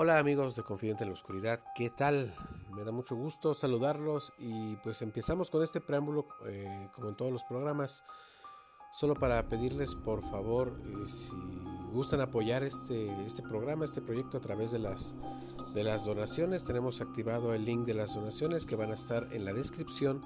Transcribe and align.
Hola 0.00 0.20
amigos 0.20 0.54
de 0.54 0.62
Confidente 0.62 1.02
en 1.02 1.10
la 1.10 1.14
Oscuridad, 1.14 1.58
¿qué 1.74 1.90
tal? 1.90 2.32
Me 2.70 2.84
da 2.84 2.92
mucho 2.92 3.16
gusto 3.16 3.52
saludarlos 3.52 4.32
y 4.38 4.76
pues 4.76 5.02
empezamos 5.02 5.50
con 5.50 5.60
este 5.64 5.80
preámbulo 5.80 6.28
eh, 6.46 6.88
como 6.94 7.08
en 7.08 7.16
todos 7.16 7.32
los 7.32 7.42
programas, 7.42 8.04
solo 8.92 9.14
para 9.14 9.48
pedirles 9.48 9.96
por 9.96 10.22
favor 10.22 10.80
eh, 10.84 11.08
si 11.08 11.34
gustan 11.92 12.20
apoyar 12.20 12.62
este, 12.62 13.10
este 13.26 13.42
programa, 13.42 13.84
este 13.84 14.00
proyecto 14.00 14.38
a 14.38 14.40
través 14.40 14.70
de 14.70 14.78
las, 14.78 15.16
de 15.74 15.82
las 15.82 16.04
donaciones, 16.04 16.62
tenemos 16.62 17.00
activado 17.00 17.52
el 17.52 17.64
link 17.64 17.84
de 17.84 17.94
las 17.94 18.14
donaciones 18.14 18.66
que 18.66 18.76
van 18.76 18.92
a 18.92 18.94
estar 18.94 19.26
en 19.32 19.44
la 19.44 19.52
descripción 19.52 20.22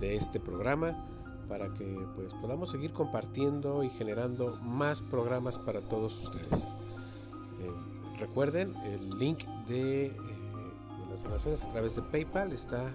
de 0.00 0.16
este 0.16 0.40
programa 0.40 0.96
para 1.48 1.72
que 1.74 1.96
pues 2.16 2.34
podamos 2.34 2.72
seguir 2.72 2.92
compartiendo 2.92 3.84
y 3.84 3.90
generando 3.90 4.56
más 4.62 5.00
programas 5.00 5.60
para 5.60 5.80
todos 5.80 6.18
ustedes. 6.18 6.74
Recuerden, 8.22 8.76
el 8.84 9.18
link 9.18 9.44
de, 9.66 10.06
eh, 10.06 10.12
de, 10.12 11.10
las 11.10 11.24
donaciones 11.24 11.64
a 11.64 11.72
través 11.72 11.96
de 11.96 12.02
PayPal 12.02 12.52
está 12.52 12.88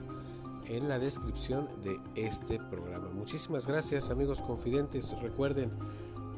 en 0.69 0.87
la 0.87 0.99
descripción 0.99 1.67
de 1.83 1.99
este 2.15 2.59
programa. 2.59 3.09
Muchísimas 3.13 3.67
gracias 3.67 4.09
amigos 4.09 4.41
confidentes. 4.41 5.13
Recuerden, 5.21 5.69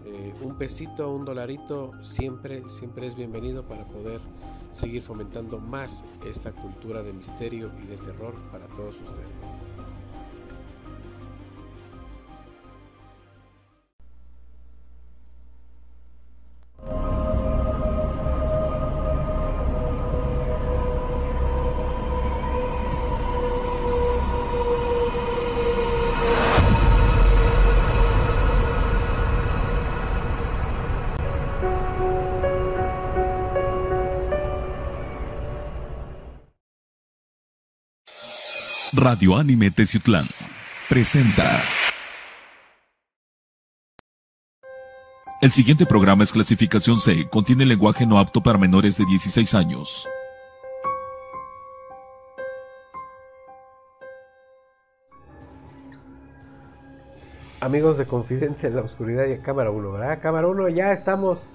eh, 0.05 0.34
un 0.41 0.57
pesito, 0.57 1.13
un 1.13 1.23
dolarito 1.23 1.91
siempre, 2.02 2.67
siempre 2.67 3.05
es 3.05 3.13
bienvenido 3.15 3.62
para 3.62 3.85
poder 3.85 4.21
seguir 4.71 5.03
fomentando 5.03 5.59
más 5.59 6.03
esta 6.26 6.51
cultura 6.51 7.03
de 7.03 7.13
misterio 7.13 7.70
y 7.84 7.85
de 7.85 7.98
terror 7.98 8.34
para 8.51 8.65
todos 8.70 8.99
ustedes. 9.01 9.68
Radio 39.01 39.37
Anime 39.37 39.71
Teciutlán 39.71 40.25
presenta. 40.89 41.61
El 45.41 45.51
siguiente 45.51 45.85
programa 45.85 46.23
es 46.23 46.33
clasificación 46.33 46.99
C, 46.99 47.29
contiene 47.29 47.65
lenguaje 47.65 48.05
no 48.05 48.20
apto 48.20 48.43
para 48.43 48.57
menores 48.57 48.97
de 48.97 49.05
16 49.05 49.53
años. 49.55 50.05
Amigos 57.61 57.97
de 57.97 58.05
Confidente 58.05 58.67
en 58.67 58.75
la 58.75 58.81
Oscuridad 58.81 59.27
y 59.27 59.37
Cámara 59.37 59.71
1, 59.71 59.93
¿verdad? 59.93 60.20
Cámara 60.21 60.47
1, 60.47 60.67
ya 60.67 60.91
estamos 60.91 61.49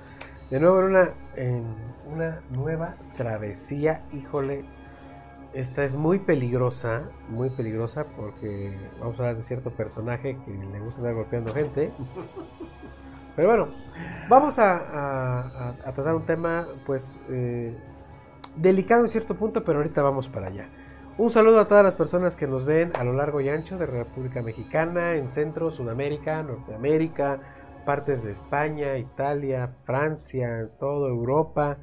de 0.51 0.61
nuevo 0.61 0.81
en 0.81 0.87
una, 0.87 1.11
en 1.37 1.65
una 2.11 2.41
nueva 2.49 2.95
travesía, 3.19 4.01
híjole, 4.15 4.65
esta 5.55 5.85
es 5.85 5.95
muy 5.95 6.19
peligrosa, 6.19 7.05
muy 7.29 7.49
peligrosa 7.49 8.07
porque 8.17 8.73
vamos 8.99 9.19
a 9.19 9.23
hablar 9.23 9.37
de 9.37 9.43
cierto 9.43 9.71
personaje 9.71 10.37
que 10.45 10.51
le 10.51 10.81
gusta 10.81 11.01
andar 11.01 11.15
golpeando 11.15 11.55
gente. 11.55 11.93
Pero 13.37 13.49
bueno, 13.49 13.69
vamos 14.29 14.59
a, 14.59 15.75
tratar 15.83 16.15
un 16.15 16.25
tema 16.25 16.69
pues 16.87 17.19
eh, 17.31 17.77
delicado 18.55 19.03
en 19.03 19.11
cierto 19.11 19.35
punto, 19.35 19.65
pero 19.65 19.79
ahorita 19.79 20.03
vamos 20.03 20.29
para 20.29 20.47
allá. 20.47 20.69
Un 21.19 21.31
saludo 21.31 21.59
a 21.59 21.67
todas 21.67 21.83
las 21.83 21.97
personas 21.97 22.37
que 22.37 22.47
nos 22.47 22.65
ven 22.65 22.93
a 22.97 23.03
lo 23.03 23.13
largo 23.13 23.41
y 23.41 23.49
ancho 23.49 23.77
de 23.77 23.87
República 23.87 24.41
Mexicana, 24.41 25.15
en 25.15 25.29
Centro, 25.29 25.73
Sudamérica, 25.73 26.45
Norteamérica, 26.45 27.41
partes 27.85 28.23
de 28.23 28.31
España, 28.31 28.99
Italia, 28.99 29.73
Francia, 29.85 30.69
toda 30.79 31.09
Europa. 31.09 31.79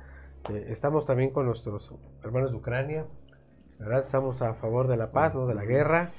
Eh, 0.50 0.68
estamos 0.70 1.06
también 1.06 1.32
con 1.32 1.46
nuestros 1.46 1.94
hermanos 2.24 2.52
de 2.52 2.58
Ucrania, 2.58 3.06
¿verdad? 3.82 4.02
Estamos 4.02 4.44
a 4.44 4.54
favor 4.54 4.88
de 4.88 4.96
la 4.96 5.12
paz, 5.12 5.34
no 5.34 5.48
de 5.48 5.56
la 5.56 5.66
guerra. 5.66 6.12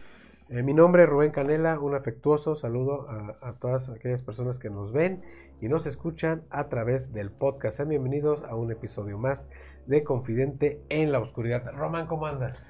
Eh, 0.48 0.64
mi 0.64 0.74
nombre 0.74 1.04
es 1.04 1.08
Rubén 1.08 1.30
Canela, 1.30 1.78
un 1.78 1.94
afectuoso 1.94 2.56
saludo 2.56 3.06
a, 3.40 3.52
todas 3.52 3.88
aquellas 3.88 4.22
personas 4.22 4.58
que 4.58 4.68
nos 4.68 4.92
ven 4.92 5.22
y 5.60 5.68
nos 5.68 5.86
escuchan 5.86 6.42
a 6.50 6.68
través 6.68 7.12
del 7.12 7.30
podcast. 7.30 7.76
Sean 7.76 7.88
bienvenidos 7.88 8.42
a 8.42 8.56
un 8.56 8.72
episodio 8.72 9.16
más 9.16 9.48
de 9.86 10.02
Confidente 10.02 10.82
en 10.88 11.12
la 11.12 11.20
Oscuridad. 11.20 11.72
Román, 11.72 12.08
¿cómo 12.08 12.26
andas? 12.26 12.68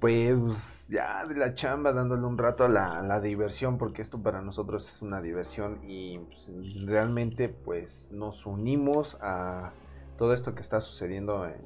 Pues 0.00 0.88
ya 0.88 1.24
de 1.26 1.36
la 1.36 1.54
chamba, 1.54 1.92
dándole 1.92 2.26
un 2.26 2.36
rato 2.36 2.64
a 2.64 2.68
la, 2.68 3.20
diversión, 3.20 3.78
porque 3.78 4.02
esto 4.02 4.20
para 4.20 4.42
nosotros 4.42 4.88
es 4.88 5.00
una 5.00 5.22
diversión 5.22 5.78
y 5.84 6.18
pues, 6.18 6.50
realmente 6.84 7.48
pues 7.48 8.10
nos 8.10 8.46
unimos 8.46 9.16
a 9.22 9.70
todo 10.18 10.34
esto 10.34 10.56
que 10.56 10.62
está 10.62 10.80
sucediendo 10.80 11.46
en, 11.46 11.62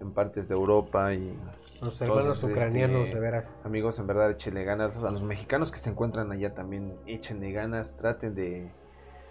en 0.00 0.12
partes 0.12 0.48
de 0.48 0.54
Europa 0.54 1.12
y 1.12 1.38
los 1.84 2.00
hermanos 2.00 2.42
ucranianos, 2.42 3.12
de 3.12 3.20
veras. 3.20 3.58
Amigos, 3.64 3.98
en 3.98 4.06
verdad, 4.06 4.30
échenle 4.30 4.64
ganas. 4.64 4.96
A 4.96 5.10
los 5.10 5.22
mexicanos 5.22 5.70
que 5.70 5.78
se 5.78 5.90
encuentran 5.90 6.32
allá 6.32 6.54
también, 6.54 6.94
échenle 7.06 7.52
ganas. 7.52 7.96
Traten 7.96 8.34
de, 8.34 8.70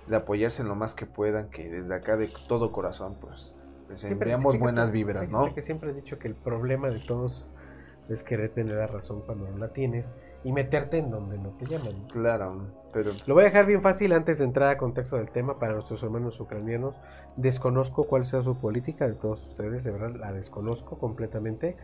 de 0.07 0.15
apoyarse 0.15 0.61
en 0.61 0.67
lo 0.67 0.75
más 0.75 0.95
que 0.95 1.05
puedan. 1.05 1.49
Que 1.49 1.69
desde 1.69 1.93
acá, 1.93 2.17
de 2.17 2.31
todo 2.47 2.71
corazón, 2.71 3.17
pues, 3.19 3.55
les 3.89 4.03
enviamos 4.05 4.57
buenas 4.57 4.91
vibras, 4.91 5.29
¿no? 5.29 5.53
Que 5.53 5.61
siempre 5.61 5.91
he 5.91 5.93
dicho 5.93 6.19
que 6.19 6.27
el 6.27 6.35
problema 6.35 6.89
de 6.89 6.99
todos 6.99 7.49
es 8.09 8.23
querer 8.23 8.49
tener 8.49 8.75
la 8.75 8.87
razón 8.87 9.21
cuando 9.25 9.49
no 9.49 9.57
la 9.57 9.69
tienes 9.69 10.13
y 10.43 10.51
meterte 10.51 10.97
en 10.97 11.09
donde 11.09 11.37
no 11.37 11.51
te 11.51 11.65
llaman. 11.65 12.07
Claro, 12.11 12.67
pero... 12.91 13.11
Lo 13.25 13.33
voy 13.33 13.43
a 13.43 13.45
dejar 13.45 13.65
bien 13.65 13.81
fácil 13.81 14.11
antes 14.11 14.39
de 14.39 14.45
entrar 14.45 14.69
a 14.69 14.77
contexto 14.77 15.15
del 15.15 15.29
tema 15.29 15.57
para 15.57 15.73
nuestros 15.73 16.03
hermanos 16.03 16.39
ucranianos. 16.39 16.95
Desconozco 17.37 18.05
cuál 18.05 18.25
sea 18.25 18.41
su 18.43 18.57
política 18.57 19.07
de 19.07 19.13
todos 19.13 19.45
ustedes, 19.47 19.83
de 19.83 19.91
verdad 19.91 20.15
la 20.15 20.33
desconozco 20.33 20.97
completamente 20.97 21.77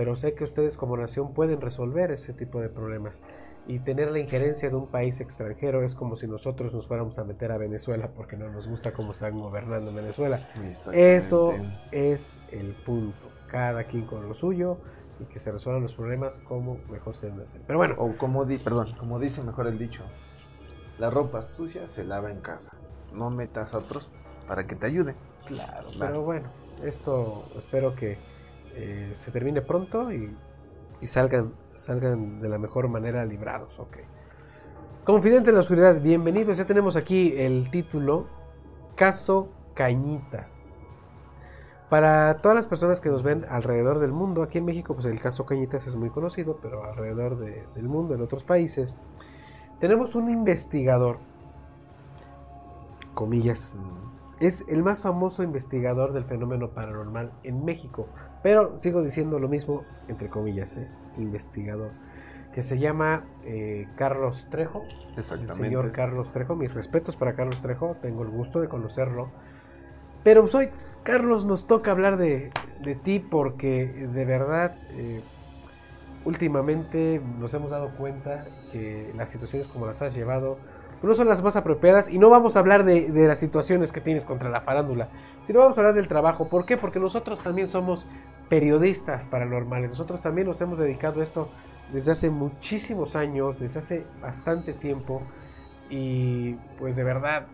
pero 0.00 0.16
sé 0.16 0.32
que 0.32 0.44
ustedes 0.44 0.78
como 0.78 0.96
nación 0.96 1.34
pueden 1.34 1.60
resolver 1.60 2.10
ese 2.10 2.32
tipo 2.32 2.58
de 2.58 2.70
problemas. 2.70 3.20
Y 3.66 3.80
tener 3.80 4.10
la 4.10 4.18
injerencia 4.18 4.70
de 4.70 4.74
un 4.74 4.86
país 4.86 5.20
extranjero 5.20 5.82
es 5.82 5.94
como 5.94 6.16
si 6.16 6.26
nosotros 6.26 6.72
nos 6.72 6.86
fuéramos 6.86 7.18
a 7.18 7.24
meter 7.24 7.52
a 7.52 7.58
Venezuela 7.58 8.08
porque 8.16 8.38
no 8.38 8.48
nos 8.48 8.66
gusta 8.66 8.94
cómo 8.94 9.12
están 9.12 9.38
gobernando 9.38 9.90
en 9.90 9.96
Venezuela. 9.96 10.48
Eso 10.94 11.52
es 11.92 12.38
el 12.50 12.72
punto. 12.86 13.28
Cada 13.48 13.84
quien 13.84 14.06
con 14.06 14.26
lo 14.26 14.32
suyo 14.32 14.78
y 15.18 15.24
que 15.24 15.38
se 15.38 15.52
resuelvan 15.52 15.82
los 15.82 15.92
problemas 15.92 16.36
como 16.48 16.78
mejor 16.90 17.14
se 17.14 17.26
deben 17.26 17.42
hacer. 17.42 17.60
Pero 17.66 17.78
bueno. 17.78 17.96
O 17.98 18.16
como, 18.16 18.46
di 18.46 18.56
perdón, 18.56 18.94
como 18.98 19.18
dice 19.18 19.42
mejor 19.42 19.66
el 19.66 19.78
dicho, 19.78 20.02
la 20.98 21.10
ropa 21.10 21.42
sucia 21.42 21.86
se 21.88 22.04
lava 22.04 22.30
en 22.30 22.40
casa. 22.40 22.72
No 23.12 23.28
metas 23.28 23.74
a 23.74 23.78
otros 23.80 24.08
para 24.48 24.66
que 24.66 24.76
te 24.76 24.86
ayuden. 24.86 25.14
Claro, 25.44 25.90
pero 25.98 26.22
bueno, 26.22 26.48
esto 26.82 27.44
espero 27.58 27.94
que 27.94 28.16
eh, 28.74 29.10
se 29.14 29.30
termine 29.30 29.62
pronto 29.62 30.12
y, 30.12 30.34
salgan, 31.02 31.52
salgan 31.74 32.40
de 32.40 32.48
la 32.48 32.58
mejor 32.58 32.88
manera 32.88 33.24
librados. 33.24 33.78
Ok. 33.78 33.98
Confidente 35.04 35.50
en 35.50 35.54
la 35.54 35.60
oscuridad, 35.60 36.00
bienvenidos. 36.00 36.58
Ya 36.58 36.66
tenemos 36.66 36.96
aquí 36.96 37.34
el 37.36 37.70
título 37.70 38.26
Caso 38.96 39.48
Cañitas. 39.74 40.70
Para 41.88 42.36
todas 42.36 42.54
las 42.54 42.68
personas 42.68 43.00
que 43.00 43.08
nos 43.08 43.24
ven 43.24 43.44
alrededor 43.50 43.98
del 43.98 44.12
mundo, 44.12 44.44
aquí 44.44 44.58
en 44.58 44.64
México, 44.64 44.94
pues 44.94 45.06
el 45.06 45.18
caso 45.18 45.44
Cañitas 45.44 45.88
es 45.88 45.96
muy 45.96 46.10
conocido, 46.10 46.58
pero 46.62 46.84
alrededor 46.84 47.36
del 47.38 47.88
mundo, 47.88 48.14
en 48.14 48.20
otros 48.20 48.44
países, 48.44 48.96
tenemos 49.80 50.14
un 50.14 50.30
investigador, 50.30 51.18
comillas, 53.14 53.76
es 54.38 54.64
el 54.68 54.82
más 54.82 55.00
famoso 55.00 55.42
investigador 55.42 56.12
del 56.12 56.24
fenómeno 56.24 56.70
paranormal 56.70 57.32
en 57.42 57.64
México. 57.64 58.06
Pero 58.42 58.78
sigo 58.78 59.02
diciendo 59.02 59.38
lo 59.38 59.48
mismo, 59.48 59.84
entre 60.08 60.28
comillas, 60.28 60.76
¿eh? 60.76 60.88
investigador, 61.18 61.90
que 62.54 62.62
se 62.62 62.78
llama 62.78 63.24
eh, 63.44 63.86
Carlos 63.96 64.46
Trejo. 64.50 64.84
Exactamente. 65.16 65.52
El 65.52 65.58
señor 65.58 65.92
Carlos 65.92 66.32
Trejo. 66.32 66.56
Mis 66.56 66.72
respetos 66.72 67.16
para 67.16 67.34
Carlos 67.34 67.60
Trejo, 67.60 67.96
tengo 68.00 68.22
el 68.22 68.30
gusto 68.30 68.60
de 68.60 68.68
conocerlo. 68.68 69.28
Pero 70.24 70.44
hoy, 70.52 70.70
Carlos, 71.02 71.44
nos 71.44 71.66
toca 71.66 71.90
hablar 71.90 72.16
de, 72.16 72.50
ti 73.04 73.20
porque 73.20 73.86
de 73.86 74.24
verdad, 74.24 74.76
eh, 74.90 75.20
últimamente 76.24 77.20
nos 77.38 77.54
hemos 77.54 77.70
dado 77.70 77.90
cuenta 77.96 78.44
que 78.72 79.12
las 79.16 79.30
situaciones 79.30 79.66
como 79.68 79.86
las 79.86 80.02
has 80.02 80.14
llevado 80.14 80.58
no 81.02 81.14
son 81.14 81.28
las 81.28 81.42
más 81.42 81.56
apropiadas 81.56 82.10
y 82.10 82.18
no 82.18 82.28
vamos 82.28 82.56
a 82.56 82.58
hablar 82.58 82.84
de, 82.84 83.10
de 83.10 83.26
las 83.26 83.38
situaciones 83.38 83.90
que 83.90 84.02
tienes 84.02 84.26
contra 84.26 84.50
la 84.50 84.60
farándula, 84.60 85.08
sino 85.46 85.60
vamos 85.60 85.78
a 85.78 85.80
hablar 85.80 85.94
del 85.94 86.08
trabajo. 86.08 86.48
¿Por 86.48 86.66
qué? 86.66 86.76
Porque 86.76 87.00
nosotros 87.00 87.40
también 87.40 87.68
somos 87.68 88.06
periodistas 88.50 89.24
paranormales. 89.24 89.88
Nosotros 89.88 90.20
también 90.20 90.48
nos 90.48 90.60
hemos 90.60 90.78
dedicado 90.78 91.22
a 91.22 91.24
esto 91.24 91.48
desde 91.92 92.12
hace 92.12 92.30
muchísimos 92.30 93.16
años, 93.16 93.58
desde 93.58 93.78
hace 93.78 94.04
bastante 94.20 94.74
tiempo. 94.74 95.22
Y 95.88 96.54
pues 96.78 96.96
de 96.96 97.04
verdad, 97.04 97.46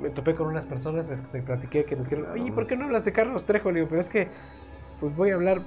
me 0.00 0.10
topé 0.10 0.34
con 0.34 0.48
unas 0.48 0.66
personas, 0.66 1.08
les 1.08 1.22
te 1.22 1.42
platiqué 1.42 1.84
que 1.84 1.94
nos 1.94 2.08
quieren, 2.08 2.26
oye, 2.30 2.50
¿por 2.50 2.66
qué 2.66 2.76
no 2.76 2.86
hablas 2.86 3.04
de 3.04 3.12
Carlos 3.12 3.44
Trejo? 3.44 3.70
Le 3.70 3.80
digo, 3.80 3.88
pero 3.88 4.00
es 4.00 4.08
que, 4.08 4.28
pues 4.98 5.14
voy 5.14 5.30
a 5.30 5.34
hablar 5.34 5.60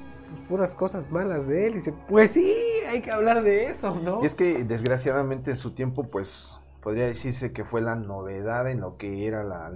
puras 0.50 0.74
cosas 0.74 1.12
malas 1.12 1.48
de 1.48 1.68
él. 1.68 1.74
Y 1.74 1.76
dice, 1.76 1.94
pues 2.10 2.32
sí, 2.32 2.56
hay 2.90 3.02
que 3.02 3.12
hablar 3.12 3.44
de 3.44 3.68
eso, 3.68 3.96
¿no? 3.96 4.22
Y 4.24 4.26
es 4.26 4.36
que 4.36 4.64
desgraciadamente 4.64 5.52
en 5.52 5.58
su 5.58 5.72
tiempo, 5.72 6.04
pues 6.04 6.54
podría 6.82 7.06
decirse 7.06 7.54
que 7.54 7.64
fue 7.64 7.82
la 7.82 7.96
novedad 7.96 8.70
en 8.70 8.82
lo 8.82 8.98
que 8.98 9.26
era 9.26 9.44
la, 9.44 9.72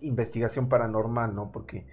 investigación 0.00 0.68
paranormal, 0.68 1.34
¿no? 1.34 1.52
Porque 1.52 1.86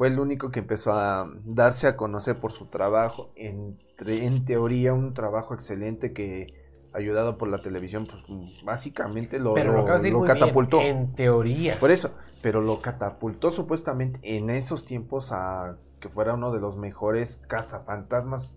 fue 0.00 0.08
el 0.08 0.18
único 0.18 0.50
que 0.50 0.60
empezó 0.60 0.94
a 0.94 1.30
darse 1.44 1.86
a 1.86 1.94
conocer 1.94 2.40
por 2.40 2.52
su 2.52 2.68
trabajo, 2.68 3.32
entre, 3.36 4.24
en 4.24 4.46
teoría 4.46 4.94
un 4.94 5.12
trabajo 5.12 5.52
excelente 5.52 6.14
que 6.14 6.54
ayudado 6.94 7.36
por 7.36 7.48
la 7.48 7.60
televisión, 7.60 8.06
pues 8.06 8.22
básicamente 8.64 9.38
lo, 9.38 9.54
lo, 9.54 10.24
catapultó. 10.24 10.80
en 10.80 11.14
teoría. 11.14 11.76
Por 11.78 11.90
eso, 11.90 12.14
pero 12.40 12.62
lo 12.62 12.80
catapultó 12.80 13.50
supuestamente 13.50 14.18
en 14.22 14.48
esos 14.48 14.86
tiempos 14.86 15.32
a 15.32 15.76
que 16.00 16.08
fuera 16.08 16.32
uno 16.32 16.50
de 16.50 16.60
los 16.60 16.78
mejores 16.78 17.36
cazafantasmas, 17.36 18.56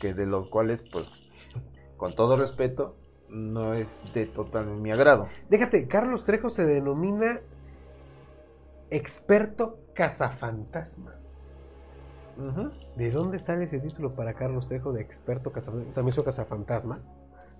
que 0.00 0.14
de 0.14 0.26
los 0.26 0.48
cuales, 0.48 0.82
pues, 0.82 1.04
con 1.96 2.16
todo 2.16 2.36
respeto, 2.36 2.96
no 3.28 3.74
es 3.74 4.02
de 4.14 4.26
total 4.26 4.66
mi 4.66 4.90
agrado. 4.90 5.28
Déjate, 5.48 5.86
Carlos 5.86 6.24
Trejo 6.24 6.50
se 6.50 6.64
denomina 6.64 7.38
experto 8.90 9.85
cazafantasma. 9.96 11.14
¿De 12.96 13.10
dónde 13.10 13.38
sale 13.38 13.64
ese 13.64 13.80
título 13.80 14.14
para 14.14 14.34
Carlos 14.34 14.68
Trejo 14.68 14.92
de 14.92 15.00
experto 15.00 15.50
cazafantasmas? 15.50 15.94
También 15.94 16.12
son 16.12 16.24
cazafantasmas. 16.24 17.08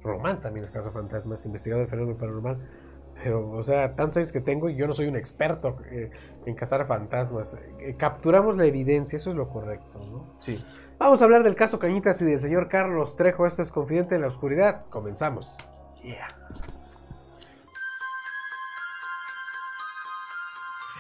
Román 0.05 0.39
también 0.39 0.65
es 0.65 0.71
cazafantasmas, 0.71 1.45
investigador 1.47 1.87
del 1.87 1.91
fenómeno 1.91 2.19
paranormal. 2.19 2.59
Pero, 3.15 3.51
o 3.51 3.65
sea, 3.65 3.97
tantos 3.97 4.19
años 4.19 4.33
que 4.33 4.43
tengo 4.43 4.69
y 4.69 4.77
yo 4.77 4.87
no 4.87 4.95
soy 4.95 5.07
un 5.07 5.17
experto 5.17 5.79
eh, 5.91 6.11
en 6.45 6.55
cazar 6.55 6.87
fantasmas. 6.87 7.57
Eh, 7.81 7.97
capturamos 7.99 8.57
la 8.59 8.67
evidencia, 8.67 9.17
eso 9.17 9.31
es 9.31 9.37
lo 9.37 9.49
correcto, 9.49 9.99
¿no? 9.99 10.37
Sí. 10.39 10.63
Vamos 10.99 11.23
a 11.23 11.25
hablar 11.25 11.43
del 11.43 11.55
caso 11.55 11.79
Cañitas 11.79 12.21
y 12.21 12.27
del 12.27 12.39
señor 12.39 12.69
Carlos 12.69 13.17
Trejo. 13.17 13.47
Esto 13.47 13.63
es 13.63 13.73
Confidente 13.73 14.15
en 14.15 14.21
la 14.21 14.29
Oscuridad. 14.29 14.85
Comenzamos. 14.91 15.57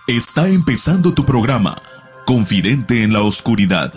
Está 0.08 0.47
empezando 0.47 1.12
tu 1.12 1.25
programa, 1.25 1.82
Confidente 2.29 3.03
en 3.03 3.12
la 3.12 3.23
Oscuridad. 3.23 3.93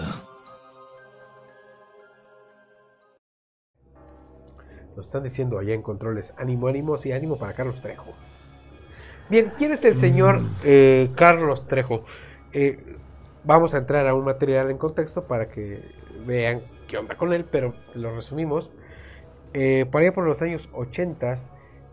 Nos 4.97 5.05
están 5.05 5.21
diciendo 5.21 5.59
allá 5.59 5.75
en 5.75 5.83
controles, 5.83 6.33
ánimo, 6.35 6.67
ánimo, 6.67 6.95
y 7.03 7.11
ánimo 7.11 7.37
para 7.37 7.53
Carlos 7.53 7.83
Trejo. 7.83 8.15
Bien, 9.29 9.53
¿quién 9.55 9.71
es 9.71 9.85
el 9.85 9.97
señor 9.97 10.39
mm. 10.39 10.49
eh, 10.63 11.11
Carlos 11.13 11.67
Trejo? 11.67 12.05
Eh, 12.53 12.97
vamos 13.43 13.75
a 13.75 13.77
entrar 13.77 14.07
a 14.07 14.15
un 14.15 14.25
material 14.25 14.71
en 14.71 14.79
contexto 14.79 15.25
para 15.25 15.49
que 15.49 15.79
vean 16.25 16.63
qué 16.87 16.97
onda 16.97 17.17
con 17.17 17.33
él, 17.33 17.45
pero 17.45 17.75
lo 17.93 18.15
resumimos. 18.15 18.71
Eh, 19.53 19.85
por 19.91 20.01
allá 20.01 20.11
por 20.11 20.25
los 20.25 20.41
años 20.41 20.69
80, 20.73 21.35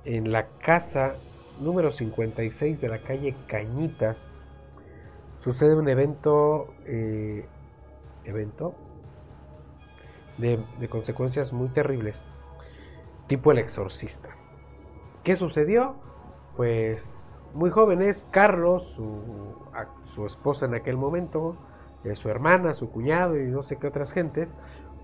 en 0.07 0.33
la 0.33 0.49
casa 0.65 1.17
número 1.61 1.91
56 1.91 2.81
de 2.81 2.89
la 2.89 2.99
calle 2.99 3.35
Cañitas, 3.47 4.31
sucede 5.41 5.77
un 5.77 5.89
evento, 5.89 6.75
evento 8.25 8.75
de, 10.39 10.59
consecuencias 10.89 11.53
muy 11.53 11.69
terribles 11.69 12.23
tipo 13.27 13.51
el 13.51 13.59
exorcista. 13.59 14.31
¿Qué 15.25 15.35
sucedió? 15.35 15.97
Pues 16.57 17.37
muy 17.55 17.71
jóvenes, 17.71 18.27
Carlos, 18.31 19.01
su, 20.05 20.27
esposa 20.27 20.67
en 20.67 20.75
aquel 20.75 20.97
momento, 20.97 21.57
eh, 22.05 22.15
su 22.15 22.29
hermana, 22.29 22.75
su 22.75 22.91
cuñado 22.91 23.37
y 23.37 23.47
no 23.49 23.63
sé 23.63 23.77
qué 23.77 23.89
otras 23.89 24.13
gentes, 24.13 24.55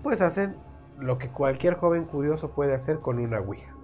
pues 0.01 0.21
hacen 0.21 0.55
lo 0.97 1.17
que 1.17 1.29
cualquier 1.29 1.75
joven 1.75 2.05
curioso 2.05 2.51
puede 2.51 2.73
hacer 2.73 2.99
con 2.99 3.19
una 3.19 3.39
Ouija. 3.39 3.75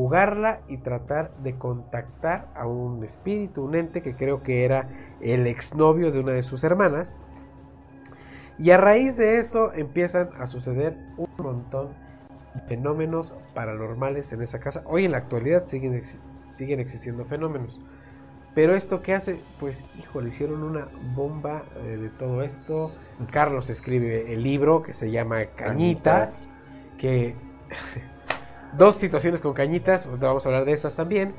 Jugarla 0.00 0.60
y 0.66 0.78
tratar 0.78 1.30
de 1.42 1.52
contactar 1.52 2.48
a 2.54 2.66
un 2.66 3.04
espíritu, 3.04 3.64
un 3.64 3.74
ente 3.74 4.00
que 4.00 4.14
creo 4.14 4.42
que 4.42 4.64
era 4.64 4.88
el 5.20 5.46
exnovio 5.46 6.10
de 6.10 6.20
una 6.20 6.32
de 6.32 6.42
sus 6.42 6.64
hermanas. 6.64 7.14
Y 8.58 8.70
a 8.70 8.78
raíz 8.78 9.18
de 9.18 9.38
eso 9.38 9.74
empiezan 9.74 10.30
a 10.38 10.46
suceder 10.46 10.96
un 11.18 11.28
montón 11.36 11.88
fenómenos 12.66 13.34
paranormales 13.52 14.32
en 14.32 14.40
esa 14.40 14.58
casa. 14.58 14.82
Hoy 14.86 15.04
en 15.04 15.12
la 15.12 15.18
actualidad 15.18 15.66
siguen, 15.66 16.00
siguen 16.48 16.80
existiendo 16.80 17.26
fenómenos. 17.26 17.78
Pero 18.54 18.74
esto 18.74 19.02
que 19.02 19.12
hace, 19.12 19.38
pues, 19.60 19.84
hijo, 19.98 20.22
le 20.22 20.30
hicieron 20.30 20.62
una 20.62 20.88
bomba 21.14 21.62
eh, 21.84 21.98
de 21.98 22.08
todo 22.08 22.42
esto. 22.42 22.90
Carlos 23.30 23.68
escribe 23.68 24.32
el 24.32 24.42
libro 24.42 24.82
que 24.82 24.94
se 24.94 25.10
llama 25.10 25.44
Cañitas, 25.56 26.42
que 26.96 27.34
dos 28.76 28.96
situaciones 28.96 29.40
con 29.40 29.52
Cañitas, 29.52 30.08
vamos 30.18 30.44
a 30.44 30.48
hablar 30.48 30.64
de 30.64 30.72
esas 30.72 30.96
también. 30.96 31.34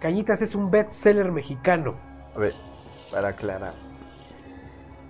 Cañitas 0.00 0.42
es 0.42 0.54
un 0.54 0.70
bestseller 0.70 1.32
mexicano. 1.32 1.94
A 2.34 2.38
ver, 2.38 2.54
para 3.10 3.28
aclarar. 3.28 3.74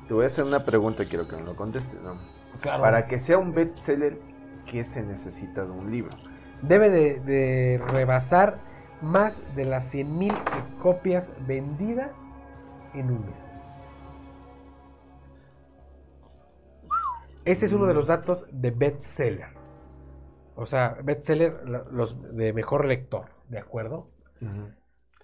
Te 0.06 0.14
voy 0.14 0.24
a 0.24 0.26
hacer 0.26 0.44
una 0.44 0.64
pregunta, 0.64 1.04
quiero 1.04 1.26
que 1.26 1.36
me 1.36 1.42
lo 1.42 1.56
contestes, 1.56 2.00
¿no? 2.02 2.14
Claro. 2.60 2.82
Para 2.82 3.06
que 3.06 3.18
sea 3.18 3.38
un 3.38 3.54
bestseller, 3.54 4.18
qué 4.70 4.84
se 4.84 5.02
necesita 5.02 5.64
de 5.64 5.70
un 5.70 5.90
libro. 5.90 6.16
Debe 6.62 6.90
de, 6.90 7.82
rebasar 7.88 8.58
más 9.02 9.40
de 9.54 9.64
las 9.64 9.92
100.000 9.92 10.32
copias 10.80 11.28
vendidas 11.46 12.18
en 12.94 13.10
un 13.10 13.26
mes. 13.26 13.40
Ese 17.44 17.66
es 17.66 17.72
uno 17.72 17.86
de 17.86 17.94
los 17.94 18.06
datos 18.06 18.46
de 18.50 18.70
bestseller. 18.70 19.63
O 20.56 20.66
sea, 20.66 20.96
bestseller, 21.02 21.68
los 21.90 22.36
de 22.36 22.52
mejor 22.52 22.86
lector, 22.86 23.26
¿de 23.48 23.58
acuerdo? 23.58 24.10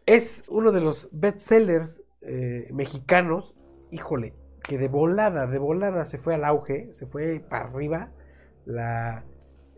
Es 0.06 0.44
uno 0.48 0.72
de 0.72 0.80
los 0.80 1.08
bestsellers 1.12 2.02
eh, 2.22 2.68
mexicanos, 2.72 3.56
híjole, 3.90 4.34
que 4.62 4.78
de 4.78 4.88
volada, 4.88 5.46
de 5.46 5.58
volada 5.58 6.04
se 6.04 6.18
fue 6.18 6.34
al 6.34 6.44
auge, 6.44 6.92
se 6.92 7.06
fue 7.06 7.44
para 7.48 7.64
arriba 7.64 8.10
la, 8.64 9.24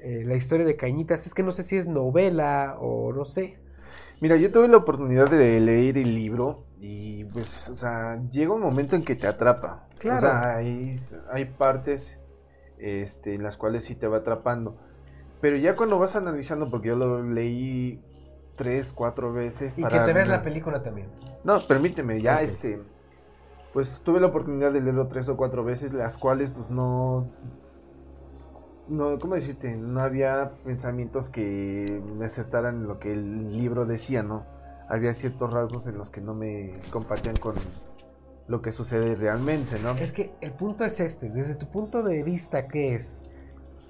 eh, 0.00 0.24
la 0.24 0.34
historia 0.36 0.64
de 0.64 0.76
Cañitas. 0.76 1.26
Es 1.26 1.34
que 1.34 1.42
no 1.42 1.50
sé 1.50 1.62
si 1.62 1.76
es 1.76 1.86
novela 1.86 2.76
o 2.80 3.12
no 3.12 3.24
sé. 3.24 3.58
Mira, 4.20 4.36
yo 4.36 4.52
tuve 4.52 4.68
la 4.68 4.76
oportunidad 4.78 5.28
de 5.30 5.60
leer 5.60 5.98
el 5.98 6.14
libro 6.14 6.66
y 6.78 7.24
pues, 7.24 7.68
o 7.68 7.74
sea, 7.74 8.22
llega 8.30 8.52
un 8.52 8.62
momento 8.62 8.96
en 8.96 9.04
que 9.04 9.16
te 9.16 9.26
atrapa. 9.26 9.88
Claro. 9.98 10.18
O 10.18 10.20
sea, 10.20 10.56
hay, 10.56 10.96
hay 11.30 11.44
partes 11.44 12.18
este, 12.78 13.34
en 13.34 13.42
las 13.42 13.56
cuales 13.56 13.84
sí 13.84 13.94
te 13.94 14.06
va 14.06 14.18
atrapando. 14.18 14.76
Pero 15.42 15.58
ya 15.58 15.76
cuando 15.76 15.98
vas 15.98 16.16
analizando, 16.16 16.70
porque 16.70 16.88
yo 16.88 16.96
lo 16.96 17.22
leí 17.22 18.00
tres, 18.54 18.92
cuatro 18.92 19.32
veces. 19.34 19.74
Y 19.76 19.84
que 19.84 19.98
te 19.98 20.12
ves 20.14 20.28
la 20.28 20.42
película 20.42 20.82
también. 20.82 21.08
No, 21.44 21.60
permíteme, 21.60 22.22
ya 22.22 22.40
este. 22.40 22.80
Pues 23.74 24.00
tuve 24.02 24.20
la 24.20 24.28
oportunidad 24.28 24.72
de 24.72 24.80
leerlo 24.80 25.08
tres 25.08 25.28
o 25.28 25.36
cuatro 25.36 25.64
veces, 25.64 25.92
las 25.92 26.16
cuales 26.16 26.50
pues 26.50 26.70
no 26.70 27.26
no, 28.88 29.18
¿cómo 29.18 29.34
decirte? 29.34 29.74
No 29.76 30.00
había 30.00 30.52
pensamientos 30.64 31.30
que 31.30 32.02
me 32.16 32.26
acertaran 32.26 32.76
en 32.76 32.88
lo 32.88 32.98
que 32.98 33.12
el 33.12 33.56
libro 33.56 33.86
decía, 33.86 34.22
¿no? 34.22 34.44
Había 34.88 35.12
ciertos 35.14 35.52
rasgos 35.52 35.86
en 35.86 35.98
los 35.98 36.10
que 36.10 36.20
no 36.20 36.34
me 36.34 36.72
compartían 36.90 37.36
con 37.36 37.54
lo 38.48 38.60
que 38.60 38.72
sucede 38.72 39.14
realmente, 39.14 39.78
¿no? 39.82 39.92
Es 39.92 40.12
que 40.12 40.32
el 40.40 40.52
punto 40.52 40.84
es 40.84 41.00
este, 41.00 41.30
desde 41.30 41.54
tu 41.54 41.66
punto 41.66 42.02
de 42.02 42.22
vista, 42.22 42.68
¿qué 42.68 42.96
es 42.96 43.22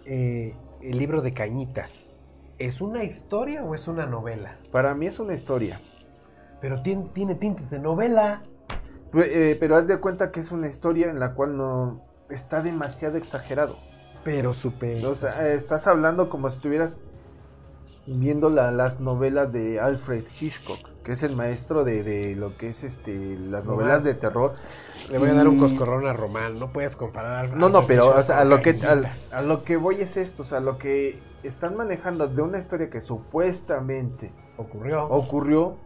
eh, 0.04 0.54
el 0.82 0.98
libro 0.98 1.22
de 1.22 1.32
Cañitas? 1.32 2.12
¿Es 2.58 2.80
una 2.80 3.04
historia 3.04 3.64
o 3.64 3.74
es 3.74 3.88
una 3.88 4.06
novela? 4.06 4.58
Para 4.70 4.94
mí 4.94 5.06
es 5.06 5.18
una 5.18 5.34
historia. 5.34 5.80
Pero 6.60 6.82
tiene, 6.82 7.08
tiene 7.12 7.34
tintes 7.34 7.70
de 7.70 7.78
novela. 7.78 8.42
Eh, 9.14 9.56
pero 9.58 9.76
haz 9.76 9.86
de 9.86 9.98
cuenta 9.98 10.30
que 10.30 10.40
es 10.40 10.52
una 10.52 10.68
historia 10.68 11.10
en 11.10 11.18
la 11.18 11.34
cual 11.34 11.56
no 11.56 12.02
está 12.30 12.62
demasiado 12.62 13.16
exagerado. 13.16 13.76
Pero 14.24 14.54
súper. 14.54 15.04
O 15.06 15.14
sea, 15.14 15.52
estás 15.52 15.86
hablando 15.86 16.30
como 16.30 16.48
si 16.50 16.56
estuvieras 16.56 17.00
viendo 18.06 18.48
las 18.50 19.00
novelas 19.00 19.52
de 19.52 19.80
Alfred 19.80 20.24
Hitchcock, 20.40 20.88
que 21.04 21.12
es 21.12 21.22
el 21.22 21.34
maestro 21.36 21.84
de, 21.84 22.34
lo 22.36 22.56
que 22.56 22.68
es 22.68 22.84
este 22.84 23.36
las 23.36 23.64
novelas 23.64 24.04
de 24.04 24.14
terror. 24.14 24.54
Le 25.10 25.18
voy 25.18 25.30
a 25.30 25.34
dar 25.34 25.48
un 25.48 25.58
coscorrón 25.58 26.06
a 26.06 26.12
Román, 26.12 26.58
no 26.58 26.72
puedes 26.72 26.96
comparar 26.96 27.56
No, 27.56 27.68
no, 27.68 27.86
pero 27.86 28.14
a 28.16 28.44
lo 28.44 28.62
que 28.62 28.78
a, 29.32 29.42
lo 29.42 29.64
que 29.64 29.76
voy 29.76 30.00
es 30.00 30.16
esto, 30.16 30.42
o 30.42 30.46
sea, 30.46 30.60
lo 30.60 30.78
que 30.78 31.18
están 31.42 31.76
manejando 31.76 32.28
de 32.28 32.42
una 32.42 32.58
historia 32.58 32.88
que 32.88 33.00
supuestamente 33.00 34.32
ocurrió. 34.56 35.04
Ocurrió. 35.04 35.76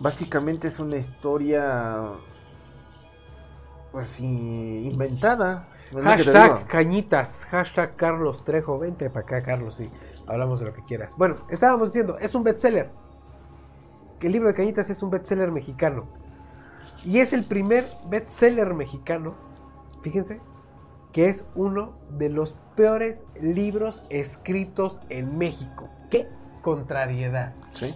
Básicamente 0.00 0.68
es 0.68 0.78
una 0.78 0.96
historia 0.96 2.02
pues 3.92 4.20
inventada 4.20 5.68
Hashtag 5.92 6.66
cañitas, 6.66 7.46
hashtag 7.46 7.96
Carlos 7.96 8.44
Trejo, 8.44 8.78
vente 8.78 9.08
para 9.08 9.24
acá 9.24 9.42
Carlos, 9.42 9.76
sí. 9.76 9.88
hablamos 10.26 10.60
de 10.60 10.66
lo 10.66 10.74
que 10.74 10.82
quieras. 10.84 11.14
Bueno, 11.16 11.36
estábamos 11.48 11.92
diciendo, 11.92 12.18
es 12.20 12.34
un 12.34 12.42
bestseller. 12.42 12.90
Que 14.20 14.28
el 14.28 14.32
libro 14.32 14.48
de 14.48 14.54
Cañitas 14.54 14.90
es 14.90 15.02
un 15.02 15.10
bestseller 15.10 15.50
mexicano. 15.50 16.04
Y 17.04 17.18
es 17.18 17.32
el 17.32 17.44
primer 17.44 17.86
bestseller 18.08 18.74
mexicano, 18.74 19.34
fíjense, 20.02 20.40
que 21.12 21.28
es 21.28 21.44
uno 21.54 21.92
de 22.18 22.28
los 22.28 22.56
peores 22.74 23.26
libros 23.40 24.02
escritos 24.10 25.00
en 25.08 25.38
México. 25.38 25.88
¡Qué 26.10 26.28
contrariedad! 26.62 27.54
Sí. 27.74 27.94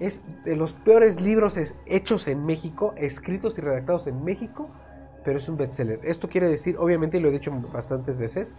Es 0.00 0.22
de 0.44 0.56
los 0.56 0.72
peores 0.72 1.20
libros 1.20 1.58
hechos 1.86 2.28
en 2.28 2.46
México, 2.46 2.94
escritos 2.96 3.58
y 3.58 3.60
redactados 3.60 4.06
en 4.06 4.24
México, 4.24 4.68
pero 5.24 5.38
es 5.38 5.48
un 5.48 5.56
bestseller. 5.56 6.00
Esto 6.02 6.28
quiere 6.28 6.48
decir, 6.48 6.76
obviamente, 6.78 7.18
y 7.18 7.20
lo 7.20 7.28
he 7.28 7.32
dicho 7.32 7.52
bastantes 7.72 8.18
veces, 8.18 8.54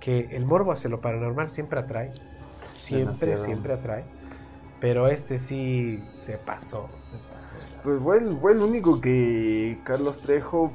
que 0.00 0.28
el 0.36 0.46
morbo 0.46 0.72
hacia 0.72 0.88
lo 0.90 1.00
paranormal 1.00 1.50
siempre 1.50 1.80
atrae. 1.80 2.12
Siempre, 2.76 3.04
Demasiado. 3.04 3.44
siempre 3.44 3.72
atrae. 3.72 4.04
Pero 4.80 5.08
este 5.08 5.38
sí 5.38 6.02
se 6.16 6.36
pasó, 6.36 6.88
se 7.02 7.16
pasó. 7.34 7.54
Pues 7.82 8.02
fue 8.02 8.18
el, 8.18 8.36
fue 8.38 8.52
el 8.52 8.62
único 8.62 9.00
que 9.00 9.78
Carlos 9.84 10.20
Trejo 10.20 10.70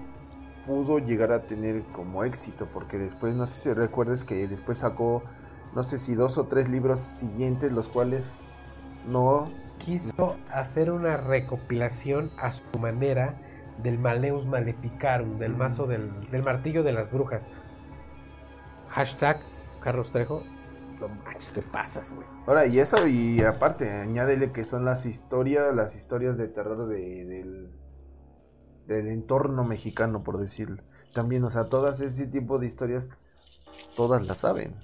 pudo 0.65 0.99
llegar 0.99 1.31
a 1.31 1.43
tener 1.43 1.83
como 1.91 2.23
éxito, 2.23 2.67
porque 2.73 2.97
después, 2.97 3.35
no 3.35 3.45
sé 3.45 3.61
si 3.61 3.73
recuerdes 3.73 4.23
que 4.23 4.47
después 4.47 4.79
sacó, 4.79 5.21
no 5.75 5.83
sé 5.83 5.99
si 5.99 6.15
dos 6.15 6.37
o 6.37 6.45
tres 6.45 6.69
libros 6.69 6.99
siguientes, 6.99 7.71
los 7.71 7.87
cuales 7.87 8.23
no... 9.07 9.49
Quiso 9.79 10.35
hacer 10.53 10.91
una 10.91 11.17
recopilación 11.17 12.29
a 12.37 12.51
su 12.51 12.63
manera 12.79 13.33
del 13.81 13.97
Maleus 13.97 14.45
Maleficarum, 14.45 15.39
del 15.39 15.53
Ujú. 15.53 15.59
mazo 15.59 15.87
del, 15.87 16.29
del 16.29 16.43
martillo 16.43 16.83
de 16.83 16.91
las 16.91 17.11
brujas. 17.11 17.47
Hashtag 18.89 19.39
Carlos 19.79 20.11
Trejo. 20.11 20.43
No 21.01 21.07
manches, 21.09 21.51
te 21.51 21.61
pasas, 21.63 22.13
güey. 22.13 22.27
Ahora, 22.45 22.67
y 22.67 22.79
eso, 22.79 23.07
y 23.07 23.41
aparte, 23.41 23.89
añádele 23.91 24.51
que 24.51 24.63
son 24.63 24.85
las 24.85 25.05
historias, 25.05 25.75
las 25.75 25.95
historias 25.95 26.37
de 26.37 26.47
terror 26.47 26.87
de- 26.87 27.25
del, 27.25 27.71
del 28.85 29.07
entorno 29.07 29.63
mexicano, 29.63 30.23
por 30.23 30.37
decirlo. 30.39 30.83
También, 31.13 31.43
o 31.43 31.49
sea, 31.49 31.65
todas 31.65 31.99
ese 32.01 32.27
tipo 32.27 32.59
de 32.59 32.67
historias, 32.67 33.03
todas 33.95 34.25
las 34.25 34.37
saben. 34.39 34.75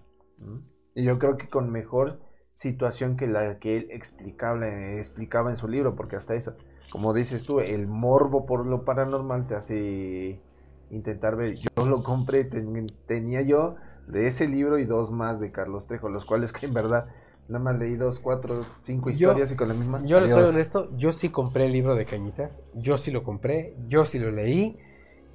Y 0.96 1.04
yo 1.04 1.18
creo 1.20 1.38
que 1.38 1.48
con 1.48 1.72
mejor 1.72 2.20
situación 2.54 3.16
que 3.16 3.28
la 3.28 3.60
que 3.60 3.78
él 3.78 3.88
explicaba, 3.92 4.68
explicaba 4.68 5.52
en 5.52 5.58
su 5.58 5.68
libro, 5.68 5.96
porque 5.96 6.16
hasta 6.16 6.34
eso, 6.34 6.56
como 6.90 7.14
dices 7.14 7.46
tú, 7.46 7.60
el 7.60 7.86
morbo 7.88 8.46
por 8.48 8.66
lo 8.66 8.84
paranormal 8.86 9.46
te 9.46 9.56
hace 9.56 10.42
intentar 10.90 11.36
ver. 11.36 11.56
Yo 11.58 11.86
lo 11.86 12.04
compré, 12.04 12.44
ten- 12.46 12.88
tenía 13.06 13.42
yo 13.44 13.76
de 14.08 14.28
ese 14.28 14.48
libro 14.48 14.80
y 14.80 14.86
dos 14.86 15.12
más 15.12 15.40
de 15.40 15.52
Carlos 15.52 15.88
Trejo, 15.88 16.10
los 16.10 16.26
cuales 16.26 16.54
que 16.54 16.66
en 16.66 16.74
verdad 16.74 17.08
nada 17.48 17.64
más 17.64 17.78
leí 17.80 17.96
dos, 17.96 18.20
cuatro, 18.20 18.62
cinco 18.82 19.10
Yo- 19.10 19.14
historias 19.14 19.52
y 19.52 19.56
con 19.56 19.68
la 19.68 19.74
misma. 19.74 20.04
Yo 20.06 20.20
le 20.20 20.28
soy 20.28 20.44
Adiós. 20.44 20.56
honesto, 20.56 20.90
yo 20.98 21.12
sí 21.12 21.30
compré 21.30 21.66
el 21.66 21.74
libro 21.74 21.96
de 21.96 22.06
Cañitas, 22.06 22.62
yo 22.74 22.98
sí 22.98 23.12
lo 23.12 23.24
compré, 23.24 23.74
yo 23.88 24.06
sí 24.06 24.20
lo 24.20 24.32
leí 24.32 24.78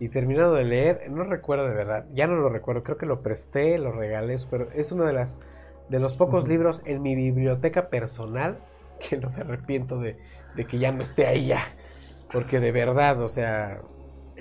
y 0.01 0.09
terminado 0.09 0.55
de 0.55 0.65
leer, 0.65 1.11
no 1.11 1.25
recuerdo 1.25 1.69
de 1.69 1.75
verdad, 1.75 2.07
ya 2.13 2.27
no 2.27 2.35
lo 2.37 2.49
recuerdo, 2.49 2.83
creo 2.83 2.97
que 2.99 3.07
lo 3.07 3.23
presté, 3.23 3.79
lo 3.79 3.93
regalé, 3.93 4.37
pero 4.51 4.71
es 4.73 4.93
uno 4.93 5.05
de 5.05 5.13
las 5.13 5.39
de 5.89 5.99
los 5.99 6.15
pocos 6.15 6.49
libros 6.49 6.83
en 6.87 7.03
mi 7.03 7.15
biblioteca 7.15 7.87
personal 7.91 8.59
que 8.99 9.17
no 9.19 9.31
me 9.31 9.41
arrepiento 9.43 9.99
de, 10.01 10.17
de 10.57 10.67
que 10.67 10.79
ya 10.79 10.91
no 10.93 11.03
esté 11.03 11.27
ahí 11.27 11.47
ya, 11.47 11.61
porque 12.33 12.61
de 12.61 12.73
verdad, 12.73 13.21
o 13.23 13.29
sea, 13.29 13.81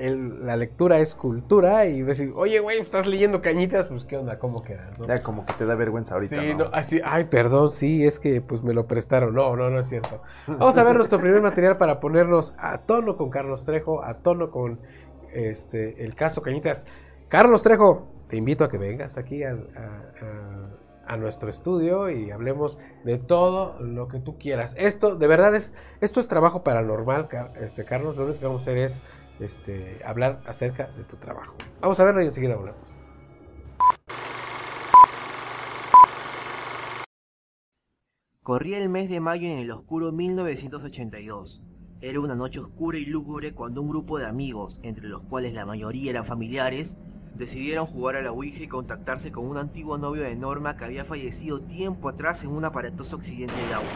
el- 0.01 0.45
la 0.45 0.55
lectura 0.55 0.99
es 0.99 1.15
cultura 1.15 1.85
y 1.85 2.01
decir, 2.01 2.31
oye, 2.35 2.59
güey, 2.59 2.79
estás 2.79 3.07
leyendo 3.07 3.41
Cañitas, 3.41 3.85
pues 3.85 4.05
qué 4.05 4.17
onda, 4.17 4.39
cómo 4.39 4.63
quedas, 4.63 4.99
¿no? 4.99 5.05
Ya 5.07 5.21
como 5.23 5.45
que 5.45 5.53
te 5.53 5.65
da 5.65 5.75
vergüenza 5.75 6.15
ahorita. 6.15 6.41
Sí, 6.41 6.53
¿no? 6.53 6.65
no, 6.65 6.69
así, 6.73 6.99
ay, 7.03 7.25
perdón, 7.25 7.71
sí, 7.71 8.05
es 8.05 8.19
que 8.19 8.41
pues 8.41 8.63
me 8.63 8.73
lo 8.73 8.87
prestaron. 8.87 9.33
No, 9.33 9.55
no, 9.55 9.69
no 9.69 9.79
es 9.79 9.87
cierto. 9.89 10.21
Vamos 10.47 10.77
a 10.77 10.83
ver 10.83 10.95
nuestro 10.95 11.19
primer 11.19 11.41
material 11.41 11.77
para 11.77 11.99
ponernos 11.99 12.53
a 12.57 12.79
tono 12.79 13.15
con 13.17 13.29
Carlos 13.29 13.63
Trejo, 13.65 14.03
a 14.03 14.15
tono 14.15 14.51
con 14.51 14.79
este 15.33 16.03
el 16.03 16.15
caso 16.15 16.41
Cañitas. 16.41 16.85
Carlos 17.29 17.63
Trejo, 17.63 18.07
te 18.27 18.37
invito 18.37 18.63
a 18.63 18.69
que 18.69 18.77
vengas 18.77 19.17
aquí 19.17 19.43
a, 19.43 19.51
a- 19.51 20.81
a 21.07 21.17
nuestro 21.17 21.49
estudio 21.49 22.09
y 22.09 22.31
hablemos 22.31 22.77
de 23.03 23.17
todo 23.17 23.77
lo 23.81 24.07
que 24.07 24.19
tú 24.19 24.37
quieras. 24.37 24.75
Esto, 24.77 25.15
de 25.15 25.27
verdad, 25.27 25.55
es 25.55 25.71
esto 25.99 26.19
es 26.21 26.27
trabajo 26.29 26.63
paranormal, 26.63 27.27
este, 27.59 27.83
Carlos. 27.83 28.15
Lo 28.15 28.23
único 28.25 28.39
que 28.39 28.45
vamos 28.45 28.61
a 28.61 28.63
hacer 28.63 28.77
es 28.77 29.01
este, 29.41 29.99
hablar 30.05 30.39
acerca 30.45 30.87
de 30.91 31.03
tu 31.03 31.17
trabajo. 31.17 31.55
Vamos 31.81 31.99
a 31.99 32.03
verlo 32.03 32.21
y 32.21 32.25
enseguida 32.25 32.55
volvemos. 32.55 33.01
Corría 38.43 38.79
el 38.79 38.89
mes 38.89 39.09
de 39.09 39.19
mayo 39.19 39.47
en 39.47 39.59
el 39.59 39.71
oscuro 39.71 40.11
1982. 40.11 41.61
Era 42.01 42.19
una 42.19 42.35
noche 42.35 42.59
oscura 42.59 42.97
y 42.97 43.05
lúgubre 43.05 43.53
cuando 43.53 43.81
un 43.81 43.89
grupo 43.89 44.17
de 44.17 44.25
amigos, 44.25 44.79
entre 44.81 45.07
los 45.07 45.23
cuales 45.23 45.53
la 45.53 45.65
mayoría 45.65 46.09
eran 46.09 46.25
familiares, 46.25 46.97
decidieron 47.35 47.85
jugar 47.85 48.15
a 48.15 48.21
la 48.21 48.31
Ouija 48.31 48.63
y 48.63 48.67
contactarse 48.67 49.31
con 49.31 49.47
un 49.47 49.57
antiguo 49.57 49.97
novio 49.97 50.23
de 50.23 50.35
Norma 50.35 50.75
que 50.75 50.85
había 50.85 51.05
fallecido 51.05 51.61
tiempo 51.61 52.09
atrás 52.09 52.43
en 52.43 52.49
un 52.49 52.65
aparatoso 52.65 53.15
accidente 53.15 53.55
de 53.67 53.73
auto. 53.73 53.87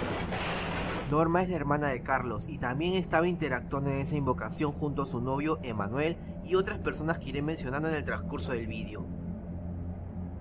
Norma 1.10 1.44
es 1.44 1.50
la 1.50 1.56
hermana 1.56 1.90
de 1.90 2.02
Carlos 2.02 2.48
y 2.50 2.58
también 2.58 2.96
estaba 2.96 3.28
interactuando 3.28 3.92
en 3.92 4.00
esa 4.00 4.16
invocación 4.16 4.72
junto 4.72 5.04
a 5.04 5.06
su 5.06 5.22
novio 5.22 5.60
Emanuel 5.62 6.18
y 6.44 6.56
otras 6.56 6.80
personas 6.80 7.20
que 7.20 7.30
iré 7.30 7.44
mencionando 7.44 7.90
en 7.90 7.96
el 7.96 8.04
transcurso 8.04 8.54
del 8.54 8.66
vídeo. 8.66 9.06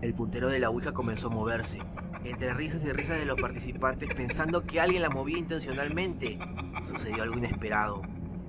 El 0.00 0.14
puntero 0.14 0.48
de 0.48 0.58
la 0.58 0.70
Ouija 0.70 0.92
comenzó 0.92 1.26
a 1.26 1.30
moverse, 1.30 1.80
entre 2.24 2.54
risas 2.54 2.82
y 2.82 2.92
risas 2.92 3.18
de 3.18 3.26
los 3.26 3.38
participantes 3.38 4.08
pensando 4.14 4.64
que 4.64 4.80
alguien 4.80 5.02
la 5.02 5.10
movía 5.10 5.36
intencionalmente. 5.36 6.38
Sucedió 6.82 7.22
algo 7.22 7.36
inesperado. 7.36 8.00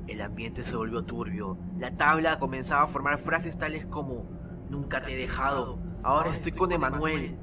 El 0.08 0.22
ambiente 0.22 0.64
se 0.64 0.78
volvió 0.78 1.04
turbio. 1.04 1.58
La 1.78 1.98
tabla 1.98 2.40
comenzaba 2.40 2.84
a 2.84 2.88
formar 2.88 3.18
frases 3.18 3.58
tales 3.58 3.86
como 3.86 4.26
Nunca 4.70 5.04
te 5.04 5.14
he 5.14 5.18
dejado, 5.18 5.80
ahora 6.02 6.30
estoy 6.32 6.52
con 6.52 6.72
Emanuel. 6.72 7.38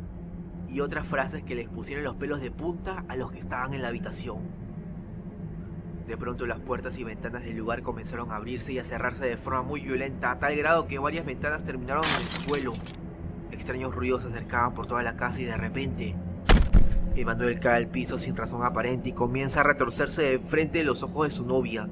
Y 0.69 0.81
otras 0.81 1.07
frases 1.07 1.45
que 1.45 1.55
les 1.55 1.69
pusieron 1.69 2.05
los 2.05 2.17
pelos 2.17 2.41
de 2.41 2.51
punta 2.51 3.05
a 3.09 3.17
los 3.17 3.31
que 3.31 3.39
estaban 3.39 3.75
en 3.75 3.83
la 3.83 3.89
habitación. 3.89 4.62
De 6.07 6.17
pronto 6.17 6.47
las 6.47 6.59
puertas 6.59 6.99
y 6.99 7.05
ventanas 7.05 7.45
del 7.45 7.57
lugar 7.57 7.83
comenzaron 7.83 8.33
a 8.33 8.37
abrirse 8.37 8.73
y 8.73 8.79
a 8.79 8.85
cerrarse 8.85 9.25
de 9.25 9.37
forma 9.37 9.63
muy 9.63 9.81
violenta, 9.81 10.33
a 10.33 10.39
tal 10.39 10.57
grado 10.57 10.89
que 10.89 10.99
varias 10.99 11.25
ventanas 11.25 11.63
terminaron 11.63 12.05
en 12.05 12.27
el 12.27 12.29
suelo. 12.29 12.73
Extraños 13.53 13.95
ruidos 13.95 14.25
se 14.25 14.31
acercaban 14.31 14.75
por 14.75 14.87
toda 14.87 15.03
la 15.03 15.17
casa 15.17 15.41
y 15.41 15.45
de 15.45 15.57
repente, 15.57 16.17
Emanuel 17.15 17.61
cae 17.61 17.77
al 17.77 17.89
piso 17.89 18.19
sin 18.19 18.37
razón 18.37 18.65
aparente 18.65 19.11
y 19.11 19.13
comienza 19.13 19.61
a 19.61 19.65
retorcerse 19.65 20.23
de 20.23 20.39
frente 20.41 20.79
de 20.79 20.85
los 20.85 21.05
ojos 21.05 21.29
de 21.29 21.31
su 21.31 21.47
novia. 21.47 21.89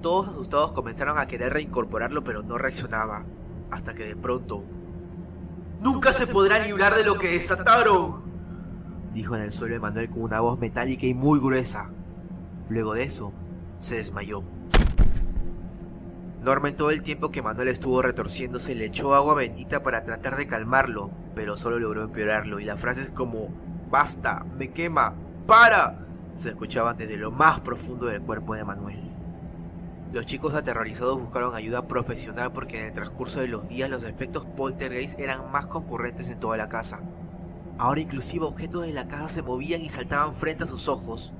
Todos 0.00 0.28
asustados 0.28 0.72
comenzaron 0.72 1.18
a 1.18 1.26
querer 1.26 1.52
reincorporarlo 1.52 2.24
pero 2.24 2.42
no 2.42 2.56
reaccionaba, 2.56 3.26
hasta 3.70 3.94
que 3.94 4.04
de 4.04 4.16
pronto... 4.16 4.64
¡Nunca 5.80 6.12
se 6.12 6.26
podrá 6.26 6.58
librar 6.58 6.94
de 6.94 7.04
lo 7.04 7.18
que 7.18 7.32
desataron! 7.32 8.22
Dijo 9.12 9.34
en 9.36 9.42
el 9.42 9.52
suelo 9.52 9.74
Emanuel 9.74 10.08
con 10.08 10.22
una 10.22 10.40
voz 10.40 10.58
metálica 10.58 11.06
y 11.06 11.14
muy 11.14 11.38
gruesa. 11.38 11.90
Luego 12.70 12.94
de 12.94 13.02
eso, 13.02 13.32
se 13.80 13.96
desmayó. 13.96 14.42
Norma 16.42 16.68
en 16.68 16.76
todo 16.76 16.90
el 16.90 17.02
tiempo 17.02 17.30
que 17.30 17.42
Manuel 17.42 17.68
estuvo 17.68 18.00
retorciéndose 18.00 18.74
le 18.74 18.86
echó 18.86 19.14
agua 19.14 19.34
bendita 19.34 19.82
para 19.82 20.04
tratar 20.04 20.36
de 20.36 20.46
calmarlo, 20.46 21.10
pero 21.34 21.58
solo 21.58 21.78
logró 21.78 22.02
empeorarlo 22.02 22.60
y 22.60 22.64
las 22.64 22.80
frases 22.80 23.10
como 23.10 23.48
¡Basta! 23.90 24.46
¡Me 24.56 24.70
quema! 24.70 25.14
¡Para! 25.46 26.06
se 26.36 26.50
escuchaban 26.50 26.96
desde 26.96 27.16
lo 27.16 27.32
más 27.32 27.60
profundo 27.60 28.06
del 28.06 28.22
cuerpo 28.22 28.54
de 28.54 28.64
Manuel. 28.64 29.02
Los 30.12 30.24
chicos 30.24 30.54
aterrorizados 30.54 31.20
buscaron 31.20 31.56
ayuda 31.56 31.88
profesional 31.88 32.52
porque 32.52 32.80
en 32.80 32.86
el 32.86 32.92
transcurso 32.92 33.40
de 33.40 33.48
los 33.48 33.68
días 33.68 33.90
los 33.90 34.04
efectos 34.04 34.44
poltergeist 34.44 35.18
eran 35.18 35.50
más 35.50 35.66
concurrentes 35.66 36.28
en 36.28 36.38
toda 36.38 36.56
la 36.56 36.68
casa. 36.68 37.00
Ahora 37.78 38.00
inclusive 38.00 38.46
objetos 38.46 38.86
de 38.86 38.92
la 38.92 39.08
casa 39.08 39.28
se 39.28 39.42
movían 39.42 39.82
y 39.82 39.88
saltaban 39.88 40.34
frente 40.34 40.64
a 40.64 40.68
sus 40.68 40.88
ojos. 40.88 41.34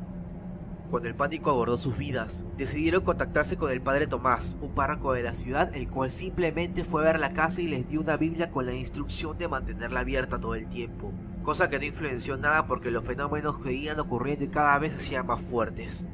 Cuando 0.90 1.09
el 1.09 1.14
pánico 1.14 1.50
abordó 1.50 1.78
sus 1.78 1.97
vidas, 1.97 2.44
decidieron 2.56 3.04
contactarse 3.04 3.56
con 3.56 3.70
el 3.70 3.80
padre 3.80 4.09
Tomás, 4.09 4.56
un 4.61 4.75
párroco 4.75 5.12
de 5.12 5.23
la 5.23 5.35
ciudad, 5.35 5.73
el 5.76 5.88
cual 5.88 6.11
simplemente 6.11 6.82
fue 6.82 7.02
a 7.02 7.12
ver 7.12 7.20
la 7.20 7.32
casa 7.32 7.61
y 7.61 7.68
les 7.68 7.88
dio 7.88 8.00
una 8.00 8.16
Biblia 8.16 8.50
con 8.50 8.66
la 8.66 8.75
instrucción 8.75 9.38
de 9.38 9.47
mantenerla 9.47 10.00
abierta 10.00 10.40
todo 10.40 10.56
el 10.56 10.68
tiempo, 10.68 11.14
cosa 11.44 11.68
que 11.68 11.78
no 11.78 11.85
influenció 11.85 12.37
nada 12.38 12.66
porque 12.66 12.90
los 12.90 13.04
fenómenos 13.04 13.62
seguían 13.62 14.00
ocurriendo 14.00 14.44
y 14.44 14.49
cada 14.49 14.76
vez 14.80 14.97
hacían 14.97 15.28
más 15.28 15.40
fuertes. 15.40 16.09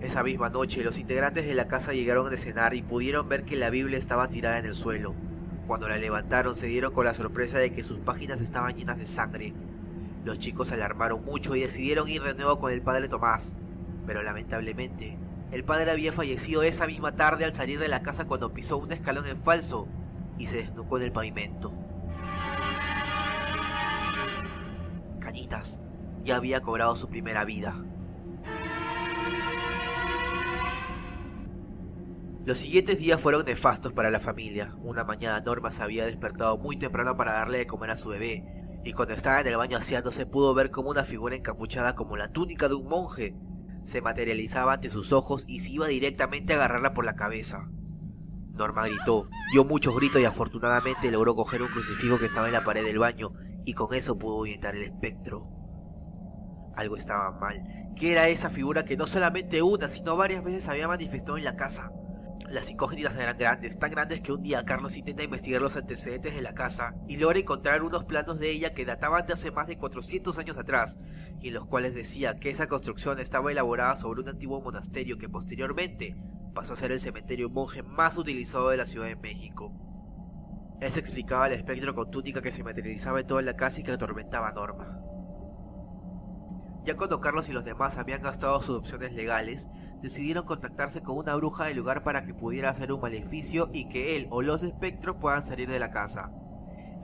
Esa 0.00 0.24
misma 0.24 0.50
noche, 0.50 0.82
los 0.82 0.98
integrantes 0.98 1.46
de 1.46 1.54
la 1.54 1.68
casa 1.68 1.92
llegaron 1.92 2.28
de 2.28 2.38
cenar 2.38 2.74
y 2.74 2.82
pudieron 2.82 3.28
ver 3.28 3.44
que 3.44 3.54
la 3.54 3.70
Biblia 3.70 4.00
estaba 4.00 4.30
tirada 4.30 4.58
en 4.58 4.66
el 4.66 4.74
suelo. 4.74 5.14
Cuando 5.68 5.88
la 5.88 5.96
levantaron 5.96 6.56
se 6.56 6.66
dieron 6.66 6.92
con 6.92 7.04
la 7.04 7.14
sorpresa 7.14 7.58
de 7.58 7.72
que 7.72 7.84
sus 7.84 8.00
páginas 8.00 8.40
estaban 8.40 8.74
llenas 8.74 8.98
de 8.98 9.06
sangre, 9.06 9.54
los 10.24 10.38
chicos 10.38 10.68
se 10.68 10.74
alarmaron 10.74 11.24
mucho 11.24 11.56
y 11.56 11.60
decidieron 11.60 12.08
ir 12.08 12.22
de 12.22 12.34
nuevo 12.34 12.58
con 12.58 12.72
el 12.72 12.82
padre 12.82 13.08
Tomás, 13.08 13.56
pero 14.06 14.22
lamentablemente, 14.22 15.18
el 15.50 15.64
padre 15.64 15.90
había 15.90 16.12
fallecido 16.12 16.62
esa 16.62 16.86
misma 16.86 17.14
tarde 17.14 17.44
al 17.44 17.54
salir 17.54 17.78
de 17.78 17.88
la 17.88 18.02
casa 18.02 18.26
cuando 18.26 18.52
pisó 18.52 18.78
un 18.78 18.92
escalón 18.92 19.26
en 19.26 19.36
falso 19.36 19.88
y 20.38 20.46
se 20.46 20.56
desnucó 20.56 20.98
en 20.98 21.04
el 21.04 21.12
pavimento. 21.12 21.70
Cañitas 25.20 25.80
ya 26.22 26.36
había 26.36 26.60
cobrado 26.60 26.94
su 26.96 27.08
primera 27.08 27.44
vida. 27.44 27.74
Los 32.44 32.58
siguientes 32.58 32.98
días 32.98 33.20
fueron 33.20 33.44
nefastos 33.44 33.92
para 33.92 34.10
la 34.10 34.18
familia. 34.18 34.74
Una 34.82 35.04
mañana 35.04 35.40
Norma 35.40 35.70
se 35.70 35.82
había 35.82 36.06
despertado 36.06 36.58
muy 36.58 36.76
temprano 36.76 37.16
para 37.16 37.32
darle 37.32 37.58
de 37.58 37.66
comer 37.66 37.90
a 37.90 37.96
su 37.96 38.08
bebé, 38.08 38.61
y 38.84 38.92
cuando 38.92 39.14
estaba 39.14 39.40
en 39.40 39.46
el 39.46 39.56
baño 39.56 39.78
aseándose 39.78 40.26
pudo 40.26 40.54
ver 40.54 40.70
como 40.70 40.90
una 40.90 41.04
figura 41.04 41.36
encapuchada 41.36 41.94
como 41.94 42.16
la 42.16 42.32
túnica 42.32 42.68
de 42.68 42.74
un 42.74 42.88
monje 42.88 43.36
se 43.84 44.00
materializaba 44.00 44.74
ante 44.74 44.90
sus 44.90 45.12
ojos 45.12 45.44
y 45.48 45.60
se 45.60 45.72
iba 45.72 45.88
directamente 45.88 46.52
a 46.52 46.56
agarrarla 46.56 46.94
por 46.94 47.04
la 47.04 47.16
cabeza. 47.16 47.68
Norma 48.52 48.86
gritó, 48.86 49.28
dio 49.52 49.64
muchos 49.64 49.96
gritos 49.96 50.20
y 50.20 50.24
afortunadamente 50.24 51.10
logró 51.10 51.34
coger 51.34 51.62
un 51.62 51.68
crucifijo 51.68 52.18
que 52.18 52.26
estaba 52.26 52.46
en 52.46 52.52
la 52.52 52.64
pared 52.64 52.84
del 52.84 52.98
baño 52.98 53.32
y 53.64 53.72
con 53.72 53.94
eso 53.94 54.18
pudo 54.18 54.36
ahuyentar 54.36 54.76
el 54.76 54.82
espectro. 54.82 55.48
Algo 56.76 56.96
estaba 56.96 57.32
mal, 57.32 57.92
que 57.96 58.12
era 58.12 58.28
esa 58.28 58.50
figura 58.50 58.84
que 58.84 58.96
no 58.96 59.06
solamente 59.06 59.62
una, 59.62 59.88
sino 59.88 60.16
varias 60.16 60.44
veces 60.44 60.68
había 60.68 60.88
manifestado 60.88 61.38
en 61.38 61.44
la 61.44 61.56
casa. 61.56 61.92
Las 62.52 62.68
incógnitas 62.68 63.16
eran 63.16 63.38
grandes, 63.38 63.78
tan 63.78 63.90
grandes 63.90 64.20
que 64.20 64.30
un 64.30 64.42
día 64.42 64.62
Carlos 64.66 64.98
intenta 64.98 65.22
investigar 65.22 65.62
los 65.62 65.78
antecedentes 65.78 66.34
de 66.34 66.42
la 66.42 66.52
casa 66.52 66.94
y 67.08 67.16
logra 67.16 67.38
encontrar 67.38 67.82
unos 67.82 68.04
planos 68.04 68.38
de 68.38 68.50
ella 68.50 68.74
que 68.74 68.84
databan 68.84 69.24
de 69.24 69.32
hace 69.32 69.50
más 69.50 69.68
de 69.68 69.78
400 69.78 70.38
años 70.38 70.58
atrás, 70.58 70.98
y 71.40 71.48
en 71.48 71.54
los 71.54 71.64
cuales 71.64 71.94
decía 71.94 72.36
que 72.36 72.50
esa 72.50 72.66
construcción 72.66 73.18
estaba 73.20 73.50
elaborada 73.50 73.96
sobre 73.96 74.20
un 74.20 74.28
antiguo 74.28 74.60
monasterio 74.60 75.16
que 75.16 75.30
posteriormente 75.30 76.14
pasó 76.54 76.74
a 76.74 76.76
ser 76.76 76.92
el 76.92 77.00
cementerio 77.00 77.48
monje 77.48 77.82
más 77.82 78.18
utilizado 78.18 78.68
de 78.68 78.76
la 78.76 78.84
Ciudad 78.84 79.06
de 79.06 79.16
México. 79.16 79.72
Eso 80.82 80.98
explicaba 80.98 81.46
el 81.46 81.54
espectro 81.54 81.94
con 81.94 82.10
túnica 82.10 82.42
que 82.42 82.52
se 82.52 82.62
materializaba 82.62 83.20
en 83.20 83.26
toda 83.28 83.40
la 83.40 83.56
casa 83.56 83.80
y 83.80 83.82
que 83.82 83.92
atormentaba 83.92 84.50
a 84.50 84.52
Norma. 84.52 85.00
Ya 86.84 86.96
cuando 86.96 87.20
Carlos 87.20 87.48
y 87.48 87.52
los 87.52 87.64
demás 87.64 87.96
habían 87.96 88.22
gastado 88.22 88.60
sus 88.60 88.76
opciones 88.76 89.12
legales, 89.12 89.68
decidieron 90.02 90.44
contactarse 90.44 91.00
con 91.00 91.16
una 91.16 91.36
bruja 91.36 91.64
del 91.64 91.76
lugar 91.76 92.02
para 92.02 92.24
que 92.24 92.34
pudiera 92.34 92.70
hacer 92.70 92.92
un 92.92 93.00
maleficio 93.00 93.70
y 93.72 93.88
que 93.88 94.16
él 94.16 94.26
o 94.30 94.42
los 94.42 94.64
espectros 94.64 95.16
puedan 95.20 95.46
salir 95.46 95.70
de 95.70 95.78
la 95.78 95.92
casa. 95.92 96.32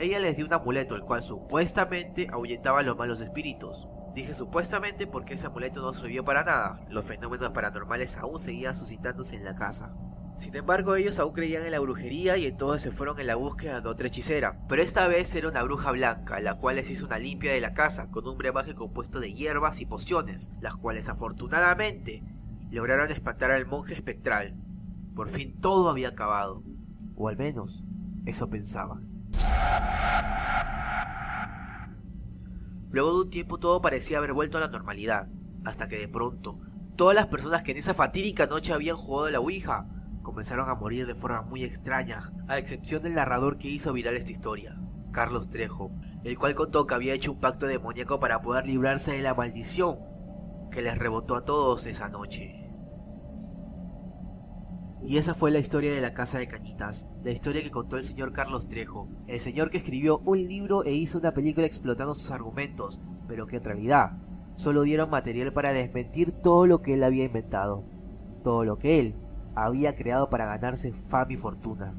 Ella 0.00 0.18
les 0.18 0.36
dio 0.36 0.46
un 0.46 0.52
amuleto 0.52 0.96
el 0.96 1.02
cual 1.02 1.22
supuestamente 1.22 2.26
ahuyentaba 2.32 2.80
a 2.80 2.82
los 2.82 2.96
malos 2.96 3.20
espíritus. 3.20 3.88
Dije 4.14 4.34
supuestamente 4.34 5.06
porque 5.06 5.34
ese 5.34 5.46
amuleto 5.46 5.80
no 5.80 5.94
sirvió 5.94 6.24
para 6.24 6.42
nada, 6.42 6.84
los 6.88 7.04
fenómenos 7.04 7.50
paranormales 7.52 8.16
aún 8.16 8.40
seguían 8.40 8.74
suscitándose 8.74 9.36
en 9.36 9.44
la 9.44 9.54
casa. 9.54 9.94
Sin 10.38 10.54
embargo, 10.54 10.94
ellos 10.94 11.18
aún 11.18 11.32
creían 11.32 11.64
en 11.64 11.72
la 11.72 11.80
brujería 11.80 12.36
y 12.36 12.46
entonces 12.46 12.80
se 12.80 12.92
fueron 12.92 13.18
en 13.18 13.26
la 13.26 13.34
búsqueda 13.34 13.80
de 13.80 13.88
otra 13.88 14.06
hechicera. 14.06 14.64
Pero 14.68 14.82
esta 14.82 15.08
vez 15.08 15.34
era 15.34 15.48
una 15.48 15.64
bruja 15.64 15.90
blanca, 15.90 16.38
la 16.38 16.54
cual 16.58 16.76
les 16.76 16.88
hizo 16.90 17.06
una 17.06 17.18
limpia 17.18 17.52
de 17.52 17.60
la 17.60 17.74
casa 17.74 18.12
con 18.12 18.28
un 18.28 18.38
brebaje 18.38 18.76
compuesto 18.76 19.18
de 19.18 19.34
hierbas 19.34 19.80
y 19.80 19.86
pociones, 19.86 20.52
las 20.60 20.76
cuales 20.76 21.08
afortunadamente 21.08 22.22
lograron 22.70 23.10
espantar 23.10 23.50
al 23.50 23.66
monje 23.66 23.94
espectral. 23.94 24.54
Por 25.16 25.28
fin 25.28 25.60
todo 25.60 25.88
había 25.88 26.10
acabado. 26.10 26.62
O 27.16 27.28
al 27.28 27.36
menos, 27.36 27.84
eso 28.24 28.48
pensaban. 28.48 29.10
Luego 32.90 33.12
de 33.12 33.20
un 33.22 33.30
tiempo 33.30 33.58
todo 33.58 33.80
parecía 33.80 34.18
haber 34.18 34.34
vuelto 34.34 34.56
a 34.58 34.60
la 34.60 34.68
normalidad, 34.68 35.28
hasta 35.64 35.88
que 35.88 35.98
de 35.98 36.06
pronto, 36.06 36.60
todas 36.94 37.16
las 37.16 37.26
personas 37.26 37.64
que 37.64 37.72
en 37.72 37.78
esa 37.78 37.92
fatídica 37.92 38.46
noche 38.46 38.72
habían 38.72 38.96
jugado 38.96 39.26
a 39.26 39.30
la 39.32 39.40
Ouija, 39.40 39.88
comenzaron 40.28 40.68
a 40.68 40.74
morir 40.74 41.06
de 41.06 41.14
forma 41.14 41.40
muy 41.40 41.64
extraña, 41.64 42.34
a 42.48 42.58
excepción 42.58 43.02
del 43.02 43.14
narrador 43.14 43.56
que 43.56 43.70
hizo 43.70 43.94
viral 43.94 44.14
esta 44.14 44.30
historia, 44.30 44.78
Carlos 45.10 45.48
Trejo, 45.48 45.90
el 46.22 46.36
cual 46.36 46.54
contó 46.54 46.86
que 46.86 46.94
había 46.94 47.14
hecho 47.14 47.32
un 47.32 47.40
pacto 47.40 47.66
demoníaco 47.66 48.20
para 48.20 48.42
poder 48.42 48.66
librarse 48.66 49.12
de 49.12 49.22
la 49.22 49.32
maldición 49.32 50.00
que 50.70 50.82
les 50.82 50.98
rebotó 50.98 51.34
a 51.34 51.46
todos 51.46 51.86
esa 51.86 52.10
noche. 52.10 52.70
Y 55.02 55.16
esa 55.16 55.32
fue 55.34 55.50
la 55.50 55.60
historia 55.60 55.94
de 55.94 56.02
la 56.02 56.12
Casa 56.12 56.38
de 56.38 56.46
Cañitas, 56.46 57.08
la 57.24 57.30
historia 57.30 57.62
que 57.62 57.70
contó 57.70 57.96
el 57.96 58.04
señor 58.04 58.34
Carlos 58.34 58.68
Trejo, 58.68 59.08
el 59.28 59.40
señor 59.40 59.70
que 59.70 59.78
escribió 59.78 60.18
un 60.26 60.46
libro 60.46 60.84
e 60.84 60.92
hizo 60.92 61.20
una 61.20 61.32
película 61.32 61.66
explotando 61.66 62.14
sus 62.14 62.30
argumentos, 62.32 63.00
pero 63.26 63.46
que 63.46 63.56
en 63.56 63.64
realidad 63.64 64.18
solo 64.56 64.82
dieron 64.82 65.08
material 65.08 65.54
para 65.54 65.72
desmentir 65.72 66.32
todo 66.32 66.66
lo 66.66 66.82
que 66.82 66.92
él 66.92 67.02
había 67.02 67.24
inventado, 67.24 67.86
todo 68.42 68.66
lo 68.66 68.76
que 68.76 68.98
él 68.98 69.14
había 69.64 69.96
creado 69.96 70.30
para 70.30 70.46
ganarse 70.46 70.92
fama 70.92 71.32
y 71.32 71.36
fortuna. 71.36 71.94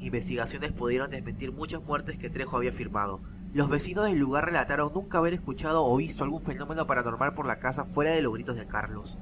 Investigaciones 0.00 0.72
pudieron 0.72 1.10
desmentir 1.10 1.52
muchas 1.52 1.82
muertes 1.82 2.18
que 2.18 2.30
Trejo 2.30 2.56
había 2.56 2.72
firmado. 2.72 3.20
Los 3.52 3.68
vecinos 3.68 4.06
del 4.06 4.18
lugar 4.18 4.46
relataron 4.46 4.92
nunca 4.94 5.18
haber 5.18 5.34
escuchado 5.34 5.84
o 5.84 5.96
visto 5.96 6.24
algún 6.24 6.40
fenómeno 6.40 6.86
paranormal 6.86 7.34
por 7.34 7.46
la 7.46 7.58
casa 7.58 7.84
fuera 7.84 8.12
de 8.12 8.22
los 8.22 8.32
gritos 8.32 8.56
de 8.56 8.66
Carlos. 8.66 9.18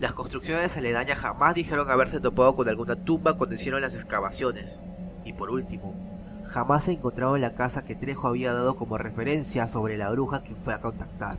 Las 0.00 0.14
construcciones 0.14 0.76
aledañas 0.76 1.18
jamás 1.18 1.54
dijeron 1.54 1.90
haberse 1.90 2.20
topado 2.20 2.54
con 2.56 2.68
alguna 2.68 2.96
tumba 2.96 3.36
cuando 3.36 3.54
hicieron 3.54 3.82
las 3.82 3.94
excavaciones. 3.94 4.82
Y 5.24 5.34
por 5.34 5.50
último, 5.50 5.94
jamás 6.44 6.84
se 6.84 6.92
encontrado 6.92 7.36
la 7.36 7.54
casa 7.54 7.84
que 7.84 7.94
Trejo 7.94 8.28
había 8.28 8.52
dado 8.52 8.76
como 8.76 8.98
referencia 8.98 9.66
sobre 9.66 9.96
la 9.96 10.10
bruja 10.10 10.42
que 10.42 10.54
fue 10.54 10.72
a 10.74 10.80
contactar. 10.80 11.36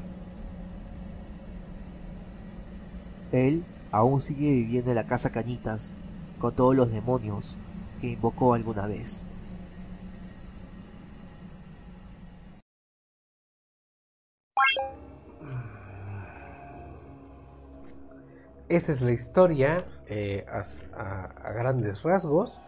Él 3.31 3.65
aún 3.95 4.19
sigue 4.19 4.51
viviendo 4.51 4.91
en 4.91 4.95
la 4.95 5.05
casa 5.05 5.31
Cañitas 5.31 5.93
con 6.37 6.53
todos 6.53 6.75
los 6.75 6.91
demonios 6.91 7.55
que 8.01 8.07
invocó 8.07 8.53
alguna 8.53 8.87
vez. 8.87 9.29
Esa 18.67 18.91
es 18.91 19.01
la 19.01 19.13
historia 19.13 19.77
eh, 20.07 20.45
a, 20.49 21.53
grandes 21.53 22.03
rasgos 22.03 22.59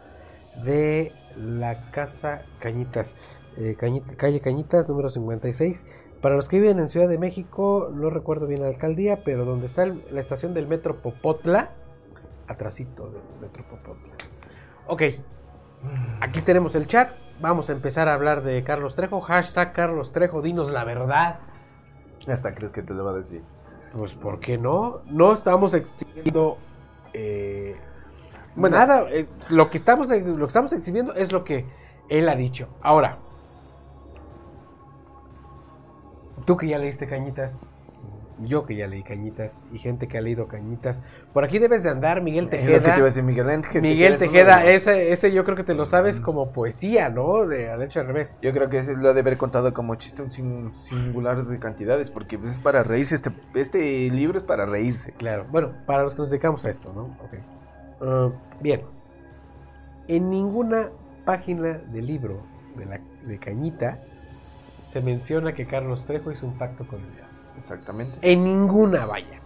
de 0.63 1.11
la 1.35 1.91
casa 1.91 2.43
Cañitas. 2.59 3.17
Eh, 3.57 3.75
calle 3.75 4.39
Cañitas, 4.39 4.87
número 4.87 5.09
56. 5.09 5.85
Para 6.21 6.35
los 6.35 6.47
que 6.47 6.59
viven 6.59 6.79
en 6.79 6.87
Ciudad 6.87 7.07
de 7.07 7.17
México, 7.17 7.91
no 7.93 8.09
recuerdo 8.09 8.47
bien 8.47 8.61
la 8.61 8.67
alcaldía, 8.67 9.19
pero 9.23 9.45
donde 9.45 9.67
está 9.67 9.85
la 9.85 10.19
estación 10.19 10.53
del 10.53 10.67
Metro 10.67 10.95
Popotla, 10.95 11.69
atrasito 12.47 13.09
del 13.09 13.21
Metro 13.39 13.63
Popotla. 13.63 14.13
Ok, 14.87 15.03
aquí 16.21 16.41
tenemos 16.41 16.75
el 16.75 16.87
chat. 16.87 17.11
Vamos 17.39 17.69
a 17.69 17.73
empezar 17.73 18.07
a 18.07 18.15
hablar 18.15 18.41
de 18.41 18.63
Carlos 18.63 18.95
Trejo. 18.95 19.21
Hashtag 19.21 19.73
Carlos 19.73 20.11
Trejo, 20.11 20.41
dinos 20.41 20.71
la 20.71 20.83
verdad. 20.83 21.39
Hasta 22.27 22.55
crees 22.55 22.71
que 22.71 22.81
te 22.81 22.93
lo 22.93 23.05
va 23.05 23.11
a 23.11 23.15
decir. 23.15 23.43
Pues, 23.93 24.15
¿por 24.15 24.39
qué 24.39 24.57
no? 24.57 25.01
No 25.05 25.33
estamos 25.33 25.73
exhibiendo. 25.73 26.57
Eh, 27.13 27.75
bueno, 28.55 28.77
nada. 28.77 29.05
Eh, 29.09 29.27
lo, 29.49 29.69
que 29.69 29.77
estamos, 29.77 30.09
lo 30.09 30.37
que 30.37 30.45
estamos 30.45 30.73
exhibiendo 30.73 31.13
es 31.13 31.31
lo 31.31 31.43
que 31.43 31.65
él 32.09 32.27
ha 32.27 32.35
dicho. 32.35 32.67
Ahora, 32.81 33.19
Tú 36.47 36.55
que 36.55 36.65
ya 36.65 36.77
leíste 36.77 37.07
Cañitas, 37.07 37.67
yo 38.39 38.65
que 38.65 38.77
ya 38.77 38.87
leí 38.87 39.03
Cañitas 39.03 39.61
y 39.73 39.79
gente 39.79 40.07
que 40.07 40.17
ha 40.17 40.21
leído 40.21 40.47
Cañitas. 40.47 41.03
Por 41.33 41.43
aquí 41.43 41.59
debes 41.59 41.83
de 41.83 41.89
andar, 41.89 42.21
Miguel 42.21 42.47
Tejeda. 42.47 42.79
te 42.79 42.87
iba 42.87 42.99
a 42.99 43.03
decir, 43.03 43.21
Miguel, 43.21 43.47
Miguel 43.81 44.15
Tejeda, 44.15 44.63
ese, 44.63 45.11
ese 45.11 45.33
yo 45.33 45.43
creo 45.43 45.57
que 45.57 45.65
te 45.65 45.73
lo 45.73 45.85
sabes 45.85 46.21
como 46.21 46.53
poesía, 46.53 47.09
¿no? 47.09 47.45
De 47.45 47.69
al 47.69 47.83
hecho 47.83 47.99
al 47.99 48.07
revés. 48.07 48.33
Yo 48.41 48.53
creo 48.53 48.69
que 48.69 48.77
ese 48.77 48.93
lo 48.95 49.09
ha 49.09 49.13
de 49.13 49.19
haber 49.19 49.35
contado 49.35 49.73
como 49.73 49.95
chiste 49.95 50.21
un 50.21 50.31
singular 50.73 51.45
de 51.45 51.59
cantidades, 51.59 52.09
porque 52.11 52.39
pues, 52.39 52.53
es 52.53 52.59
para 52.59 52.81
reírse, 52.81 53.15
este, 53.15 53.31
este 53.53 54.09
libro 54.09 54.39
es 54.39 54.45
para 54.45 54.65
reírse. 54.65 55.11
Claro, 55.17 55.47
bueno, 55.51 55.73
para 55.85 56.03
los 56.03 56.13
que 56.13 56.21
nos 56.21 56.29
dedicamos 56.29 56.63
a 56.63 56.69
esto, 56.69 56.93
¿no? 56.93 57.17
Ok. 57.25 57.33
Ah, 57.99 58.29
bien. 58.61 58.83
En 60.07 60.29
ninguna 60.29 60.91
página 61.25 61.73
del 61.73 62.07
libro 62.07 62.41
de, 62.77 62.85
la, 62.85 63.01
de 63.25 63.37
Cañitas 63.37 64.16
se 64.89 65.01
menciona 65.01 65.53
que 65.53 65.65
Carlos 65.65 66.05
Trejo 66.05 66.31
hizo 66.31 66.45
un 66.45 66.57
pacto 66.57 66.85
con 66.85 66.99
el 66.99 67.13
diablo. 67.13 67.33
Exactamente. 67.59 68.17
En 68.21 68.43
ninguna, 68.43 69.05
vaya. 69.05 69.39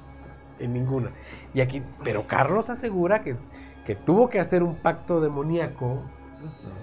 En 0.59 0.73
ninguna. 0.73 1.11
Y 1.53 1.61
aquí, 1.61 1.81
pero 2.03 2.27
Carlos 2.27 2.69
asegura 2.69 3.23
que, 3.23 3.35
que 3.85 3.95
tuvo 3.95 4.29
que 4.29 4.39
hacer 4.39 4.63
un 4.63 4.75
pacto 4.75 5.21
demoníaco 5.21 6.01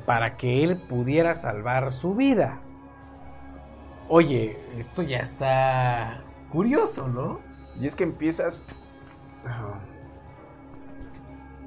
para 0.06 0.36
que 0.36 0.64
él 0.64 0.76
pudiera 0.76 1.34
salvar 1.34 1.92
su 1.92 2.14
vida. 2.14 2.58
Oye, 4.08 4.58
esto 4.78 5.02
ya 5.02 5.18
está 5.18 6.22
curioso, 6.50 7.08
¿no? 7.08 7.40
Y 7.80 7.86
es 7.86 7.94
que 7.94 8.04
empiezas 8.04 8.64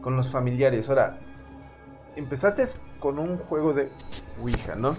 con 0.01 0.17
los 0.17 0.29
familiares. 0.29 0.89
Ahora, 0.89 1.17
empezaste 2.15 2.65
con 2.99 3.19
un 3.19 3.37
juego 3.37 3.73
de 3.73 3.89
Ouija, 4.41 4.75
¿no? 4.75 4.95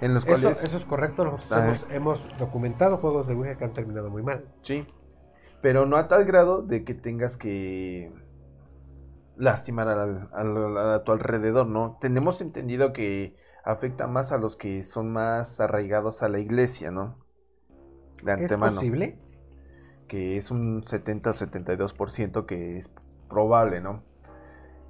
Eso, 0.00 0.76
es 0.76 0.84
correcto, 0.84 1.24
nosotros 1.24 1.90
hemos, 1.92 2.38
documentado 2.38 2.98
juegos 2.98 3.26
de 3.28 3.34
Ouija 3.34 3.56
que 3.56 3.64
han 3.64 3.72
terminado 3.72 4.10
muy 4.10 4.22
mal. 4.22 4.44
Sí, 4.62 4.86
pero 5.60 5.86
no 5.86 5.96
a 5.96 6.08
tal 6.08 6.24
grado 6.24 6.62
de 6.62 6.84
que 6.84 6.94
tengas 6.94 7.36
que 7.36 8.12
lastimar 9.36 9.88
a, 9.88 11.02
tu 11.04 11.12
alrededor, 11.12 11.66
¿no? 11.66 11.98
Tenemos 12.00 12.40
entendido 12.40 12.92
que 12.92 13.36
afecta 13.64 14.06
más 14.06 14.32
a 14.32 14.38
los 14.38 14.56
que 14.56 14.84
son 14.84 15.12
más 15.12 15.60
arraigados 15.60 16.22
a 16.22 16.28
la 16.28 16.38
iglesia, 16.38 16.90
¿no? 16.90 17.16
De 18.22 18.32
antemano. 18.32 18.72
¿Es 18.72 18.78
posible? 18.78 19.18
Que 20.06 20.36
es 20.36 20.50
un 20.50 20.84
70 20.86 21.30
o 21.30 21.32
72% 21.32 22.46
que 22.46 22.78
es 22.78 22.90
probable, 23.28 23.80
¿no? 23.80 24.02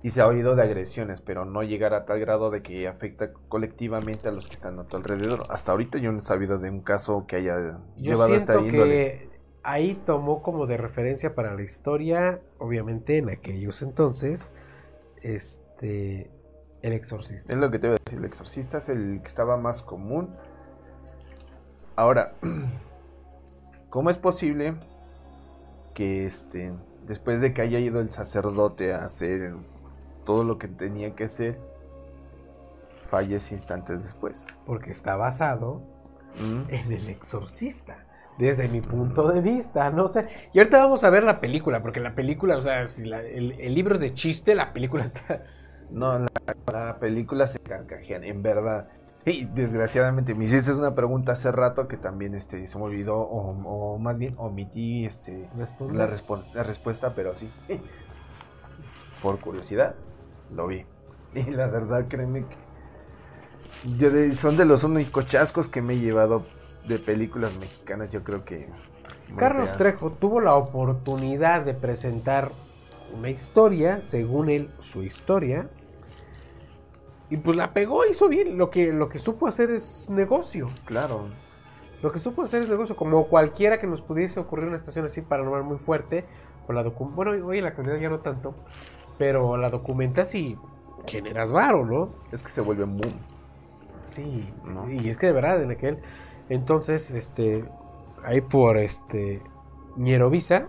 Y 0.03 0.11
se 0.11 0.21
ha 0.21 0.27
oído 0.29 0.55
de 0.55 0.63
agresiones, 0.63 1.21
pero 1.21 1.45
no 1.45 1.63
llegar 1.63 1.93
a 1.93 2.05
tal 2.05 2.21
grado 2.21 2.51
de 2.51 2.63
que 2.63 2.87
afecta 2.87 3.33
colectivamente 3.49 4.29
a 4.29 4.33
los 4.33 4.47
que 4.47 4.55
están 4.55 4.79
a 4.79 4.85
tu 4.85 4.97
alrededor. 4.97 5.41
Hasta 5.51 5.73
ahorita 5.73 5.99
yo 5.99 6.13
no 6.13 6.21
he 6.21 6.23
sabido 6.23 6.59
de 6.59 6.71
un 6.71 6.83
caso 6.83 7.27
que 7.27 7.37
haya 7.37 7.81
llevado 7.97 8.35
esta 8.35 8.61
índole. 8.61 8.87
Que 8.87 9.39
ahí 9.65 10.01
tomó 10.07 10.43
como 10.43 10.67
de 10.67 10.77
referencia 10.77 11.35
para 11.35 11.55
la 11.55 11.63
historia, 11.63 12.41
obviamente 12.59 13.19
en 13.19 13.29
aquellos 13.29 13.83
entonces, 13.83 14.49
este, 15.23 16.31
el 16.83 16.93
exorcista. 16.93 17.53
Es 17.53 17.59
lo 17.59 17.71
que 17.71 17.79
te 17.79 17.89
voy 17.89 17.97
a 17.97 17.99
decir, 18.05 18.19
el 18.19 18.25
exorcista 18.25 18.79
es 18.79 18.89
el 18.89 19.21
que 19.21 19.29
estaba 19.29 19.57
más 19.57 19.83
común. 19.83 20.35
Ahora, 21.97 22.35
¿cómo 23.91 24.11
es 24.11 24.19
posible 24.19 24.75
que 25.95 26.27
este, 26.27 26.73
después 27.07 27.41
de 27.41 27.53
que 27.53 27.63
haya 27.63 27.81
ido 27.81 28.01
el 28.01 28.13
sacerdote 28.13 28.95
a 28.95 29.05
hacer 29.05 29.55
todo 30.29 30.45
lo 30.45 30.59
que 30.59 30.69
tenía 30.69 31.17
que 31.17 31.25
hacer, 31.25 31.59
fallece 33.09 33.55
instantes 33.55 34.03
después? 34.03 34.47
Porque 34.67 34.91
está 34.91 35.17
basado 35.17 35.81
mm. 36.39 36.69
en 36.69 36.93
el 36.93 37.09
exorcista 37.09 38.05
desde 38.37 38.69
mi 38.69 38.83
punto 38.83 39.33
de 39.33 39.41
vista, 39.41 39.89
no 39.89 40.07
sé. 40.09 40.29
Y 40.53 40.59
ahorita 40.59 40.81
vamos 40.81 41.03
a 41.03 41.09
ver 41.09 41.23
la 41.23 41.41
película, 41.41 41.81
porque 41.81 42.01
la 42.01 42.15
película, 42.15 42.59
o 42.59 42.61
sea, 42.61 42.87
si 42.89 43.11
el, 43.11 43.75
libro 43.75 43.95
es 43.95 44.03
de 44.03 44.11
chiste, 44.11 44.55
la 44.55 44.75
película 44.75 45.03
está... 45.05 45.45
No, 45.89 46.19
la, 46.19 46.99
película 47.01 47.47
se 47.47 47.61
carcajean, 47.61 48.23
en 48.23 48.43
verdad. 48.43 48.89
Y 49.25 49.47
desgraciadamente 49.47 50.35
me 50.35 50.45
hiciste 50.45 50.75
una 50.75 50.95
pregunta 50.95 51.33
hace 51.33 51.51
rato 51.51 51.89
que 51.89 51.97
también 51.97 52.35
este, 52.35 52.67
se 52.67 52.77
me 52.77 52.85
olvidó, 52.85 53.17
o, 53.17 53.99
más 53.99 54.19
bien 54.19 54.35
omití 54.37 55.07
este, 55.07 55.49
la, 55.57 56.07
la 56.53 56.63
respuesta, 56.63 57.15
pero 57.15 57.35
sí. 57.35 57.49
Por 59.23 59.41
curiosidad, 59.41 59.95
lo 60.55 60.67
vi. 60.67 60.85
Y 61.35 61.51
la 61.51 61.67
verdad, 61.67 62.07
créeme 62.09 62.47
que 62.47 64.35
son 64.35 64.57
de 64.57 64.65
los 64.65 64.85
únicos 64.85 65.27
chascos 65.27 65.69
que 65.69 65.83
me 65.83 65.95
he 65.95 65.99
llevado 65.99 66.45
de 66.87 66.99
películas 66.99 67.57
mexicanas, 67.59 68.11
yo 68.11 68.23
creo 68.25 68.45
que... 68.45 68.67
Carlos 69.37 69.77
Trejo 69.77 70.11
tuvo 70.13 70.41
la 70.41 70.55
oportunidad 70.55 71.63
de 71.63 71.75
presentar 71.75 72.51
una 73.15 73.29
historia, 73.29 74.01
según 74.01 74.49
él, 74.49 74.71
su 74.81 75.03
historia. 75.03 75.69
Y 77.29 77.37
pues 77.37 77.55
la 77.57 77.75
pegó, 77.75 78.07
hizo 78.07 78.27
bien. 78.29 78.57
Lo 78.57 78.71
que, 78.71 78.91
lo 78.91 79.11
que 79.11 79.19
supo 79.19 79.47
hacer 79.47 79.69
es 79.71 80.09
negocio. 80.09 80.69
Claro. 80.87 81.27
Lo 82.03 82.11
que 82.11 82.19
supo 82.19 82.43
hacer 82.43 82.63
es 82.63 82.71
negocio. 82.71 82.97
Como 82.97 83.27
cualquiera 83.27 83.79
que 83.79 83.87
nos 83.87 84.01
pudiese 84.01 84.41
ocurrir 84.41 84.67
una 84.67 84.79
situación 84.79 85.05
así 85.05 85.21
paranormal 85.21 85.63
muy 85.63 85.77
fuerte. 85.77 86.25
Con 86.67 86.77
la 86.77 86.83
bueno, 86.83 87.33
hoy 87.47 87.61
la 87.61 87.75
cantidad 87.75 87.99
ya 87.99 88.09
no 88.09 88.21
tanto. 88.21 88.55
Pero 89.19 89.57
la 89.57 89.69
documentas 89.71 90.35
y 90.35 90.57
generas 91.07 91.53
varo, 91.53 91.85
¿no? 91.85 92.11
Es 92.33 92.43
que 92.43 92.51
se 92.51 92.61
vuelve 92.61 92.85
boom. 92.85 93.13
Sí, 94.15 94.53
y 94.91 95.09
es 95.09 95.17
que 95.17 95.27
de 95.27 95.33
verdad, 95.33 95.63
en 95.63 95.71
aquel 95.71 95.99
entonces, 96.49 97.11
este, 97.11 97.65
ahí 98.25 98.41
por 98.41 98.79
este, 98.79 99.43
Ñerovisa, 99.97 100.69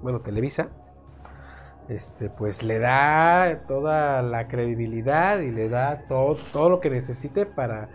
bueno, 0.00 0.20
Televisa, 0.20 0.68
este, 1.88 2.30
pues 2.30 2.62
le 2.62 2.78
da 2.78 3.64
toda 3.66 4.22
la 4.22 4.48
credibilidad 4.48 5.40
y 5.40 5.50
le 5.50 5.68
da 5.68 6.04
todo, 6.08 6.36
todo 6.52 6.70
lo 6.70 6.80
que 6.80 6.88
necesite 6.90 7.44
para, 7.44 7.88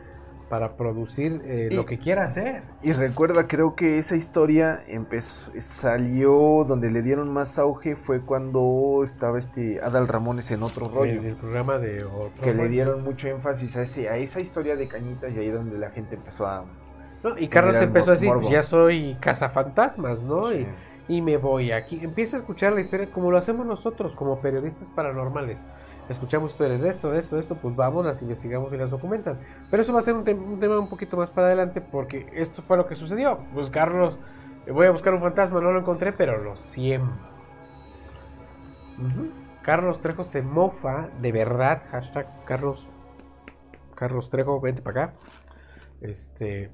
para 0.54 0.78
producir 0.78 1.42
eh, 1.46 1.70
lo 1.72 1.88
que 1.88 1.98
quiera 1.98 2.26
hacer. 2.26 2.62
Y 2.84 2.94
recuerda, 2.94 3.48
creo 3.48 3.74
que 3.74 3.98
esa 3.98 4.16
historia 4.16 4.84
empezó, 4.88 5.52
salió 5.58 6.64
donde 6.68 6.92
le 6.92 7.02
dieron 7.02 7.34
más 7.34 7.58
auge 7.58 7.96
fue 7.96 8.22
cuando 8.22 9.02
estaba 9.04 9.40
este 9.40 9.82
Adal 9.82 10.08
Ramones 10.08 10.52
en 10.52 10.62
otro 10.62 10.86
rollo. 10.86 11.14
En 11.14 11.26
el 11.26 11.36
programa 11.36 11.80
de 11.80 12.06
Que 12.44 12.54
le 12.54 12.70
dieron 12.70 13.04
mucho 13.04 13.30
énfasis 13.30 13.76
a, 13.78 13.82
ese, 13.82 14.10
a 14.10 14.18
esa 14.18 14.42
historia 14.42 14.76
de 14.76 14.88
cañitas 14.88 15.34
y 15.34 15.40
ahí 15.40 15.50
donde 15.50 15.80
la 15.80 15.90
gente 15.90 16.14
empezó 16.14 16.46
a... 16.46 16.66
y 17.40 17.48
Carlos 17.48 17.76
empezó 17.78 18.12
a 18.12 18.14
decir, 18.14 18.32
pues 18.32 18.50
ya 18.50 18.62
soy 18.62 19.18
cazafantasmas, 19.20 20.22
¿no? 20.22 20.54
Y, 20.54 20.68
y 21.08 21.24
me 21.24 21.38
voy 21.38 21.72
aquí. 21.72 22.00
Empieza 22.00 22.38
a 22.38 22.42
escuchar 22.42 22.74
la 22.74 22.82
historia 22.82 23.08
como 23.12 23.32
lo 23.32 23.40
hacemos 23.40 23.66
nosotros, 23.66 24.16
como 24.16 24.40
periodistas 24.40 24.92
paranormales 24.92 25.66
escuchamos 26.10 26.52
historias 26.52 26.82
de 26.82 26.90
esto, 26.90 27.12
de 27.12 27.20
esto, 27.20 27.36
de 27.36 27.42
esto, 27.42 27.56
pues 27.56 27.76
vamos, 27.76 28.06
las 28.06 28.22
investigamos 28.22 28.74
y 28.74 28.78
las 28.78 28.92
documentan. 28.92 29.40
Pero 29.70 29.82
eso 29.82 29.94
va 29.94 30.00
a 30.00 30.02
ser 30.02 30.16
un, 30.16 30.24
tema 30.24 30.80
un 30.80 30.90
poquito 30.90 31.18
más 31.18 31.30
para 31.30 31.48
adelante 31.48 31.82
porque 31.82 32.30
esto 32.34 32.62
fue 32.62 32.78
lo 32.78 32.88
que 32.88 32.96
sucedió. 32.96 33.40
Pues 33.54 33.70
Carlos, 33.70 34.20
voy 34.72 34.88
a 34.88 34.92
buscar 34.92 35.14
un 35.14 35.22
fantasma, 35.22 35.62
no 35.62 35.72
lo 35.72 35.80
encontré, 35.80 36.12
pero 36.12 36.42
lo 36.42 36.56
siembro. 36.56 37.34
Carlos 39.62 40.02
Trejo 40.02 40.24
se 40.24 40.42
mofa 40.42 41.10
de 41.22 41.32
verdad. 41.32 41.84
Hashtag 41.92 42.28
Carlos, 42.46 42.88
Carlos 43.96 44.30
Trejo, 44.30 44.60
vente 44.60 44.82
para 44.82 45.04
acá. 45.04 45.14
Este 46.02 46.70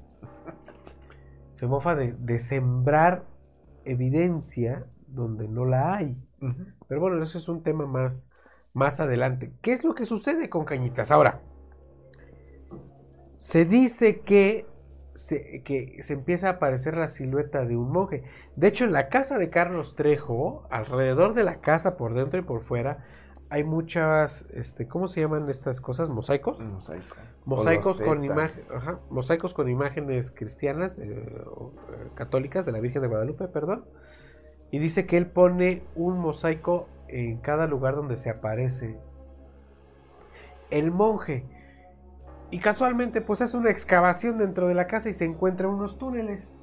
se 1.60 1.66
mofa 1.66 1.94
de, 1.94 2.38
sembrar 2.38 3.26
evidencia 3.84 4.86
donde 5.06 5.46
no 5.46 5.66
la 5.66 5.94
hay. 5.94 6.16
Pero 6.88 7.00
bueno, 7.02 7.22
eso 7.22 7.36
es 7.36 7.48
un 7.50 7.62
tema 7.62 7.86
más, 7.86 8.30
más 8.72 9.00
adelante. 9.00 9.52
¿Qué 9.60 9.72
es 9.72 9.84
lo 9.84 9.94
que 9.94 10.06
sucede 10.06 10.48
con 10.48 10.64
Cañitas? 10.64 11.10
Ahora, 11.10 11.40
se 13.38 13.64
dice 13.64 14.20
que 14.20 14.66
se, 15.14 15.62
que 15.62 16.02
se 16.02 16.12
empieza 16.14 16.48
a 16.48 16.52
aparecer 16.52 16.96
la 16.96 17.08
silueta 17.08 17.64
de 17.64 17.76
un 17.76 17.90
monje. 17.90 18.24
De 18.56 18.68
hecho, 18.68 18.84
en 18.84 18.92
la 18.92 19.08
casa 19.08 19.38
de 19.38 19.50
Carlos 19.50 19.96
Trejo, 19.96 20.66
alrededor 20.70 21.34
de 21.34 21.44
la 21.44 21.60
casa, 21.60 21.96
por 21.96 22.14
dentro 22.14 22.40
y 22.40 22.42
por 22.42 22.62
fuera, 22.62 23.04
hay 23.50 23.64
muchas, 23.64 24.46
este, 24.54 24.86
¿cómo 24.86 25.08
se 25.08 25.20
llaman 25.20 25.50
estas 25.50 25.80
cosas? 25.80 26.08
¿Mosaicos? 26.08 26.58
Mosaicos 27.44 28.00
con, 28.00 28.22
mosaicos 29.10 29.54
con 29.54 29.68
imágenes 29.68 30.30
cristianas, 30.30 30.98
eh, 30.98 31.04
eh, 31.04 32.10
católicas, 32.14 32.64
de 32.64 32.72
la 32.72 32.80
Virgen 32.80 33.02
de 33.02 33.08
Guadalupe, 33.08 33.48
perdón. 33.48 33.84
Y 34.70 34.78
dice 34.78 35.04
que 35.04 35.16
él 35.16 35.26
pone 35.26 35.82
un 35.96 36.20
mosaico 36.20 36.86
en 37.12 37.38
cada 37.38 37.66
lugar 37.66 37.94
donde 37.94 38.16
se 38.16 38.30
aparece 38.30 38.98
el 40.70 40.90
monje. 40.90 41.44
Y 42.50 42.58
casualmente 42.58 43.20
pues 43.20 43.40
hace 43.42 43.56
una 43.56 43.70
excavación 43.70 44.38
dentro 44.38 44.68
de 44.68 44.74
la 44.74 44.86
casa 44.86 45.08
y 45.08 45.14
se 45.14 45.24
encuentra 45.24 45.68
unos 45.68 45.98
túneles. 45.98 46.54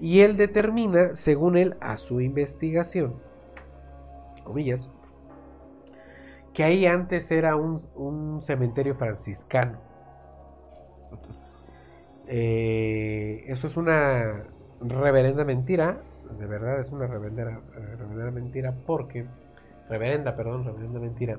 Y 0.00 0.20
él 0.20 0.36
determina, 0.36 1.14
según 1.14 1.56
él, 1.56 1.76
a 1.80 1.96
su 1.96 2.20
investigación, 2.20 3.14
comillas, 4.44 4.90
que 6.52 6.64
ahí 6.64 6.86
antes 6.86 7.30
era 7.30 7.56
un, 7.56 8.40
cementerio 8.42 8.94
franciscano. 8.94 9.78
Eh, 12.26 13.44
eso 13.46 13.66
es 13.66 13.76
una 13.76 14.44
reverenda 14.80 15.44
mentira, 15.44 16.00
de 16.38 16.46
verdad 16.46 16.80
es 16.80 16.92
una 16.92 17.06
reverenda, 17.06 17.60
reverenda 17.74 18.30
mentira 18.30 18.74
porque 18.86 19.26
reverenda, 19.92 20.34
perdón, 20.36 20.64
reverenda 20.64 21.00
mentira, 21.00 21.38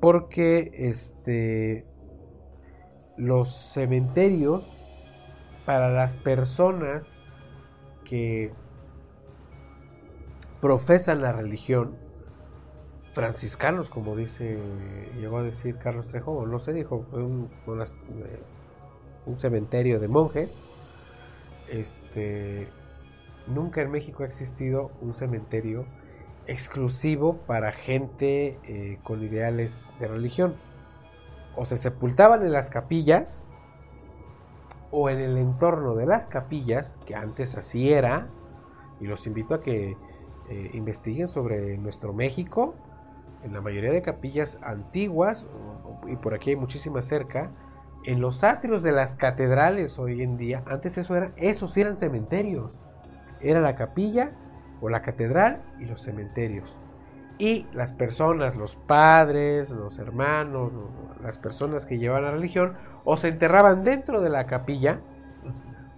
porque 0.00 0.72
este 0.74 1.86
los 3.16 3.50
cementerios 3.50 4.74
para 5.66 5.90
las 5.90 6.14
personas 6.14 7.12
que 8.04 8.52
profesan 10.60 11.22
la 11.22 11.32
religión 11.32 11.96
franciscanos, 13.12 13.88
como 13.88 14.16
dice, 14.16 14.58
llegó 15.20 15.38
a 15.38 15.42
decir 15.42 15.76
Carlos 15.76 16.06
Trejo, 16.06 16.46
no 16.46 16.58
sé, 16.58 16.72
dijo, 16.72 17.06
fue 17.10 17.22
un, 17.22 17.50
eh, 17.68 18.40
un 19.26 19.38
cementerio 19.38 20.00
de 20.00 20.08
monjes. 20.08 20.66
Este, 21.68 22.66
nunca 23.46 23.82
en 23.82 23.90
México 23.90 24.22
ha 24.22 24.26
existido 24.26 24.90
un 25.00 25.14
cementerio 25.14 25.84
exclusivo 26.50 27.36
para 27.46 27.70
gente 27.70 28.58
eh, 28.64 28.98
con 29.04 29.22
ideales 29.22 29.90
de 30.00 30.08
religión. 30.08 30.54
O 31.56 31.64
se 31.64 31.76
sepultaban 31.76 32.44
en 32.44 32.52
las 32.52 32.70
capillas 32.70 33.44
o 34.90 35.08
en 35.08 35.20
el 35.20 35.38
entorno 35.38 35.94
de 35.94 36.06
las 36.06 36.28
capillas, 36.28 36.98
que 37.06 37.14
antes 37.14 37.56
así 37.56 37.92
era, 37.92 38.26
y 38.98 39.06
los 39.06 39.26
invito 39.28 39.54
a 39.54 39.62
que 39.62 39.96
eh, 40.48 40.70
investiguen 40.74 41.28
sobre 41.28 41.78
nuestro 41.78 42.12
México, 42.12 42.74
en 43.44 43.52
la 43.52 43.60
mayoría 43.60 43.92
de 43.92 44.02
capillas 44.02 44.58
antiguas, 44.62 45.46
y 46.08 46.16
por 46.16 46.34
aquí 46.34 46.50
hay 46.50 46.56
muchísimas 46.56 47.04
cerca, 47.04 47.52
en 48.04 48.20
los 48.20 48.42
atrios 48.42 48.82
de 48.82 48.90
las 48.90 49.14
catedrales 49.14 50.00
hoy 50.00 50.22
en 50.22 50.36
día, 50.36 50.64
antes 50.66 50.98
eso 50.98 51.14
era, 51.14 51.32
esos 51.36 51.76
eran 51.76 51.96
cementerios. 51.96 52.76
Era 53.40 53.60
la 53.60 53.76
capilla 53.76 54.32
o 54.80 54.88
la 54.88 55.02
catedral 55.02 55.60
y 55.78 55.84
los 55.84 56.02
cementerios. 56.02 56.76
y 57.38 57.66
las 57.72 57.90
personas, 57.92 58.54
los 58.54 58.76
padres, 58.76 59.70
los 59.70 59.98
hermanos, 59.98 60.72
las 61.22 61.38
personas 61.38 61.86
que 61.86 61.96
llevaban 61.96 62.24
la 62.24 62.32
religión, 62.32 62.74
o 63.04 63.16
se 63.16 63.28
enterraban 63.28 63.82
dentro 63.82 64.20
de 64.20 64.28
la 64.28 64.44
capilla 64.44 65.00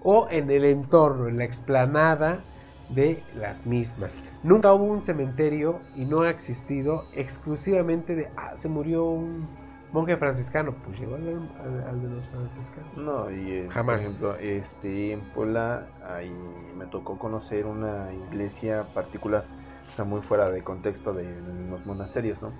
o 0.05 0.29
en 0.31 0.53
el 0.53 0.65
entorno, 0.65 1.27
en 1.27 1.39
la 1.39 1.45
explanada 1.45 2.45
de 2.91 3.23
las 3.37 3.67
mismas. 3.67 4.19
Nunca 4.45 4.73
hubo 4.73 4.85
un 4.85 5.01
cementerio 5.01 5.81
y 5.97 6.05
no 6.05 6.23
ha 6.23 6.31
existido 6.31 7.07
exclusivamente 7.13 8.15
de, 8.15 8.29
ah, 8.37 8.53
se 8.57 8.69
murió 8.69 9.05
un 9.05 9.49
monje 9.93 10.17
franciscano, 10.17 10.75
pues 10.85 10.99
llegó 10.99 11.17
al, 11.17 12.03
de 12.03 12.09
los 12.09 12.25
franciscanos. 12.27 12.97
No, 12.97 13.31
y 13.31 13.51
eh, 13.51 13.69
Jamás. 13.71 14.03
por 14.03 14.09
ejemplo, 14.09 14.37
este, 14.37 15.13
en 15.13 15.21
Puebla 15.21 15.87
ahí 16.09 16.33
me 16.77 16.87
tocó 16.87 17.19
conocer 17.19 17.67
una 17.67 18.13
iglesia 18.13 18.85
particular, 18.95 19.45
está 19.89 20.05
muy 20.05 20.23
fuera 20.23 20.51
de 20.51 20.63
contexto 20.63 21.13
de 21.13 21.27
los 21.71 21.85
monasterios, 21.85 22.41
¿no? 22.41 22.53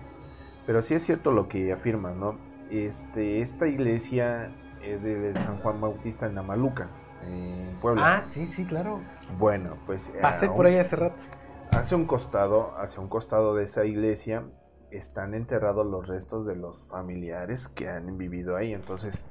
Pero 0.67 0.83
sí 0.83 0.95
es 0.95 1.03
cierto 1.03 1.33
lo 1.33 1.49
que 1.49 1.73
afirman, 1.73 2.21
¿no? 2.21 2.37
Este, 2.71 3.41
esta 3.41 3.67
iglesia 3.67 4.51
es 4.83 5.03
de 5.03 5.35
San 5.37 5.59
Juan 5.59 5.81
Bautista 5.81 6.27
en 6.27 6.39
Amaluca, 6.39 6.89
en 7.27 7.77
Puebla. 7.81 8.17
Ah, 8.17 8.23
sí, 8.27 8.47
sí, 8.47 8.65
claro. 8.65 9.01
Bueno, 9.39 9.77
pues... 9.87 10.13
Pasé 10.21 10.49
por 10.49 10.67
ahí 10.67 10.77
hace 10.77 10.97
rato. 10.97 11.17
Hace 11.71 11.95
un 11.95 12.05
costado, 12.05 12.75
hacia 12.79 13.01
un 13.01 13.09
costado 13.09 13.55
de 13.55 13.65
esa 13.65 13.85
iglesia, 13.85 14.45
están 14.97 15.35
enterrados 15.35 15.87
los 15.87 16.07
restos 16.07 16.47
de 16.47 16.57
los 16.57 16.87
familiares 16.87 17.69
que 17.69 17.89
han 17.89 18.19
vivido 18.19 18.57
ahí. 18.57 18.73
Entonces, 18.73 19.25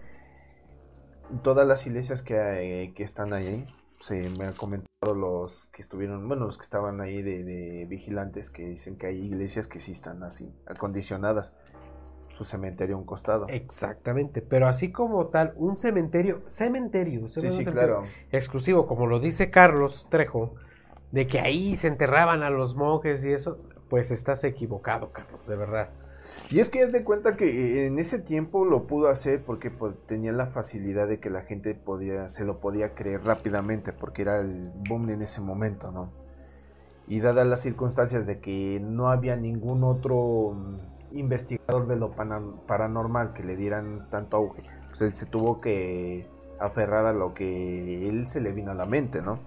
todas 1.44 1.68
las 1.68 1.86
iglesias 1.88 2.24
que, 2.24 2.94
que 2.96 3.04
están 3.04 3.34
ahí, 3.34 3.68
se 4.00 4.30
me 4.38 4.46
han 4.46 4.54
comentado 4.54 5.14
los 5.16 5.68
que 5.68 5.82
estuvieron, 5.82 6.28
bueno, 6.28 6.46
los 6.46 6.58
que 6.58 6.64
estaban 6.64 7.02
ahí 7.02 7.22
de, 7.22 7.86
vigilantes, 7.88 8.50
que 8.50 8.68
dicen 8.68 8.98
que 8.98 9.08
hay 9.08 9.18
iglesias 9.18 9.68
que 9.68 9.80
sí 9.80 9.92
están 9.92 10.24
así, 10.24 10.54
acondicionadas. 10.66 11.54
Su 12.34 12.46
cementerio 12.46 12.96
a 12.96 13.00
un 13.00 13.06
costado. 13.06 13.46
Exactamente, 13.50 14.42
pero 14.42 14.66
así 14.68 14.92
como 14.92 15.28
tal, 15.28 15.54
un 15.58 15.78
cementerio, 15.78 16.42
cementerio, 16.48 17.28
sí, 17.28 17.52
sí, 17.52 17.66
claro. 17.66 18.06
exclusivo, 18.32 18.88
como 18.88 19.06
lo 19.06 19.20
dice 19.20 19.52
Carlos 19.52 20.08
Trejo, 20.10 20.56
de 21.12 21.28
que 21.28 21.40
ahí 21.40 21.78
se 21.78 21.88
enterraban 21.88 22.42
a 22.42 22.50
los 22.50 22.76
monjes 22.76 23.24
y 23.26 23.34
eso, 23.34 23.58
pues 23.92 24.10
estás 24.10 24.46
equivocado, 24.46 25.12
Carlos, 25.12 25.46
de 25.46 25.58
verdad. 25.58 25.90
Y 26.50 26.62
es 26.62 26.70
que 26.70 26.80
es 26.80 26.94
de 26.94 27.04
cuenta 27.04 27.36
que 27.36 27.88
en 27.88 28.00
ese 28.00 28.20
tiempo 28.20 28.64
lo 28.64 28.88
pudo 28.88 29.10
hacer 29.10 29.44
porque 29.44 29.70
pues, 29.70 29.96
tenía 30.06 30.32
la 30.32 30.48
facilidad 30.48 31.10
de 31.10 31.20
que 31.20 31.30
la 31.30 31.42
gente 31.42 31.76
podía, 31.76 32.30
se 32.30 32.46
lo 32.46 32.62
podía 32.62 32.96
creer 32.96 33.26
rápidamente 33.26 33.92
porque 33.92 34.22
era 34.22 34.40
el 34.40 34.72
boom 34.88 35.10
en 35.10 35.22
ese 35.22 35.42
momento, 35.42 35.92
¿no? 35.92 36.10
Y 37.06 37.20
dadas 37.20 37.46
las 37.46 37.60
circunstancias 37.60 38.26
de 38.26 38.40
que 38.40 38.80
no 38.82 39.12
había 39.12 39.36
ningún 39.36 39.84
otro 39.84 40.56
investigador 41.12 41.86
de 41.88 41.98
lo 41.98 42.12
paranormal 42.12 43.34
que 43.34 43.44
le 43.44 43.58
dieran 43.58 44.08
tanto 44.10 44.38
auge, 44.38 44.64
pues 44.88 45.02
él 45.02 45.16
se 45.16 45.26
tuvo 45.26 45.60
que 45.60 46.30
aferrar 46.62 47.08
a 47.08 47.12
lo 47.12 47.34
que 47.34 48.04
él 48.04 48.30
se 48.30 48.40
le 48.40 48.54
vino 48.54 48.72
a 48.72 48.76
la 48.76 48.86
mente, 48.86 49.22
¿no? 49.22 49.38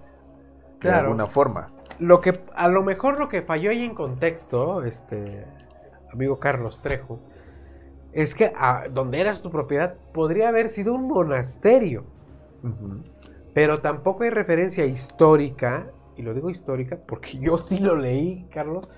De 0.81 0.91
alguna 0.91 1.25
forma 1.25 1.74
lo 1.99 2.21
que 2.21 2.39
a 2.55 2.69
lo 2.69 2.83
mejor 2.83 3.19
lo 3.19 3.29
que 3.29 3.41
falló 3.41 3.69
ahí 3.69 3.83
en 3.83 3.95
contexto, 3.95 4.83
este 4.83 5.45
amigo 6.11 6.39
Carlos 6.39 6.81
Trejo, 6.81 7.19
es 8.13 8.33
que 8.33 8.51
a, 8.55 8.85
donde 8.89 9.19
eras 9.19 9.41
tu 9.41 9.51
propiedad 9.51 9.95
podría 10.13 10.49
haber 10.49 10.69
sido 10.69 10.93
un 10.93 11.07
monasterio. 11.07 12.05
Pero 13.53 13.81
tampoco 13.81 14.23
hay 14.23 14.31
referencia 14.31 14.85
histórica, 14.85 15.91
y 16.17 16.23
lo 16.23 16.33
digo 16.33 16.49
histórica 16.49 16.97
porque 17.05 17.37
yo 17.39 17.57
sí 17.57 17.79
lo 17.79 17.95
leí, 17.95 18.47
Carlos, 18.51 18.89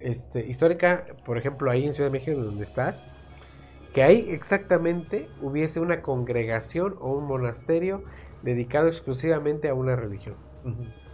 este, 0.00 0.46
histórica, 0.46 1.06
por 1.24 1.38
ejemplo, 1.38 1.70
ahí 1.70 1.86
en 1.86 1.94
Ciudad 1.94 2.10
de 2.10 2.18
México, 2.18 2.38
donde 2.38 2.64
estás, 2.64 3.04
que 3.92 4.02
ahí 4.02 4.28
exactamente 4.30 5.28
hubiese 5.42 5.80
una 5.80 6.02
congregación 6.02 6.96
o 7.00 7.12
un 7.12 7.24
monasterio 7.24 8.04
dedicado 8.42 8.88
exclusivamente 8.88 9.68
a 9.68 9.74
una 9.74 9.96
religión. 9.96 10.36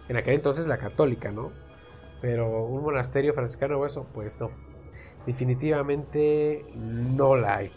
En 0.09 0.17
aquel 0.17 0.35
entonces 0.35 0.67
la 0.67 0.77
católica, 0.77 1.31
¿no? 1.31 1.51
Pero 2.21 2.65
un 2.65 2.83
monasterio 2.83 3.33
franciscano 3.33 3.77
o 3.77 3.85
eso, 3.85 4.05
pues 4.13 4.39
no. 4.39 4.51
Definitivamente 5.25 6.65
no 6.75 7.35
la 7.35 7.57
hay. 7.57 7.71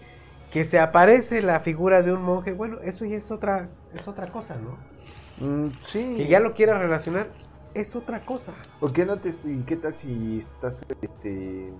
Que 0.53 0.65
se 0.65 0.79
aparece 0.79 1.43
la 1.43 1.61
figura 1.61 2.03
de 2.03 2.13
un 2.13 2.23
monje, 2.23 2.53
bueno, 2.53 2.79
eso 2.83 3.05
ya 3.05 3.17
es 3.17 3.31
otra, 3.31 3.69
es 3.95 4.09
otra 4.09 4.31
cosa, 4.31 4.57
¿no? 4.57 5.47
Mm, 5.47 5.73
sí. 5.83 6.15
Que 6.17 6.27
ya 6.27 6.41
lo 6.41 6.55
quiera 6.55 6.79
relacionar, 6.79 7.29
es 7.75 7.95
otra 7.97 8.21
cosa. 8.25 8.53
¿O 8.81 8.93
qué, 8.93 9.05
no 9.05 9.19
te, 9.19 9.31
qué 9.67 9.77
tal 9.77 9.95
si 9.95 10.39
estás 10.39 10.87
este, 11.03 11.73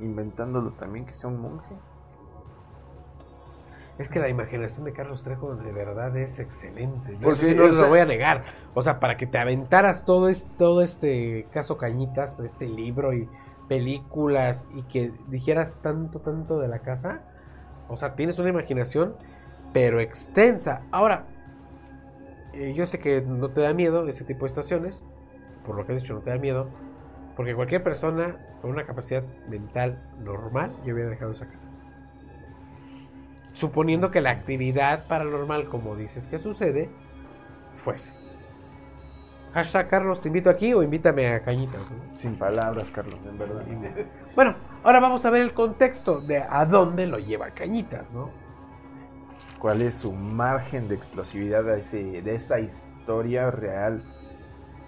inventándolo 0.00 0.72
también 0.72 1.06
que 1.06 1.14
sea 1.14 1.30
un 1.30 1.40
monje? 1.40 1.74
Es 3.98 4.08
que 4.08 4.20
la 4.20 4.28
imaginación 4.28 4.84
de 4.84 4.92
Carlos 4.92 5.24
Trejo 5.24 5.56
de 5.56 5.72
verdad 5.72 6.16
es 6.16 6.38
excelente. 6.38 7.18
Porque, 7.20 7.52
no 7.54 7.66
lo 7.66 7.88
voy 7.88 7.98
a 7.98 8.04
negar. 8.04 8.44
O 8.74 8.82
sea, 8.82 9.00
para 9.00 9.16
que 9.16 9.26
te 9.26 9.38
aventaras 9.38 10.04
todo, 10.04 10.28
este, 10.28 10.48
todo 10.56 10.82
este 10.82 11.48
caso 11.50 11.76
Cañitas, 11.76 12.36
todo 12.36 12.46
este 12.46 12.68
libro 12.68 13.12
y 13.12 13.28
películas 13.68 14.66
y 14.74 14.82
que 14.84 15.12
dijeras 15.26 15.80
tanto, 15.82 16.20
tanto 16.20 16.60
de 16.60 16.68
la 16.68 16.78
casa. 16.78 17.22
O 17.88 17.96
sea, 17.96 18.14
tienes 18.14 18.38
una 18.38 18.50
imaginación, 18.50 19.16
pero 19.72 20.00
extensa. 20.00 20.82
Ahora, 20.92 21.24
eh, 22.52 22.74
yo 22.74 22.86
sé 22.86 23.00
que 23.00 23.20
no 23.20 23.50
te 23.50 23.62
da 23.62 23.74
miedo 23.74 24.06
ese 24.06 24.24
tipo 24.24 24.44
de 24.44 24.50
situaciones. 24.50 25.02
Por 25.66 25.74
lo 25.74 25.84
que 25.84 25.94
has 25.94 26.02
dicho, 26.02 26.14
no 26.14 26.20
te 26.20 26.30
da 26.30 26.36
miedo. 26.36 26.68
Porque 27.34 27.52
cualquier 27.52 27.82
persona 27.82 28.36
con 28.62 28.70
una 28.70 28.86
capacidad 28.86 29.24
mental 29.48 30.00
normal, 30.20 30.72
yo 30.84 30.94
hubiera 30.94 31.10
dejado 31.10 31.32
esa 31.32 31.46
casa 31.46 31.68
suponiendo 33.58 34.12
que 34.12 34.20
la 34.20 34.30
actividad 34.30 35.08
paranormal, 35.08 35.68
como 35.68 35.96
dices 35.96 36.26
que 36.28 36.38
sucede, 36.38 36.88
fuese. 37.76 38.12
Hashtag 39.52 39.88
Carlos, 39.88 40.20
te 40.20 40.28
invito 40.28 40.48
aquí 40.48 40.72
o 40.74 40.82
invítame 40.84 41.26
a 41.34 41.42
Cañitas. 41.42 41.80
Sin 42.14 42.36
palabras, 42.36 42.92
Carlos, 42.92 43.18
en 43.28 43.36
verdad. 43.36 43.64
Bueno, 44.36 44.54
ahora 44.84 45.00
vamos 45.00 45.24
a 45.24 45.30
ver 45.30 45.42
el 45.42 45.52
contexto 45.52 46.20
de 46.20 46.40
a 46.48 46.64
dónde 46.66 47.08
lo 47.08 47.18
lleva 47.18 47.50
Cañitas, 47.50 48.12
¿no? 48.12 48.30
¿Cuál 49.58 49.82
es 49.82 49.96
su 49.96 50.12
margen 50.12 50.86
de 50.86 50.94
explosividad 50.94 51.64
de, 51.64 51.80
ese, 51.80 52.22
de 52.22 52.34
esa 52.36 52.60
historia 52.60 53.50
real? 53.50 54.04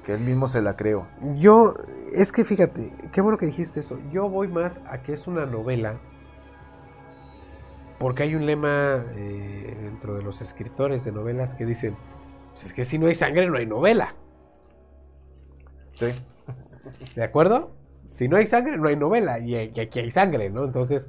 Que 0.04 0.12
él 0.12 0.20
mismo 0.20 0.46
se 0.46 0.62
la 0.62 0.76
creó. 0.76 1.08
Yo, 1.34 1.74
es 2.12 2.30
que 2.30 2.44
fíjate, 2.44 2.92
qué 3.10 3.20
bueno 3.20 3.36
que 3.36 3.46
dijiste 3.46 3.80
eso. 3.80 3.98
Yo 4.12 4.28
voy 4.28 4.46
más 4.46 4.78
a 4.88 5.02
que 5.02 5.12
es 5.12 5.26
una 5.26 5.44
novela 5.44 5.98
porque 8.00 8.22
hay 8.22 8.34
un 8.34 8.46
lema 8.46 9.04
eh, 9.14 9.76
dentro 9.78 10.14
de 10.14 10.22
los 10.22 10.40
escritores 10.40 11.04
de 11.04 11.12
novelas 11.12 11.54
que 11.54 11.66
dicen, 11.66 11.96
pues 12.48 12.64
es 12.64 12.72
que 12.72 12.86
si 12.86 12.98
no 12.98 13.08
hay 13.08 13.14
sangre 13.14 13.46
no 13.46 13.58
hay 13.58 13.66
novela. 13.66 14.14
Sí. 15.92 16.06
¿De 17.14 17.22
acuerdo? 17.22 17.76
Si 18.08 18.26
no 18.26 18.38
hay 18.38 18.46
sangre 18.46 18.78
no 18.78 18.88
hay 18.88 18.96
novela 18.96 19.38
y, 19.38 19.54
aquí 19.54 20.00
hay 20.00 20.10
sangre, 20.10 20.48
¿no? 20.48 20.64
Entonces, 20.64 21.08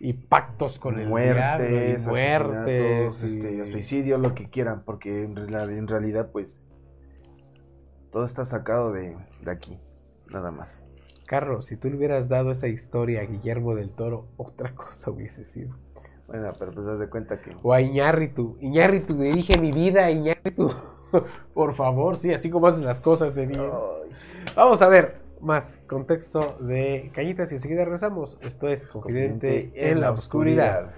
y 0.00 0.12
pactos 0.14 0.80
con 0.80 0.98
el 0.98 1.08
muertes, 1.08 2.04
muertes, 2.08 3.22
este, 3.22 3.70
suicidio, 3.70 4.18
lo 4.18 4.34
que 4.34 4.48
quieran, 4.48 4.82
porque 4.84 5.22
en, 5.22 5.38
en 5.38 5.86
realidad 5.86 6.30
pues 6.32 6.64
todo 8.10 8.24
está 8.24 8.44
sacado 8.44 8.90
de, 8.90 9.16
de 9.40 9.50
aquí, 9.52 9.78
nada 10.32 10.50
más. 10.50 10.82
Carlos, 11.26 11.66
si 11.66 11.76
tú 11.76 11.90
le 11.90 11.96
hubieras 11.96 12.28
dado 12.28 12.50
esa 12.50 12.66
historia 12.66 13.20
a 13.20 13.24
Guillermo 13.24 13.76
del 13.76 13.94
Toro, 13.94 14.26
otra 14.36 14.74
cosa 14.74 15.12
hubiese 15.12 15.44
sido. 15.44 15.76
Bueno, 16.26 16.50
pero 16.58 16.72
pues 16.72 16.86
das 16.86 16.98
de 16.98 17.08
cuenta 17.08 17.40
que. 17.40 17.54
O 17.62 17.72
a 17.72 17.80
Iñárritu. 17.80 18.56
Iñárritu, 18.60 19.14
dirige 19.18 19.58
mi 19.58 19.70
vida, 19.70 20.10
Iñárritu. 20.10 20.70
Por 21.54 21.74
favor, 21.74 22.16
sí, 22.16 22.32
así 22.32 22.50
como 22.50 22.66
haces 22.66 22.82
las 22.82 23.00
cosas 23.00 23.34
de 23.34 23.46
bien. 23.46 23.62
Vamos 24.56 24.82
a 24.82 24.88
ver 24.88 25.22
más 25.40 25.82
contexto 25.86 26.56
de 26.60 27.10
Cañitas 27.14 27.52
y 27.52 27.56
enseguida 27.56 27.84
regresamos. 27.84 28.38
Esto 28.40 28.68
es 28.68 28.86
Confidente, 28.86 29.70
en, 29.74 30.00
la 30.00 30.10
oscuridad. 30.10 30.92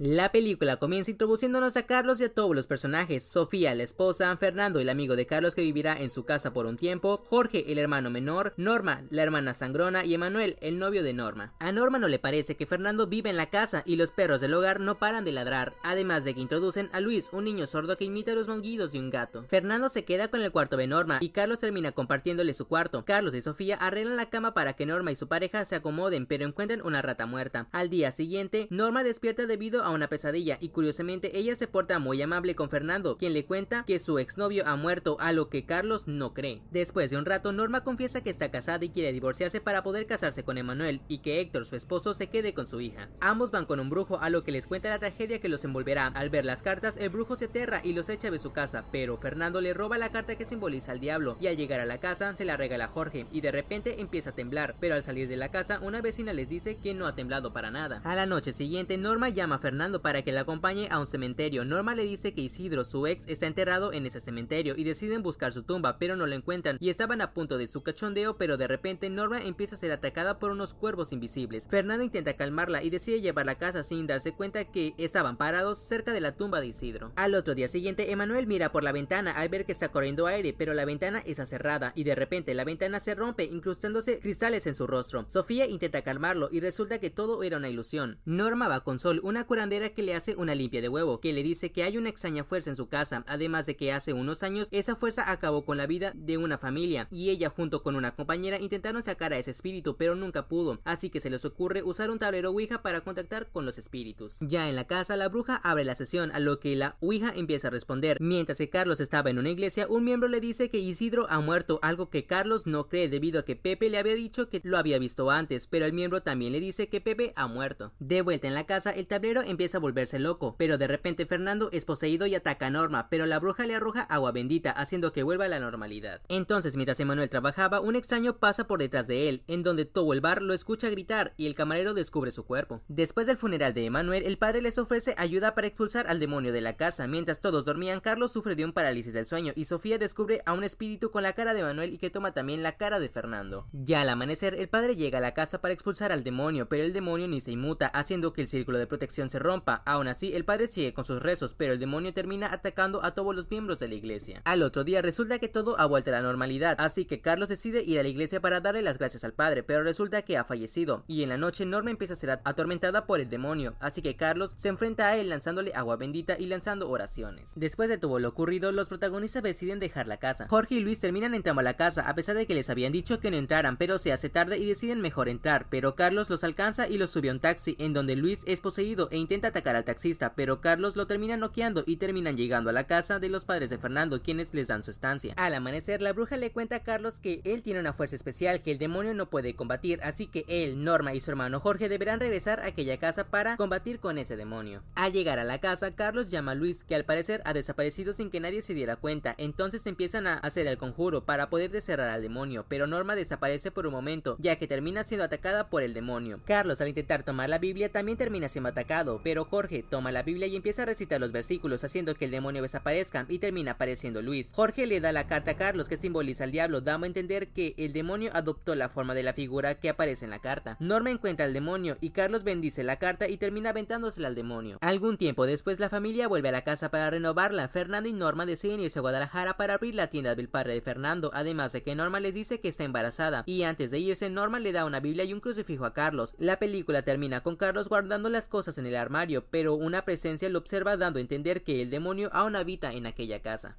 La 0.00 0.30
película 0.30 0.76
comienza 0.76 1.10
introduciéndonos 1.10 1.76
a 1.76 1.82
Carlos 1.82 2.20
y 2.20 2.24
a 2.24 2.32
todos 2.32 2.54
los 2.54 2.68
personajes, 2.68 3.24
Sofía, 3.24 3.74
la 3.74 3.82
esposa, 3.82 4.36
Fernando, 4.36 4.78
el 4.78 4.90
amigo 4.90 5.16
de 5.16 5.26
Carlos 5.26 5.56
que 5.56 5.62
vivirá 5.62 6.00
en 6.00 6.08
su 6.08 6.24
casa 6.24 6.52
por 6.52 6.66
un 6.66 6.76
tiempo, 6.76 7.24
Jorge, 7.26 7.72
el 7.72 7.78
hermano 7.78 8.08
menor, 8.08 8.54
Norma, 8.56 9.02
la 9.10 9.24
hermana 9.24 9.54
sangrona 9.54 10.04
y 10.04 10.14
Emanuel, 10.14 10.56
el 10.60 10.78
novio 10.78 11.02
de 11.02 11.14
Norma. 11.14 11.52
A 11.58 11.72
Norma 11.72 11.98
no 11.98 12.06
le 12.06 12.20
parece 12.20 12.54
que 12.54 12.64
Fernando 12.64 13.08
vive 13.08 13.28
en 13.28 13.36
la 13.36 13.50
casa 13.50 13.82
y 13.86 13.96
los 13.96 14.12
perros 14.12 14.40
del 14.40 14.54
hogar 14.54 14.78
no 14.78 15.00
paran 15.00 15.24
de 15.24 15.32
ladrar, 15.32 15.74
además 15.82 16.22
de 16.22 16.32
que 16.32 16.42
introducen 16.42 16.90
a 16.92 17.00
Luis, 17.00 17.30
un 17.32 17.46
niño 17.46 17.66
sordo 17.66 17.96
que 17.96 18.04
imita 18.04 18.34
los 18.34 18.46
maullidos 18.46 18.92
de 18.92 19.00
un 19.00 19.10
gato. 19.10 19.46
Fernando 19.48 19.88
se 19.88 20.04
queda 20.04 20.28
con 20.28 20.42
el 20.42 20.52
cuarto 20.52 20.76
de 20.76 20.86
Norma 20.86 21.18
y 21.20 21.30
Carlos 21.30 21.58
termina 21.58 21.90
compartiéndole 21.90 22.54
su 22.54 22.68
cuarto. 22.68 23.04
Carlos 23.04 23.34
y 23.34 23.42
Sofía 23.42 23.74
arreglan 23.74 24.14
la 24.14 24.30
cama 24.30 24.54
para 24.54 24.74
que 24.74 24.86
Norma 24.86 25.10
y 25.10 25.16
su 25.16 25.26
pareja 25.26 25.64
se 25.64 25.74
acomoden, 25.74 26.26
pero 26.26 26.44
encuentran 26.44 26.82
una 26.86 27.02
rata 27.02 27.26
muerta. 27.26 27.66
Al 27.72 27.90
día 27.90 28.12
siguiente, 28.12 28.68
Norma 28.70 29.02
despierta 29.02 29.46
debido 29.46 29.82
a 29.82 29.87
a 29.88 29.92
una 29.92 30.08
pesadilla 30.08 30.58
y 30.60 30.68
curiosamente 30.68 31.38
ella 31.38 31.54
se 31.54 31.66
porta 31.66 31.98
muy 31.98 32.22
amable 32.22 32.54
con 32.54 32.70
Fernando, 32.70 33.16
quien 33.16 33.32
le 33.32 33.44
cuenta 33.44 33.84
que 33.86 33.98
su 33.98 34.18
exnovio 34.18 34.66
ha 34.66 34.76
muerto, 34.76 35.16
a 35.20 35.32
lo 35.32 35.48
que 35.48 35.64
Carlos 35.64 36.06
no 36.06 36.34
cree. 36.34 36.62
Después 36.70 37.10
de 37.10 37.16
un 37.16 37.24
rato, 37.24 37.52
Norma 37.52 37.84
confiesa 37.84 38.22
que 38.22 38.30
está 38.30 38.50
casada 38.50 38.84
y 38.84 38.90
quiere 38.90 39.12
divorciarse 39.12 39.60
para 39.60 39.82
poder 39.82 40.06
casarse 40.06 40.44
con 40.44 40.58
Emanuel 40.58 41.00
y 41.08 41.18
que 41.18 41.40
Héctor, 41.40 41.66
su 41.66 41.76
esposo, 41.76 42.14
se 42.14 42.28
quede 42.28 42.54
con 42.54 42.66
su 42.66 42.80
hija. 42.80 43.08
Ambos 43.20 43.50
van 43.50 43.66
con 43.66 43.80
un 43.80 43.90
brujo, 43.90 44.20
a 44.20 44.30
lo 44.30 44.44
que 44.44 44.52
les 44.52 44.66
cuenta 44.66 44.88
la 44.88 44.98
tragedia 44.98 45.40
que 45.40 45.48
los 45.48 45.64
envolverá. 45.64 46.08
Al 46.08 46.30
ver 46.30 46.44
las 46.44 46.62
cartas, 46.62 46.96
el 46.96 47.08
brujo 47.08 47.36
se 47.36 47.46
aterra 47.46 47.80
y 47.82 47.92
los 47.92 48.08
echa 48.08 48.30
de 48.30 48.38
su 48.38 48.52
casa, 48.52 48.84
pero 48.92 49.16
Fernando 49.16 49.60
le 49.60 49.74
roba 49.74 49.98
la 49.98 50.12
carta 50.12 50.36
que 50.36 50.44
simboliza 50.44 50.92
al 50.92 51.00
diablo 51.00 51.36
y 51.40 51.46
al 51.46 51.56
llegar 51.56 51.80
a 51.80 51.86
la 51.86 51.98
casa 51.98 52.34
se 52.34 52.44
la 52.44 52.56
regala 52.56 52.84
a 52.84 52.88
Jorge 52.88 53.26
y 53.32 53.40
de 53.40 53.52
repente 53.52 54.00
empieza 54.00 54.30
a 54.30 54.34
temblar, 54.34 54.76
pero 54.80 54.94
al 54.94 55.04
salir 55.04 55.28
de 55.28 55.36
la 55.36 55.50
casa 55.50 55.80
una 55.80 56.02
vecina 56.02 56.32
les 56.32 56.48
dice 56.48 56.76
que 56.76 56.94
no 56.94 57.06
ha 57.06 57.14
temblado 57.14 57.52
para 57.52 57.70
nada. 57.70 58.00
A 58.04 58.14
la 58.14 58.26
noche 58.26 58.52
siguiente, 58.52 58.98
Norma 58.98 59.28
llama 59.28 59.56
a 59.56 59.58
Fernando 59.58 59.77
para 59.78 60.22
que 60.22 60.32
la 60.32 60.40
acompañe 60.40 60.88
a 60.90 60.98
un 60.98 61.06
cementerio. 61.06 61.64
Norma 61.64 61.94
le 61.94 62.02
dice 62.02 62.34
que 62.34 62.40
Isidro, 62.40 62.84
su 62.84 63.06
ex, 63.06 63.24
está 63.28 63.46
enterrado 63.46 63.92
en 63.92 64.06
ese 64.06 64.20
cementerio 64.20 64.74
y 64.76 64.82
deciden 64.82 65.22
buscar 65.22 65.52
su 65.52 65.62
tumba, 65.62 65.98
pero 65.98 66.16
no 66.16 66.26
lo 66.26 66.34
encuentran 66.34 66.78
y 66.80 66.90
estaban 66.90 67.20
a 67.20 67.32
punto 67.32 67.58
de 67.58 67.68
su 67.68 67.84
cachondeo, 67.84 68.36
pero 68.36 68.56
de 68.56 68.66
repente 68.66 69.08
Norma 69.08 69.40
empieza 69.40 69.76
a 69.76 69.78
ser 69.78 69.92
atacada 69.92 70.40
por 70.40 70.50
unos 70.50 70.74
cuervos 70.74 71.12
invisibles. 71.12 71.68
Fernando 71.70 72.04
intenta 72.04 72.34
calmarla 72.34 72.82
y 72.82 72.90
decide 72.90 73.20
llevarla 73.20 73.52
a 73.52 73.58
casa 73.58 73.84
sin 73.84 74.08
darse 74.08 74.32
cuenta 74.32 74.64
que 74.64 74.94
estaban 74.98 75.36
parados 75.36 75.78
cerca 75.78 76.12
de 76.12 76.20
la 76.20 76.34
tumba 76.34 76.60
de 76.60 76.66
Isidro. 76.66 77.12
Al 77.14 77.36
otro 77.36 77.54
día 77.54 77.68
siguiente, 77.68 78.10
Emanuel 78.10 78.48
mira 78.48 78.72
por 78.72 78.82
la 78.82 78.90
ventana 78.90 79.30
al 79.30 79.48
ver 79.48 79.64
que 79.64 79.72
está 79.72 79.90
corriendo 79.90 80.26
aire, 80.26 80.52
pero 80.58 80.74
la 80.74 80.86
ventana 80.86 81.22
está 81.24 81.46
cerrada 81.46 81.92
y 81.94 82.02
de 82.02 82.16
repente 82.16 82.52
la 82.52 82.64
ventana 82.64 82.98
se 82.98 83.14
rompe 83.14 83.44
incrustándose 83.44 84.18
cristales 84.18 84.66
en 84.66 84.74
su 84.74 84.88
rostro. 84.88 85.24
Sofía 85.28 85.66
intenta 85.66 86.02
calmarlo 86.02 86.48
y 86.50 86.58
resulta 86.58 86.98
que 86.98 87.10
todo 87.10 87.44
era 87.44 87.58
una 87.58 87.68
ilusión. 87.68 88.18
Norma 88.24 88.66
va 88.66 88.82
con 88.82 88.98
Sol, 88.98 89.20
una 89.22 89.46
curandera 89.46 89.67
que 89.68 90.02
le 90.02 90.14
hace 90.14 90.34
una 90.34 90.54
limpia 90.54 90.80
de 90.80 90.88
huevo, 90.88 91.20
que 91.20 91.32
le 91.32 91.42
dice 91.42 91.70
que 91.72 91.82
hay 91.82 91.98
una 91.98 92.08
extraña 92.08 92.42
fuerza 92.42 92.70
en 92.70 92.76
su 92.76 92.88
casa, 92.88 93.22
además 93.26 93.66
de 93.66 93.76
que 93.76 93.92
hace 93.92 94.14
unos 94.14 94.42
años 94.42 94.68
esa 94.70 94.96
fuerza 94.96 95.30
acabó 95.30 95.64
con 95.64 95.76
la 95.76 95.86
vida 95.86 96.12
de 96.14 96.38
una 96.38 96.56
familia 96.56 97.06
y 97.10 97.28
ella 97.28 97.50
junto 97.50 97.82
con 97.82 97.94
una 97.94 98.14
compañera 98.14 98.58
intentaron 98.58 99.02
sacar 99.02 99.32
a 99.32 99.38
ese 99.38 99.50
espíritu 99.50 99.96
pero 99.96 100.14
nunca 100.14 100.48
pudo, 100.48 100.80
así 100.84 101.10
que 101.10 101.20
se 101.20 101.28
les 101.28 101.44
ocurre 101.44 101.82
usar 101.82 102.10
un 102.10 102.18
tablero 102.18 102.50
Ouija 102.50 102.82
para 102.82 103.02
contactar 103.02 103.50
con 103.50 103.66
los 103.66 103.76
espíritus. 103.76 104.36
Ya 104.40 104.68
en 104.68 104.76
la 104.76 104.86
casa 104.86 105.16
la 105.16 105.28
bruja 105.28 105.56
abre 105.56 105.84
la 105.84 105.94
sesión 105.94 106.30
a 106.32 106.40
lo 106.40 106.60
que 106.60 106.74
la 106.74 106.96
Ouija 107.00 107.32
empieza 107.36 107.68
a 107.68 107.70
responder. 107.70 108.16
Mientras 108.20 108.58
que 108.58 108.70
Carlos 108.70 109.00
estaba 109.00 109.28
en 109.28 109.38
una 109.38 109.50
iglesia, 109.50 109.86
un 109.88 110.04
miembro 110.04 110.28
le 110.28 110.40
dice 110.40 110.70
que 110.70 110.78
Isidro 110.78 111.26
ha 111.28 111.40
muerto, 111.40 111.78
algo 111.82 112.08
que 112.08 112.24
Carlos 112.24 112.66
no 112.66 112.88
cree 112.88 113.08
debido 113.08 113.40
a 113.40 113.44
que 113.44 113.56
Pepe 113.56 113.90
le 113.90 113.98
había 113.98 114.14
dicho 114.14 114.48
que 114.48 114.62
lo 114.64 114.78
había 114.78 114.98
visto 114.98 115.30
antes, 115.30 115.66
pero 115.66 115.84
el 115.84 115.92
miembro 115.92 116.22
también 116.22 116.52
le 116.52 116.60
dice 116.60 116.88
que 116.88 117.00
Pepe 117.00 117.32
ha 117.36 117.46
muerto. 117.46 117.92
De 117.98 118.22
vuelta 118.22 118.48
en 118.48 118.54
la 118.54 118.66
casa, 118.66 118.90
el 118.90 119.06
tablero 119.06 119.42
empieza 119.42 119.57
a 119.58 119.78
volverse 119.78 120.18
loco, 120.18 120.54
pero 120.56 120.78
de 120.78 120.86
repente 120.86 121.26
Fernando 121.26 121.68
es 121.72 121.84
poseído 121.84 122.26
y 122.26 122.34
ataca 122.34 122.66
a 122.66 122.70
Norma, 122.70 123.08
pero 123.10 123.26
la 123.26 123.40
bruja 123.40 123.66
le 123.66 123.74
arroja 123.74 124.02
agua 124.02 124.30
bendita, 124.30 124.70
haciendo 124.70 125.12
que 125.12 125.24
vuelva 125.24 125.46
a 125.46 125.48
la 125.48 125.58
normalidad. 125.58 126.22
Entonces, 126.28 126.76
mientras 126.76 127.00
Emanuel 127.00 127.28
trabajaba, 127.28 127.80
un 127.80 127.96
extraño 127.96 128.38
pasa 128.38 128.68
por 128.68 128.78
detrás 128.78 129.08
de 129.08 129.28
él, 129.28 129.42
en 129.48 129.64
donde 129.64 129.84
todo 129.84 130.12
el 130.12 130.20
bar 130.20 130.42
lo 130.42 130.54
escucha 130.54 130.88
gritar 130.88 131.34
y 131.36 131.46
el 131.46 131.56
camarero 131.56 131.92
descubre 131.92 132.30
su 132.30 132.46
cuerpo. 132.46 132.82
Después 132.86 133.26
del 133.26 133.36
funeral 133.36 133.74
de 133.74 133.84
Emanuel, 133.84 134.24
el 134.24 134.38
padre 134.38 134.62
les 134.62 134.78
ofrece 134.78 135.14
ayuda 135.18 135.54
para 135.54 135.66
expulsar 135.66 136.06
al 136.06 136.20
demonio 136.20 136.52
de 136.52 136.60
la 136.60 136.76
casa. 136.76 137.08
Mientras 137.08 137.40
todos 137.40 137.64
dormían, 137.64 138.00
Carlos 138.00 138.32
sufre 138.32 138.54
de 138.54 138.64
un 138.64 138.72
parálisis 138.72 139.12
del 139.12 139.26
sueño 139.26 139.52
y 139.56 139.64
Sofía 139.64 139.98
descubre 139.98 140.42
a 140.46 140.52
un 140.52 140.62
espíritu 140.62 141.10
con 141.10 141.24
la 141.24 141.32
cara 141.32 141.52
de 141.52 141.60
Emanuel 141.60 141.92
y 141.92 141.98
que 141.98 142.10
toma 142.10 142.32
también 142.32 142.62
la 142.62 142.76
cara 142.76 143.00
de 143.00 143.08
Fernando. 143.08 143.66
Ya 143.72 144.02
al 144.02 144.08
amanecer, 144.08 144.54
el 144.54 144.68
padre 144.68 144.94
llega 144.94 145.18
a 145.18 145.22
la 145.22 145.34
casa 145.34 145.60
para 145.60 145.74
expulsar 145.74 146.12
al 146.12 146.24
demonio, 146.24 146.68
pero 146.68 146.84
el 146.84 146.92
demonio 146.92 147.26
ni 147.26 147.40
se 147.40 147.52
inmuta, 147.52 147.88
haciendo 147.88 148.32
que 148.32 148.42
el 148.42 148.48
círculo 148.48 148.78
de 148.78 148.86
protección 148.86 149.30
se 149.30 149.38
rompa. 149.38 149.47
Aún 149.84 150.08
así, 150.08 150.34
el 150.34 150.44
padre 150.44 150.66
sigue 150.66 150.92
con 150.92 151.04
sus 151.04 151.22
rezos, 151.22 151.54
pero 151.54 151.72
el 151.72 151.78
demonio 151.78 152.12
termina 152.12 152.52
atacando 152.52 153.02
a 153.02 153.12
todos 153.12 153.34
los 153.34 153.50
miembros 153.50 153.78
de 153.78 153.88
la 153.88 153.94
iglesia. 153.94 154.42
Al 154.44 154.62
otro 154.62 154.84
día 154.84 155.00
resulta 155.00 155.38
que 155.38 155.48
todo 155.48 155.80
ha 155.80 155.86
vuelto 155.86 156.10
a 156.10 156.14
la 156.14 156.22
normalidad, 156.22 156.76
así 156.78 157.06
que 157.06 157.20
Carlos 157.20 157.48
decide 157.48 157.82
ir 157.82 157.98
a 157.98 158.02
la 158.02 158.08
iglesia 158.08 158.40
para 158.40 158.60
darle 158.60 158.82
las 158.82 158.98
gracias 158.98 159.24
al 159.24 159.32
padre, 159.32 159.62
pero 159.62 159.82
resulta 159.82 160.22
que 160.22 160.36
ha 160.36 160.44
fallecido, 160.44 161.04
y 161.06 161.22
en 161.22 161.30
la 161.30 161.38
noche 161.38 161.64
Norma 161.64 161.90
empieza 161.90 162.12
a 162.12 162.16
ser 162.18 162.30
atormentada 162.44 163.06
por 163.06 163.20
el 163.20 163.30
demonio, 163.30 163.74
así 163.80 164.02
que 164.02 164.16
Carlos 164.16 164.52
se 164.56 164.68
enfrenta 164.68 165.08
a 165.08 165.16
él 165.16 165.30
lanzándole 165.30 165.72
agua 165.74 165.96
bendita 165.96 166.36
y 166.38 166.46
lanzando 166.46 166.90
oraciones. 166.90 167.52
Después 167.56 167.88
de 167.88 167.96
todo 167.96 168.18
lo 168.18 168.28
ocurrido, 168.28 168.70
los 168.70 168.88
protagonistas 168.88 169.42
deciden 169.42 169.80
dejar 169.80 170.08
la 170.08 170.18
casa. 170.18 170.46
Jorge 170.50 170.74
y 170.74 170.80
Luis 170.80 171.00
terminan 171.00 171.34
entrando 171.34 171.60
a 171.60 171.64
la 171.64 171.78
casa, 171.78 172.02
a 172.02 172.14
pesar 172.14 172.36
de 172.36 172.46
que 172.46 172.54
les 172.54 172.68
habían 172.68 172.92
dicho 172.92 173.18
que 173.18 173.30
no 173.30 173.38
entraran, 173.38 173.78
pero 173.78 173.96
se 173.96 174.12
hace 174.12 174.28
tarde 174.28 174.58
y 174.58 174.66
deciden 174.66 175.00
mejor 175.00 175.30
entrar, 175.30 175.68
pero 175.70 175.94
Carlos 175.94 176.28
los 176.28 176.44
alcanza 176.44 176.86
y 176.86 176.98
los 176.98 177.10
sube 177.10 177.30
a 177.30 177.32
un 177.32 177.40
taxi, 177.40 177.76
en 177.78 177.94
donde 177.94 178.16
Luis 178.16 178.40
es 178.46 178.60
poseído 178.60 179.08
e 179.10 179.16
intenta 179.16 179.37
atacar 179.46 179.76
al 179.76 179.84
taxista, 179.84 180.34
pero 180.34 180.60
Carlos 180.60 180.96
lo 180.96 181.06
termina 181.06 181.36
noqueando 181.36 181.84
y 181.86 181.98
terminan 181.98 182.36
llegando 182.36 182.70
a 182.70 182.72
la 182.72 182.88
casa 182.88 183.20
de 183.20 183.28
los 183.28 183.44
padres 183.44 183.70
de 183.70 183.78
Fernando, 183.78 184.20
quienes 184.20 184.52
les 184.52 184.66
dan 184.66 184.82
su 184.82 184.90
estancia. 184.90 185.34
Al 185.36 185.54
amanecer, 185.54 186.02
la 186.02 186.12
bruja 186.12 186.36
le 186.36 186.50
cuenta 186.50 186.76
a 186.76 186.82
Carlos 186.82 187.20
que 187.20 187.40
él 187.44 187.62
tiene 187.62 187.78
una 187.78 187.92
fuerza 187.92 188.16
especial 188.16 188.60
que 188.62 188.72
el 188.72 188.78
demonio 188.78 189.14
no 189.14 189.30
puede 189.30 189.54
combatir, 189.54 190.00
así 190.02 190.26
que 190.26 190.44
él, 190.48 190.82
Norma 190.82 191.14
y 191.14 191.20
su 191.20 191.30
hermano 191.30 191.60
Jorge 191.60 191.88
deberán 191.88 192.18
regresar 192.18 192.58
a 192.60 192.66
aquella 192.66 192.96
casa 192.96 193.28
para 193.28 193.56
combatir 193.56 194.00
con 194.00 194.18
ese 194.18 194.36
demonio. 194.36 194.82
Al 194.94 195.12
llegar 195.12 195.38
a 195.38 195.44
la 195.44 195.58
casa, 195.58 195.94
Carlos 195.94 196.30
llama 196.30 196.52
a 196.52 196.54
Luis, 196.54 196.82
que 196.82 196.94
al 196.94 197.04
parecer 197.04 197.42
ha 197.44 197.52
desaparecido 197.52 198.12
sin 198.12 198.30
que 198.30 198.40
nadie 198.40 198.62
se 198.62 198.74
diera 198.74 198.96
cuenta, 198.96 199.34
entonces 199.38 199.86
empiezan 199.86 200.26
a 200.26 200.38
hacer 200.38 200.66
el 200.66 200.78
conjuro 200.78 201.24
para 201.24 201.50
poder 201.50 201.70
desterrar 201.70 202.08
al 202.08 202.22
demonio, 202.22 202.64
pero 202.68 202.86
Norma 202.86 203.14
desaparece 203.14 203.70
por 203.70 203.86
un 203.86 203.92
momento, 203.92 204.36
ya 204.40 204.56
que 204.56 204.66
termina 204.66 205.02
siendo 205.02 205.24
atacada 205.24 205.68
por 205.68 205.82
el 205.82 205.94
demonio. 205.94 206.40
Carlos 206.44 206.80
al 206.80 206.88
intentar 206.88 207.22
tomar 207.22 207.48
la 207.48 207.58
Biblia 207.58 207.90
también 207.90 208.18
termina 208.18 208.48
siendo 208.48 208.70
atacado, 208.70 209.17
pero 209.22 209.44
Jorge 209.44 209.82
toma 209.82 210.12
la 210.12 210.22
Biblia 210.22 210.46
y 210.46 210.56
empieza 210.56 210.82
a 210.82 210.86
recitar 210.86 211.20
los 211.20 211.32
versículos 211.32 211.84
haciendo 211.84 212.14
que 212.14 212.26
el 212.26 212.30
demonio 212.30 212.62
desaparezca 212.62 213.26
y 213.28 213.38
termina 213.38 213.72
apareciendo 213.72 214.22
Luis. 214.22 214.50
Jorge 214.52 214.86
le 214.86 215.00
da 215.00 215.12
la 215.12 215.26
carta 215.26 215.52
a 215.52 215.56
Carlos 215.56 215.88
que 215.88 215.96
simboliza 215.96 216.44
al 216.44 216.52
diablo, 216.52 216.80
dando 216.80 217.04
a 217.04 217.08
entender 217.08 217.48
que 217.48 217.74
el 217.76 217.92
demonio 217.92 218.30
adoptó 218.34 218.74
la 218.74 218.88
forma 218.88 219.14
de 219.14 219.22
la 219.22 219.32
figura 219.32 219.76
que 219.76 219.88
aparece 219.88 220.24
en 220.24 220.30
la 220.30 220.40
carta. 220.40 220.76
Norma 220.80 221.10
encuentra 221.10 221.46
al 221.46 221.52
demonio 221.52 221.96
y 222.00 222.10
Carlos 222.10 222.44
bendice 222.44 222.82
la 222.84 222.96
carta 222.96 223.28
y 223.28 223.36
termina 223.36 223.70
aventándosela 223.70 224.28
al 224.28 224.34
demonio. 224.34 224.78
Algún 224.80 225.16
tiempo 225.16 225.46
después 225.46 225.80
la 225.80 225.88
familia 225.88 226.28
vuelve 226.28 226.48
a 226.48 226.52
la 226.52 226.64
casa 226.64 226.90
para 226.90 227.10
renovarla. 227.10 227.68
Fernando 227.68 228.08
y 228.08 228.12
Norma 228.12 228.46
deciden 228.46 228.80
irse 228.80 228.98
a 228.98 229.02
Guadalajara 229.02 229.56
para 229.56 229.74
abrir 229.74 229.94
la 229.94 230.08
tienda 230.08 230.34
del 230.34 230.48
padre 230.48 230.74
de 230.74 230.80
Fernando, 230.80 231.30
además 231.34 231.72
de 231.72 231.82
que 231.82 231.94
Norma 231.94 232.20
les 232.20 232.34
dice 232.34 232.60
que 232.60 232.68
está 232.68 232.84
embarazada 232.84 233.44
y 233.46 233.62
antes 233.62 233.90
de 233.90 233.98
irse 233.98 234.30
Norma 234.30 234.60
le 234.60 234.72
da 234.72 234.84
una 234.84 235.00
Biblia 235.00 235.24
y 235.24 235.32
un 235.32 235.40
crucifijo 235.40 235.84
a 235.84 235.94
Carlos. 235.94 236.34
La 236.38 236.58
película 236.58 237.02
termina 237.02 237.42
con 237.42 237.56
Carlos 237.56 237.88
guardando 237.88 238.28
las 238.28 238.48
cosas 238.48 238.78
en 238.78 238.86
el 238.86 238.96
armario, 239.08 239.44
pero 239.50 239.74
una 239.74 240.04
presencia 240.04 240.50
lo 240.50 240.58
observa 240.58 240.98
dando 240.98 241.18
a 241.18 241.22
entender 241.22 241.64
que 241.64 241.80
el 241.82 241.88
demonio 241.90 242.28
aún 242.34 242.56
habita 242.56 242.92
en 242.92 243.06
aquella 243.06 243.40
casa. 243.40 243.76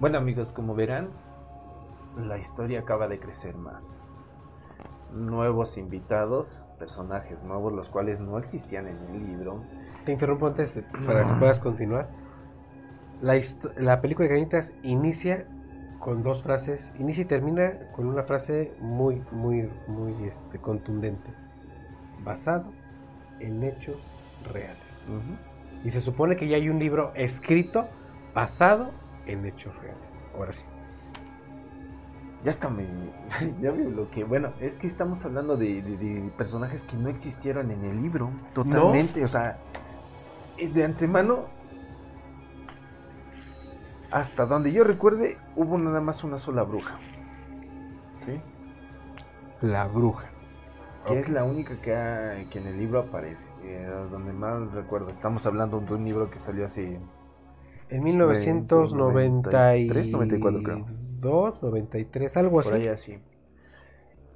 Bueno 0.00 0.16
amigos, 0.16 0.52
como 0.54 0.74
verán, 0.74 1.10
la 2.16 2.38
historia 2.38 2.80
acaba 2.80 3.06
de 3.06 3.20
crecer 3.20 3.54
más. 3.54 4.02
Nuevos 5.12 5.76
invitados, 5.76 6.62
personajes 6.78 7.44
nuevos, 7.44 7.74
los 7.74 7.90
cuales 7.90 8.18
no 8.18 8.38
existían 8.38 8.86
en 8.88 8.96
el 8.96 9.26
libro. 9.26 9.62
Te 10.06 10.12
interrumpo 10.12 10.46
antes 10.46 10.74
de- 10.74 10.82
para 11.04 11.26
que 11.26 11.34
puedas 11.38 11.60
continuar. 11.60 12.08
La, 13.20 13.34
la 13.76 14.00
película 14.00 14.26
de 14.28 14.34
Cañitas 14.36 14.72
inicia 14.82 15.46
con 16.00 16.22
dos 16.22 16.42
frases, 16.42 16.90
inicia 16.98 17.22
y 17.22 17.26
termina 17.26 17.72
con 17.94 18.06
una 18.08 18.22
frase 18.24 18.72
muy, 18.80 19.22
muy, 19.30 19.68
muy 19.86 20.12
este, 20.26 20.58
contundente. 20.58 21.30
Basado 22.24 22.64
en 23.38 23.62
hechos 23.62 23.96
reales. 24.52 24.78
Y 25.84 25.90
se 25.90 26.00
supone 26.00 26.36
que 26.36 26.48
ya 26.48 26.56
hay 26.56 26.68
un 26.68 26.78
libro 26.78 27.12
escrito 27.14 27.86
basado 28.34 28.90
en 29.26 29.44
hechos 29.46 29.74
reales. 29.76 30.10
Ahora 30.36 30.52
sí. 30.52 30.64
Ya 32.44 32.50
está, 32.50 32.70
me, 32.70 32.84
ya 33.60 33.70
me 33.72 33.84
bloqueé. 33.86 34.24
Bueno, 34.24 34.50
es 34.60 34.76
que 34.76 34.86
estamos 34.86 35.24
hablando 35.26 35.56
de, 35.56 35.82
de- 35.82 35.96
de 35.98 36.30
personajes 36.30 36.82
que 36.82 36.96
no 36.96 37.08
existieron 37.10 37.70
en 37.70 37.84
el 37.84 38.00
libro. 38.02 38.30
Totalmente, 38.54 39.22
o 39.22 39.28
sea, 39.28 39.58
eh, 40.56 40.68
de 40.68 40.84
antemano, 40.84 41.44
hasta 44.10 44.46
donde 44.46 44.72
yo 44.72 44.84
recuerde, 44.84 45.38
hubo 45.54 45.78
nada 45.78 46.00
más 46.00 46.24
una 46.24 46.38
sola 46.38 46.62
bruja. 46.64 46.98
¿Sí? 48.20 48.42
La 49.60 49.86
bruja. 49.86 50.28
Que 51.04 51.18
es 51.20 51.28
la 51.28 51.44
única 51.44 51.80
que, 51.80 51.94
ha- 51.94 52.46
que 52.50 52.58
en 52.58 52.66
el 52.66 52.78
libro 52.78 53.00
aparece. 53.00 53.48
eh, 53.62 53.86
donde 54.10 54.32
más 54.32 54.72
recuerdo. 54.72 55.10
Estamos 55.10 55.46
hablando 55.46 55.80
de 55.80 55.94
un 55.94 56.04
libro 56.04 56.30
que 56.30 56.38
salió 56.38 56.64
hace. 56.64 57.00
En 57.88 58.02
1993, 58.02 60.12
94 60.12 60.62
creo. 60.62 60.86
93, 61.62 62.36
algo 62.36 62.60
así. 62.60 62.68
Por 62.70 62.74
ahí 62.74 62.88
así. 62.88 63.18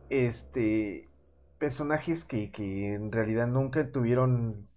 Este. 0.08 1.10
Personajes 1.58 2.24
que, 2.24 2.50
que 2.50 2.94
en 2.94 3.12
realidad 3.12 3.46
nunca 3.46 3.90
tuvieron 3.90 4.68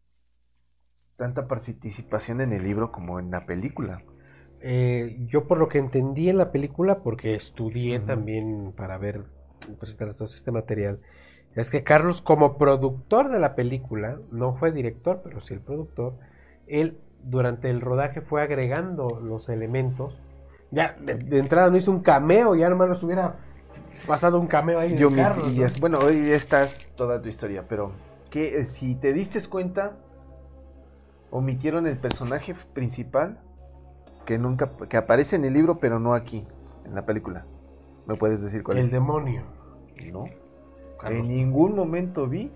tanta 1.18 1.48
participación 1.48 2.42
en 2.42 2.54
el 2.54 2.64
libro 2.64 2.92
como 2.92 3.20
en 3.20 3.30
la 3.30 3.46
película. 3.46 4.02
Eh, 4.62 5.18
yo 5.28 5.48
por 5.48 5.60
lo 5.60 5.70
que 5.70 5.78
entendí 5.78 6.30
en 6.30 6.38
la 6.38 6.52
película, 6.52 7.00
porque 7.00 7.36
estudié 7.36 8.00
también 8.00 8.74
para 8.76 8.98
ver, 8.98 9.24
presentar 9.80 10.14
todo 10.14 10.26
este 10.26 10.52
material, 10.52 11.00
es 11.56 11.70
que 11.72 11.84
Carlos, 11.84 12.22
como 12.22 12.58
productor 12.58 13.30
de 13.30 13.40
la 13.40 13.56
película, 13.56 14.20
no 14.32 14.56
fue 14.56 14.72
director, 14.72 15.22
pero 15.24 15.42
sí 15.42 15.54
el 15.54 15.60
productor, 15.62 16.14
él 16.68 16.98
durante 17.24 17.70
el 17.70 17.82
rodaje 17.82 18.22
fue 18.22 18.42
agregando 18.42 19.20
los 19.20 19.50
elementos. 19.50 20.22
Ya 20.72 20.96
de, 21.00 21.16
de 21.16 21.40
entrada 21.40 21.70
no 21.70 21.78
hizo 21.78 21.92
un 21.92 22.02
cameo, 22.02 22.56
ya 22.56 22.68
hermano 22.68 22.94
estuviera 22.94 23.38
pasado 24.06 24.40
un 24.40 24.48
cameo 24.48 24.80
ahí. 24.80 24.94
de 24.94 25.00
Yo 25.00 25.10
mi- 25.10 25.18
Carlos, 25.18 25.56
¿no? 25.56 25.82
bueno, 25.82 26.00
hoy 26.00 26.32
estás 26.32 26.80
toda 26.96 27.22
tu 27.22 27.30
historia, 27.30 27.66
pero 27.68 27.92
que 28.30 28.64
si 28.66 28.96
te 28.96 29.14
diste 29.14 29.40
cuenta, 29.50 29.98
omitieron 31.32 31.88
el 31.88 31.98
personaje 31.98 32.56
principal 32.74 33.40
que 34.28 34.38
nunca 34.38 34.70
que 34.90 34.98
aparece 34.98 35.38
en 35.38 35.46
el 35.46 35.54
libro, 35.54 35.80
pero 35.80 36.00
no 36.00 36.14
aquí, 36.14 36.46
en 36.86 36.94
la 36.94 37.06
película. 37.06 37.46
¿Me 38.06 38.16
puedes 38.16 38.42
decir 38.42 38.62
cuál 38.62 38.78
El 38.78 38.86
es? 38.86 38.92
demonio. 38.92 39.42
No. 40.12 40.26
Carlos. 41.00 41.20
En 41.22 41.28
ningún 41.30 41.76
momento 41.76 42.28
vi 42.28 42.52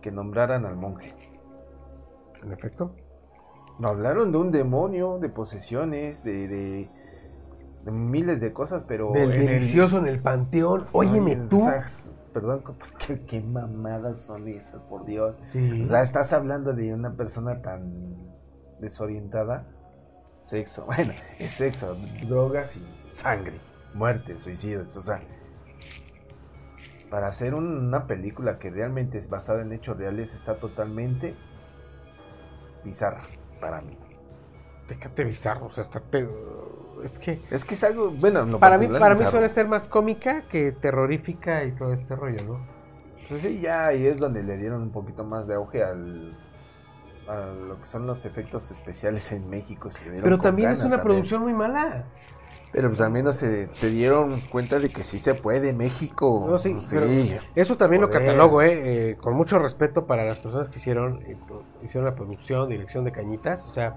que 0.00 0.10
nombraran 0.10 0.64
al 0.64 0.76
monje. 0.76 1.14
En 2.42 2.52
efecto. 2.52 2.92
No 3.78 3.88
hablaron 3.88 4.32
de 4.32 4.38
un 4.38 4.50
demonio, 4.50 5.18
de 5.18 5.28
posesiones, 5.28 6.24
de, 6.24 6.48
de- 6.48 6.88
de 7.84 7.90
miles 7.92 8.40
de 8.40 8.52
cosas, 8.52 8.82
pero 8.88 9.12
Del 9.12 9.30
en 9.32 9.40
el- 9.40 9.46
delicioso 9.46 9.98
en 9.98 10.06
el 10.06 10.20
panteón. 10.20 10.86
Óyeme 10.92 11.32
Ay, 11.32 11.46
tú. 11.50 11.60
perdón, 12.32 12.62
¿qué, 13.06 13.20
qué 13.26 13.40
mamadas 13.42 14.22
son 14.22 14.48
esas, 14.48 14.80
por 14.84 15.04
Dios. 15.04 15.36
Sí. 15.42 15.82
O 15.82 15.86
sea, 15.86 16.00
estás 16.02 16.32
hablando 16.32 16.72
de 16.72 16.94
una 16.94 17.12
persona 17.14 17.60
tan 17.60 17.92
desorientada. 18.80 19.66
Sexo, 20.44 20.84
bueno, 20.86 21.12
es 21.38 21.52
sexo, 21.52 21.96
drogas 22.28 22.76
y 22.76 22.82
sangre, 23.12 23.58
muerte, 23.94 24.38
suicidios, 24.38 24.96
o 24.96 25.02
sea. 25.02 25.20
Para 27.10 27.28
hacer 27.28 27.54
un- 27.54 27.86
una 27.86 28.06
película 28.06 28.58
que 28.58 28.70
realmente 28.70 29.18
es 29.18 29.28
basada 29.28 29.62
en 29.62 29.72
hechos 29.72 29.96
reales 29.96 30.34
está 30.34 30.56
totalmente 30.56 31.34
bizarra 32.84 33.22
para 33.60 33.80
mí. 33.80 33.96
Déjate 34.88 35.24
bizarro, 35.24 35.66
o 35.66 35.70
sea, 35.70 35.82
está 35.82 36.00
te- 36.00 36.28
es 37.02 37.18
que 37.18 37.40
Es 37.50 37.64
que 37.64 37.74
es 37.74 37.84
algo, 37.84 38.10
bueno, 38.10 38.40
en 38.42 38.52
lo 38.52 38.58
para 38.58 38.78
mí 38.78 38.86
para 38.88 39.14
mí 39.14 39.24
suele 39.30 39.48
ser 39.48 39.66
más 39.68 39.86
cómica 39.88 40.42
que 40.48 40.72
terrorífica 40.72 41.64
y 41.64 41.72
todo 41.72 41.92
este 41.92 42.14
rollo, 42.16 42.42
¿no? 42.44 42.66
Pues 43.28 43.42
sí, 43.42 43.60
ya 43.60 43.86
ahí 43.86 44.06
es 44.06 44.18
donde 44.18 44.42
le 44.42 44.58
dieron 44.58 44.82
un 44.82 44.90
poquito 44.90 45.24
más 45.24 45.46
de 45.46 45.54
auge 45.54 45.82
al 45.82 46.36
a 47.28 47.46
lo 47.46 47.80
que 47.80 47.86
son 47.86 48.06
los 48.06 48.24
efectos 48.24 48.70
especiales 48.70 49.30
en 49.32 49.48
México. 49.48 49.90
se 49.90 50.04
le 50.04 50.10
dieron 50.12 50.24
Pero 50.24 50.38
también 50.38 50.70
es 50.70 50.80
una 50.80 50.90
también. 50.96 51.02
producción 51.04 51.42
muy 51.42 51.52
mala. 51.52 52.04
Pero 52.72 52.88
pues 52.88 53.00
al 53.02 53.10
menos 53.12 53.36
se, 53.36 53.68
se 53.72 53.88
dieron 53.90 54.40
cuenta 54.50 54.80
de 54.80 54.88
que 54.88 55.04
sí 55.04 55.20
se 55.20 55.34
puede 55.34 55.72
México. 55.72 56.44
No, 56.48 56.58
sí, 56.58 56.76
Sí. 56.80 56.96
pero 56.96 57.06
Eso 57.54 57.76
también 57.76 58.02
lo 58.02 58.08
catalogo, 58.08 58.62
¿eh? 58.62 59.10
Eh, 59.10 59.16
con 59.16 59.34
mucho 59.34 59.60
respeto 59.60 60.06
para 60.06 60.24
las 60.24 60.40
personas 60.40 60.68
que 60.68 60.78
hicieron, 60.80 61.22
eh, 61.24 61.36
hicieron 61.84 62.04
la 62.04 62.16
producción, 62.16 62.68
dirección 62.68 63.04
de 63.04 63.12
Cañitas. 63.12 63.64
O 63.66 63.70
sea, 63.70 63.94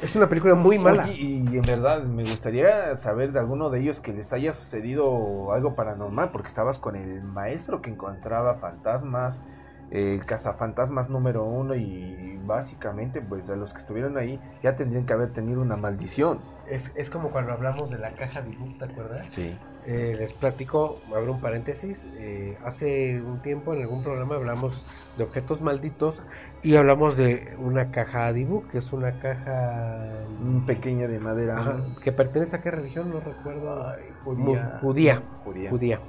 es 0.00 0.14
una 0.14 0.28
película 0.28 0.54
muy 0.54 0.78
mala. 0.78 1.04
Oye, 1.06 1.14
y 1.14 1.56
en 1.56 1.62
verdad 1.62 2.04
me 2.04 2.22
gustaría 2.22 2.96
saber 2.96 3.32
de 3.32 3.40
alguno 3.40 3.68
de 3.68 3.80
ellos 3.80 4.00
que 4.00 4.12
les 4.12 4.32
haya 4.32 4.52
sucedido 4.52 5.52
algo 5.52 5.74
paranormal, 5.74 6.30
porque 6.30 6.46
estabas 6.46 6.78
con 6.78 6.94
el 6.94 7.22
maestro 7.24 7.82
que 7.82 7.90
encontraba 7.90 8.54
fantasmas, 8.56 9.42
el 9.90 10.24
cazafantasmas 10.26 11.08
número 11.10 11.44
uno, 11.44 11.74
y 11.74 12.38
básicamente, 12.44 13.20
pues 13.20 13.48
a 13.50 13.56
los 13.56 13.72
que 13.72 13.78
estuvieron 13.78 14.16
ahí 14.18 14.40
ya 14.62 14.76
tendrían 14.76 15.06
que 15.06 15.12
haber 15.12 15.30
tenido 15.32 15.60
una 15.62 15.76
maldición. 15.76 16.40
Es, 16.68 16.90
es 16.96 17.10
como 17.10 17.30
cuando 17.30 17.52
hablamos 17.52 17.90
de 17.90 17.98
la 17.98 18.10
caja 18.12 18.42
de 18.42 18.56
Book, 18.56 18.78
¿te 18.78 18.84
acuerdas? 18.86 19.30
Sí. 19.32 19.56
Eh, 19.88 20.16
les 20.18 20.32
platico, 20.32 20.98
abro 21.14 21.34
un 21.34 21.40
paréntesis. 21.40 22.08
eh, 22.16 22.58
hace 22.64 23.22
un 23.22 23.40
tiempo 23.40 23.72
en 23.72 23.82
algún 23.82 24.02
programa 24.02 24.34
hablamos 24.34 24.84
de 25.16 25.22
objetos 25.22 25.62
malditos 25.62 26.22
y 26.64 26.74
hablamos 26.74 27.16
de 27.16 27.54
una 27.60 27.92
caja 27.92 28.26
Adibu, 28.26 28.66
que 28.66 28.78
es 28.78 28.92
una 28.92 29.12
caja 29.20 29.96
Un 30.42 30.66
pequeño 30.66 31.06
de 31.06 31.20
madera. 31.20 31.58
ajá, 31.58 31.76
que 32.02 32.10
pertenece 32.10 32.56
a 32.56 32.62
qué 32.62 32.72
religión, 32.72 33.10
no 33.10 33.20
recuerdo. 33.20 33.92
judía. 34.24 34.44
Mus- 34.44 34.80
judía. 34.80 35.22
Judía. 35.44 35.70
judía. 35.70 36.00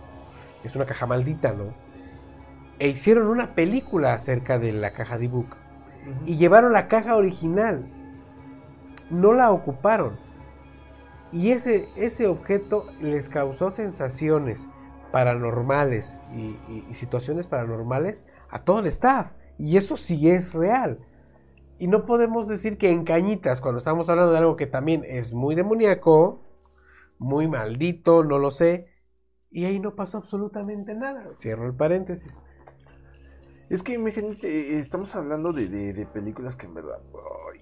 Es 0.63 0.75
una 0.75 0.85
caja 0.85 1.05
maldita, 1.05 1.51
¿no? 1.53 1.65
E 2.79 2.87
hicieron 2.89 3.27
una 3.27 3.55
película 3.55 4.13
acerca 4.13 4.59
de 4.59 4.71
la 4.71 4.91
caja 4.91 5.17
de 5.17 5.27
book 5.27 5.55
y 6.25 6.37
llevaron 6.37 6.73
la 6.73 6.87
caja 6.87 7.15
original. 7.15 7.85
No 9.09 9.33
la 9.33 9.51
ocuparon. 9.51 10.17
Y 11.31 11.51
ese, 11.51 11.89
ese 11.95 12.27
objeto 12.27 12.85
les 13.01 13.29
causó 13.29 13.69
sensaciones 13.71 14.69
paranormales 15.11 16.17
y, 16.33 16.57
y- 16.71 16.85
y 16.89 16.93
situaciones 16.93 17.47
paranormales 17.47 18.25
a 18.49 18.63
todo 18.63 18.79
el 18.79 18.87
staff. 18.87 19.31
Y 19.57 19.77
eso 19.77 19.97
sí 19.97 20.29
es 20.29 20.53
real. 20.53 20.99
Y 21.79 21.87
no 21.87 22.05
podemos 22.05 22.47
decir 22.47 22.77
que 22.77 22.91
en 22.91 23.03
cañitas, 23.03 23.61
cuando 23.61 23.79
estamos 23.79 24.09
hablando 24.09 24.31
de 24.31 24.37
algo 24.39 24.55
que 24.55 24.67
también 24.67 25.03
es 25.07 25.33
muy 25.33 25.55
demoníaco, 25.55 26.41
muy 27.19 27.47
maldito, 27.47 28.23
no 28.23 28.39
lo 28.39 28.51
sé, 28.51 28.87
y 29.51 29.65
ahí 29.65 29.79
no 29.79 29.95
pasó 29.95 30.19
absolutamente 30.19 30.95
nada. 30.95 31.23
Cierro 31.35 31.67
el 31.67 31.73
paréntesis. 31.75 32.31
Es 33.69 33.83
que 33.83 33.93
imagínate, 33.93 34.79
estamos 34.79 35.13
hablando 35.15 35.51
de, 35.51 35.67
de- 35.67 35.93
de 35.93 36.05
películas 36.05 36.55
que 36.55 36.65
en 36.67 36.73
verdad. 36.73 36.99
ay, 37.51 37.59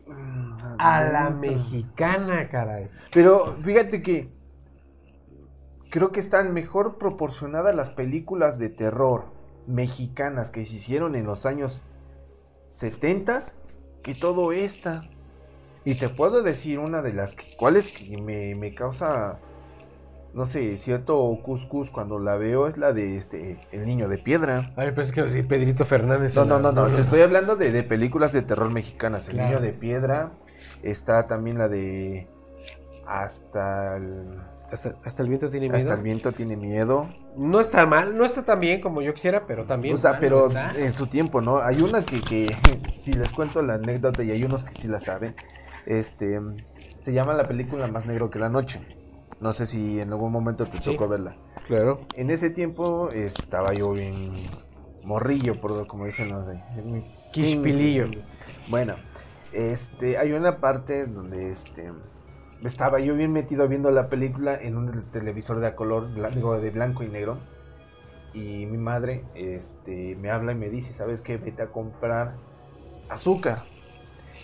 o 0.54 0.58
sea, 0.58 0.76
A 0.78 1.04
la 1.06 1.30
mexicana, 1.32 2.48
caray. 2.50 2.90
Pero 3.12 3.58
fíjate 3.64 4.02
que 4.04 4.30
creo 5.90 6.12
que 6.12 6.20
están 6.20 6.54
mejor 6.54 6.98
proporcionadas 6.98 7.74
las 7.76 7.90
películas 7.90 8.60
de 8.60 8.70
terror 8.70 9.26
mexicanas 9.68 10.52
que 10.52 10.66
se 10.66 10.76
hicieron 10.76 11.16
en 11.16 11.26
los 11.26 11.46
años 11.48 11.82
70 12.68 13.40
que 14.04 14.14
todo 14.14 14.52
esta. 14.52 15.10
Y 15.86 15.96
te 15.96 16.10
puedo 16.10 16.42
decir 16.44 16.80
una 16.80 17.02
de 17.02 17.14
las 17.14 17.36
que, 17.36 17.56
cuales 17.58 17.92
que 17.92 18.18
me, 18.22 18.54
me 18.56 18.74
causa, 18.76 19.40
no 20.36 20.46
sé, 20.46 20.76
cierto 20.76 21.40
cuscus 21.42 21.92
cuando 21.92 22.20
la 22.20 22.36
veo 22.36 22.68
es 22.68 22.78
la 22.78 22.92
de 22.92 23.18
este 23.18 23.58
El 23.72 23.86
Niño 23.86 24.10
de 24.10 24.18
Piedra. 24.18 24.74
A 24.76 24.82
ver, 24.82 24.94
pensé 24.94 25.14
que 25.14 25.22
decir 25.22 25.48
Pedrito 25.48 25.86
Fernández. 25.86 26.36
No, 26.36 26.44
no, 26.44 26.60
no, 26.60 26.74
no, 26.74 26.88
te 26.88 27.00
estoy 27.00 27.22
hablando 27.22 27.56
de, 27.56 27.72
de 27.72 27.84
películas 27.84 28.34
de 28.34 28.42
terror 28.42 28.70
mexicanas. 28.70 29.30
El 29.30 29.36
Claro. 29.36 29.50
Niño 29.50 29.62
de 29.62 29.72
Piedra, 29.72 30.32
está 30.84 31.26
también 31.28 31.58
la 31.58 31.70
de 31.70 32.28
Hasta 33.08 33.96
el, 33.96 34.38
Hasta, 34.70 34.96
hasta 35.06 35.24
el 35.24 35.30
viento 35.30 35.50
tiene 35.50 35.70
miedo. 35.70 35.78
hasta 35.78 35.94
el 35.94 36.02
viento 36.02 36.34
tiene 36.34 36.58
miedo. 36.58 37.08
No 37.38 37.62
está 37.62 37.86
mal, 37.86 38.18
no 38.18 38.26
está 38.26 38.44
tan 38.44 38.60
bien 38.60 38.82
como 38.82 39.02
yo 39.02 39.14
quisiera, 39.14 39.48
pero 39.48 39.64
también. 39.64 39.96
o 39.96 39.98
sea, 39.98 40.12
mal 40.12 40.20
pero 40.20 40.50
no 40.50 40.60
en 40.76 40.94
su 40.94 41.08
tiempo, 41.08 41.40
¿no? 41.40 41.60
Hay 41.60 41.82
una 41.82 42.04
que, 42.04 42.20
que 42.20 42.54
si 42.92 43.14
les 43.14 43.32
cuento 43.32 43.62
la 43.62 43.76
anécdota 43.76 44.22
y 44.22 44.32
hay 44.32 44.44
unos 44.44 44.66
que 44.66 44.74
sí 44.74 44.90
la 44.90 45.00
saben, 45.00 45.34
este, 45.86 46.42
se 47.00 47.14
llama 47.14 47.34
la 47.36 47.48
película 47.48 47.88
Más 47.88 48.06
Negro 48.06 48.30
que 48.30 48.40
la 48.40 48.50
Noche. 48.50 48.82
No 49.46 49.54
sé 49.54 49.68
si 49.68 50.00
en 50.00 50.12
algún 50.12 50.32
momento 50.32 50.66
te 50.66 50.80
Sí. 50.82 50.90
tocó 50.94 51.08
verla. 51.08 51.36
Claro. 51.68 52.00
En 52.16 52.32
ese 52.32 52.50
tiempo 52.50 53.12
estaba 53.12 53.76
yo 53.76 53.92
bien 53.92 54.50
morrillo, 55.04 55.62
por 55.62 55.86
como 55.86 56.06
dicen 56.06 56.30
los 56.30 56.48
de... 56.48 56.60
Quishpilillo. 57.32 58.08
Bueno, 58.70 58.96
este, 59.54 60.18
hay 60.18 60.32
una 60.32 60.58
parte 60.58 61.06
donde 61.06 61.52
este 61.52 61.92
estaba 62.64 63.00
yo 63.00 63.14
bien 63.14 63.34
metido 63.34 63.68
viendo 63.68 63.92
la 63.92 64.10
película 64.10 64.60
en 64.60 64.78
un 64.78 65.12
televisor 65.12 65.60
de 65.60 65.68
a 65.68 65.76
color, 65.76 66.08
digo, 66.34 66.60
de 66.60 66.72
blanco 66.72 67.04
y 67.04 67.10
negro. 67.10 67.38
Y 68.34 68.66
mi 68.66 68.80
madre 68.80 69.26
este, 69.36 70.16
me 70.16 70.32
habla 70.32 70.54
y 70.54 70.56
me 70.56 70.70
dice, 70.70 70.92
¿sabes 70.92 71.22
qué? 71.22 71.38
Vete 71.38 71.62
a 71.62 71.68
comprar 71.68 72.34
azúcar. 73.10 73.66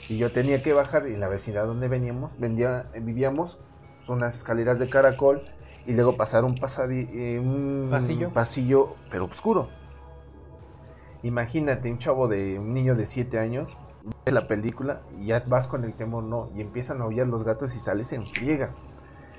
Y 0.10 0.20
yo 0.20 0.32
tenía 0.32 0.62
que 0.62 0.74
bajar 0.74 1.08
en 1.08 1.20
la 1.20 1.28
vecindad 1.28 1.66
donde 1.66 1.88
veníamos, 1.88 2.38
vendía, 2.38 2.86
vivíamos, 3.02 3.58
unas 4.08 4.36
escaleras 4.38 4.80
de 4.80 4.90
caracol 4.90 5.44
y 5.86 5.94
luego 5.94 6.16
pasar 6.18 6.44
un, 6.44 6.56
eh, 6.90 7.40
un 7.40 7.88
Pasillo. 7.90 8.30
pasillo, 8.32 8.96
pero 9.10 9.26
oscuro. 9.26 9.70
Imagínate 11.24 11.92
un 11.92 12.00
chavo 12.00 12.28
de 12.28 12.58
un 12.60 12.74
niño 12.74 12.96
de 12.96 13.06
7 13.06 13.38
años, 13.40 13.78
ve 14.26 14.32
la 14.32 14.48
película 14.48 15.02
y 15.20 15.28
ya 15.28 15.44
vas 15.48 15.68
con 15.68 15.84
el 15.84 15.94
temor, 15.94 16.24
no, 16.24 16.50
y 16.56 16.62
empiezan 16.62 17.02
a 17.02 17.06
aullar 17.06 17.28
los 17.28 17.44
gatos 17.44 17.76
y 17.76 17.80
sales 17.80 18.12
en 18.14 18.26
friega. 18.28 18.72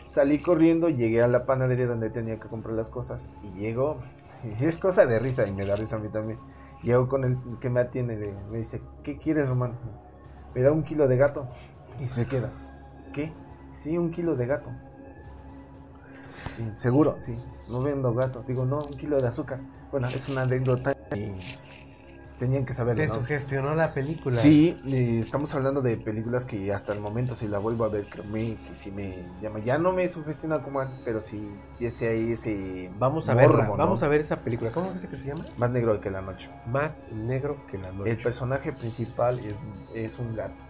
Salí 0.07 0.41
corriendo, 0.43 0.89
llegué 0.91 1.23
a 1.23 1.27
la 1.29 1.47
panadería 1.47 1.87
donde 1.87 2.11
tenía 2.11 2.39
que 2.39 2.47
comprar 2.49 2.75
las 2.77 2.91
cosas 2.91 3.31
y 3.43 3.59
llego, 3.59 3.97
y 4.61 4.65
es 4.65 4.79
cosa 4.79 5.07
de 5.07 5.19
risa 5.19 5.47
y 5.47 5.53
me 5.53 5.67
da 5.67 5.75
risa 5.75 5.97
a 5.97 5.99
mí 5.99 6.09
también. 6.09 6.39
Llego 6.83 7.09
con 7.09 7.25
el 7.25 7.39
que 7.61 7.71
me 7.71 7.81
atiende, 7.81 8.17
de- 8.17 8.35
me 8.51 8.59
dice, 8.59 8.81
¿qué 9.03 9.17
quieres, 9.19 9.45
hermano? 9.49 9.75
Me 10.55 10.63
da 10.63 10.71
un 10.71 10.83
kilo 10.85 11.09
de 11.09 11.17
gato 11.17 11.49
y 12.01 12.05
se 12.05 12.27
queda. 12.27 12.51
¿Qué? 13.13 13.33
Sí, 13.83 13.99
un 13.99 14.11
kilo 14.11 14.37
de 14.37 14.47
gato. 14.47 14.71
Seguro, 16.75 17.19
sí, 17.25 17.37
no 17.69 17.83
vendo 17.83 18.15
gato. 18.15 18.45
Digo, 18.47 18.65
no, 18.65 18.81
un 18.85 18.97
kilo 18.97 19.21
de 19.21 19.29
azúcar. 19.29 19.59
Bueno, 19.91 20.09
es 20.09 20.29
una 20.29 20.43
anécdota 20.43 20.97
y 21.15 21.31
pues, 21.31 21.75
tenían 22.39 22.65
que 22.65 22.73
saberlo, 22.75 23.03
Te 23.03 23.09
¿no? 23.09 23.15
sugestionó 23.15 23.75
la 23.75 23.93
película. 23.93 24.37
Sí, 24.37 24.81
eh, 24.87 25.19
estamos 25.19 25.55
hablando 25.55 25.83
de 25.83 25.97
películas 25.97 26.45
que 26.45 26.73
hasta 26.73 26.93
el 26.93 27.01
momento 27.01 27.35
si 27.35 27.49
la 27.49 27.59
vuelvo 27.59 27.85
a 27.85 27.89
ver, 27.89 28.07
créeme 28.07 28.57
que 28.69 28.75
sí 28.75 28.91
me 28.91 29.25
llama. 29.41 29.59
Ya 29.61 29.79
no 29.79 29.93
me 29.93 30.09
sugestiona 30.09 30.63
como 30.63 30.81
antes, 30.81 31.01
pero 31.01 31.21
sí 31.21 31.49
ese 31.81 32.09
ahí 32.09 32.33
ese 32.33 32.91
Vamos 32.99 33.29
a 33.29 33.35
morbo, 33.35 33.49
verla, 33.49 33.65
¿no? 33.69 33.77
vamos 33.77 34.03
a 34.03 34.09
ver 34.09 34.21
esa 34.21 34.37
película. 34.37 34.71
¿Cómo 34.71 34.93
dice 34.93 35.09
que 35.09 35.17
se 35.17 35.27
llama? 35.29 35.45
Más 35.57 35.71
negro 35.71 36.01
que 36.01 36.11
la 36.11 36.21
noche. 36.21 36.51
Más 36.67 37.03
negro 37.13 37.57
que 37.71 37.79
la 37.79 37.91
noche. 37.93 38.11
El 38.13 38.19
personaje 38.19 38.73
principal 38.73 39.39
es, 39.41 39.59
es 39.95 40.19
un 40.19 40.35
gato, 40.37 40.65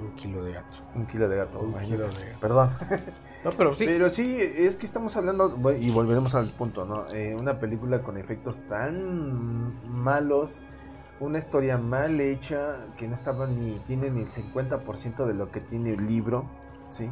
Un 0.00 0.14
kilo 0.16 0.44
de 0.44 0.52
gato. 0.52 0.76
un 0.94 1.06
kilo 1.06 1.28
de 1.28 1.36
gato. 1.36 1.60
Un 1.60 1.74
kilo 1.80 2.08
de 2.08 2.26
gato. 2.26 2.40
Perdón. 2.40 2.70
No, 3.44 3.52
pero 3.52 3.76
sí. 3.76 3.84
Pero 3.86 4.10
sí, 4.10 4.38
es 4.40 4.74
que 4.74 4.86
estamos 4.86 5.16
hablando, 5.16 5.54
y 5.78 5.90
volveremos 5.90 6.34
al 6.34 6.48
punto, 6.48 6.84
¿no? 6.84 7.06
Eh, 7.14 7.32
una 7.38 7.60
película 7.60 8.02
con 8.02 8.16
efectos 8.16 8.60
tan 8.68 9.88
malos, 9.88 10.58
una 11.20 11.38
historia 11.38 11.78
mal 11.78 12.20
hecha, 12.20 12.76
que 12.96 13.06
no 13.06 13.14
estaba 13.14 13.46
ni, 13.46 13.78
tiene 13.86 14.10
ni 14.10 14.22
el 14.22 14.30
50% 14.30 15.26
de 15.26 15.34
lo 15.34 15.52
que 15.52 15.60
tiene 15.60 15.90
el 15.90 16.06
libro, 16.08 16.44
¿sí? 16.90 17.08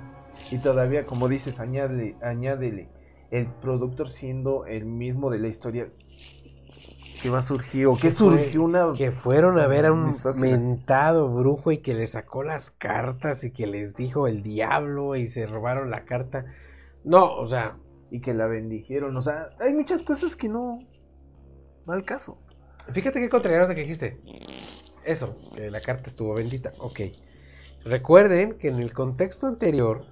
Y 0.51 0.59
todavía, 0.59 1.07
como 1.07 1.29
dices, 1.29 1.61
añádele, 1.61 2.17
añádele 2.21 2.89
el 3.31 3.47
productor 3.47 4.09
siendo 4.09 4.67
el 4.67 4.87
mismo 4.87 5.31
de 5.31 5.39
la 5.39 5.47
historia 5.47 5.89
que 7.25 7.31
va 7.31 7.39
a 7.39 7.43
surgir, 7.43 7.87
o 7.87 7.97
que 7.97 8.11
surgió 8.11 8.63
una... 8.63 8.93
Que 8.95 9.11
fueron 9.11 9.59
a 9.59 9.67
ver 9.67 9.87
a 9.87 9.93
un 9.93 10.05
Misógina. 10.05 10.43
mentado 10.59 11.27
brujo 11.31 11.73
y 11.73 11.79
que 11.79 11.95
le 11.95 12.07
sacó 12.07 12.43
las 12.43 12.71
cartas 12.71 13.45
y 13.45 13.51
que 13.51 13.67
les 13.67 13.97
dijo 13.97 14.27
el 14.29 14.43
diablo 14.43 15.17
y 15.17 15.29
se 15.29 15.47
robaron 15.47 15.91
la 15.91 16.05
carta. 16.05 16.45
No, 17.03 17.35
o 17.35 17.47
sea, 17.47 17.79
Y 18.11 18.21
que 18.21 18.35
la 18.35 18.47
bendijeron, 18.47 19.17
o 19.17 19.23
sea, 19.23 19.49
hay 19.59 19.73
muchas 19.73 20.03
cosas 20.03 20.37
que 20.37 20.51
no... 20.51 20.81
va 21.89 21.95
al 21.95 22.05
caso. 22.05 22.37
fíjate 22.93 23.21
qué 23.21 23.31
contrario 23.31 23.67
de 23.67 23.75
que 23.75 23.81
dijiste. 23.81 24.21
Eso, 25.03 25.35
que 25.55 25.71
la 25.71 25.81
carta 25.81 26.11
estuvo 26.11 26.35
bendita. 26.35 26.75
Ok. 26.79 27.01
Recuerden 27.87 28.59
que 28.59 28.69
en 28.69 28.81
el 28.81 28.93
contexto 28.93 29.47
anterior, 29.47 30.05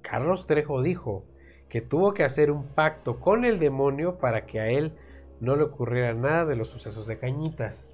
Carlos 0.00 0.46
Trejo 0.46 0.80
dijo 0.80 1.26
que 1.68 1.82
tuvo 1.82 2.14
que 2.14 2.24
hacer 2.24 2.50
un 2.50 2.64
pacto 2.68 3.20
con 3.20 3.44
el 3.44 3.58
demonio 3.58 4.16
para 4.16 4.46
que 4.46 4.60
a 4.60 4.70
él 4.70 4.92
no 5.40 5.56
le 5.56 5.64
ocurriera 5.64 6.14
nada 6.14 6.44
de 6.44 6.56
los 6.56 6.68
sucesos 6.68 7.06
de 7.06 7.18
Cañitas. 7.18 7.92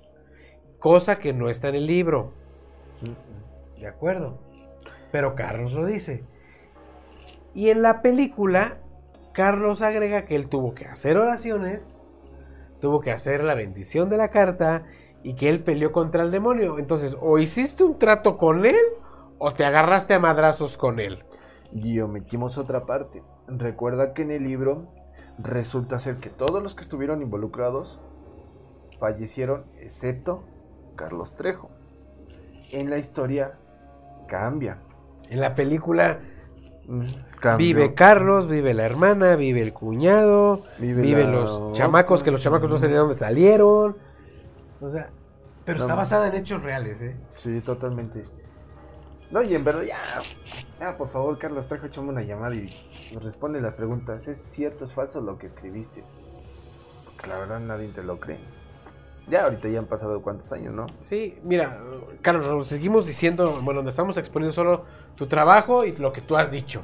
Cosa 0.79 1.19
que 1.19 1.33
no 1.33 1.49
está 1.49 1.69
en 1.69 1.77
el 1.77 1.87
libro. 1.87 2.33
De 3.79 3.87
acuerdo. 3.87 4.39
Pero 5.13 5.35
Carlos 5.35 5.73
lo 5.73 5.85
dice. 5.85 6.25
Y 7.55 7.71
en 7.71 7.83
la 7.83 8.03
película, 8.03 8.79
Carlos 9.33 9.83
agrega 9.83 10.25
que 10.25 10.37
él 10.37 10.49
tuvo 10.49 10.75
que 10.75 10.87
hacer 10.87 11.17
oraciones, 11.17 11.99
tuvo 12.81 13.01
que 13.01 13.13
hacer 13.13 13.45
la 13.45 13.55
bendición 13.55 14.09
de 14.09 14.17
la 14.17 14.29
carta 14.29 14.85
y 15.23 15.35
que 15.35 15.49
él 15.49 15.63
peleó 15.63 15.93
contra 15.93 16.23
el 16.23 16.31
demonio. 16.31 16.79
Entonces, 16.79 17.17
o 17.21 17.39
hiciste 17.39 17.85
un 17.85 17.99
trato 17.99 18.37
con 18.37 18.65
él 18.67 18.77
o 19.39 19.53
te 19.53 19.65
agarraste 19.65 20.15
a 20.15 20.19
madrazos 20.19 20.77
con 20.77 21.01
él. 21.01 21.25
Y 21.73 22.01
omitimos 22.01 22.59
otra 22.59 22.81
parte. 22.81 23.23
Recuerda 23.49 24.15
que 24.15 24.23
en 24.23 24.31
el 24.31 24.45
libro 24.45 24.89
resulta 25.39 25.99
ser 25.99 26.17
que 26.17 26.31
todos 26.31 26.63
los 26.63 26.75
que 26.75 26.83
estuvieron 26.83 27.23
involucrados 27.23 28.01
fallecieron 28.99 29.65
excepto 29.79 30.45
Carlos 30.97 31.35
Trejo. 31.37 31.71
En 32.71 32.91
la 32.91 32.99
historia 32.99 33.59
cambia. 34.29 34.79
En 35.29 35.41
la 35.41 35.55
película 35.55 36.21
Mm, 36.87 37.57
vive 37.57 37.95
Carlos, 37.95 38.47
vive 38.47 38.75
la 38.75 38.85
hermana, 38.85 39.37
vive 39.37 39.63
el 39.63 39.73
cuñado, 39.73 40.63
Vive 40.79 41.01
viven 41.01 41.33
la 41.33 41.41
los 41.41 41.73
chamacos, 41.73 42.23
que 42.23 42.31
los 42.31 42.43
chamacos 42.43 42.69
no 42.69 42.77
sé 42.77 42.89
de 42.89 42.97
dónde 42.97 43.15
salieron. 43.15 43.97
O 44.81 44.91
sea, 44.91 45.09
pero 45.65 45.79
No, 45.79 45.85
está 45.85 45.95
basada 45.95 46.29
en 46.29 46.35
hechos 46.35 46.63
reales, 46.63 47.01
¿eh? 47.01 47.17
Sí, 47.37 47.61
totalmente. 47.61 48.25
No, 49.35 49.43
y 49.43 49.53
en 49.53 49.65
verdad, 49.65 49.83
ya, 49.83 49.99
ya, 50.79 50.97
por 50.97 51.11
favor, 51.11 51.37
Carlos 51.39 51.67
Trejo, 51.67 51.87
échame 51.87 52.11
una 52.11 52.23
llamada 52.23 52.55
y 52.55 52.71
responde 53.21 53.61
las 53.61 53.75
preguntas. 53.75 54.29
¿Es 54.29 54.39
cierto, 54.39 54.85
es 54.85 54.93
falso 54.93 55.21
lo 55.21 55.39
que 55.39 55.49
escribiste? 55.49 56.05
Porque 57.05 57.29
la 57.29 57.41
verdad 57.41 57.59
nadie 57.59 57.89
te 57.89 58.05
lo 58.05 58.21
cree. 58.21 58.39
Ya 59.27 59.43
ahorita 59.43 59.67
ya 59.69 59.81
han 59.81 59.87
pasado 59.87 60.23
cuántos 60.23 60.53
años, 60.53 60.73
¿no? 60.73 60.87
Sí, 61.03 61.37
mira, 61.43 61.81
Carlos, 62.23 62.69
seguimos 62.69 63.07
diciendo, 63.07 63.59
bueno, 63.63 63.79
donde 63.79 63.91
estamos 63.91 64.17
exponiendo 64.19 64.53
solo 64.53 64.85
tu 65.17 65.27
trabajo 65.27 65.85
y 65.85 65.97
lo 65.97 66.13
que 66.13 66.21
tú 66.21 66.37
has 66.37 66.53
dicho. 66.53 66.83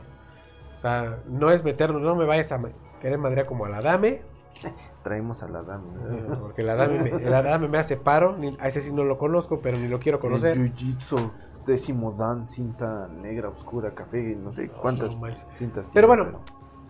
O 0.77 0.81
sea, 0.81 1.19
no 1.29 1.53
es 1.53 1.63
meternos, 1.63 2.03
no 2.03 2.17
me 2.17 2.25
vayas 2.25 2.51
a 2.51 2.61
querer 3.01 3.19
madrear 3.19 3.47
como 3.47 3.65
a 3.67 3.69
la 3.69 3.81
dame, 3.81 4.23
Traemos 5.05 5.43
a 5.45 5.49
la 5.49 5.63
dama. 5.63 5.85
eh, 6.11 6.37
porque 6.41 6.65
la 6.65 6.75
dame, 6.75 6.99
me, 7.01 7.21
la 7.31 7.43
dame 7.43 7.69
me 7.69 7.79
hace 7.79 7.97
paro, 7.97 8.37
ni- 8.37 8.57
a 8.61 8.67
ese 8.67 8.81
sí 8.81 8.93
no 8.93 9.05
lo 9.05 9.19
conozco, 9.19 9.61
pero 9.61 9.79
ni 9.79 9.87
lo 9.87 10.01
quiero 10.01 10.19
conocer. 10.19 10.57
El 10.57 10.75
Jiu-Jitsu, 10.75 11.31
décimo 11.67 12.13
dan, 12.13 12.49
cinta 12.49 13.09
negra, 13.09 13.49
oscura, 13.49 13.95
café, 13.95 14.37
no 14.37 14.53
sé 14.53 14.69
cuántas 14.69 15.21
no 15.21 15.29
cintas 15.53 15.91
Pero 15.93 16.09
tiene, 16.09 16.23
bueno, 16.23 16.41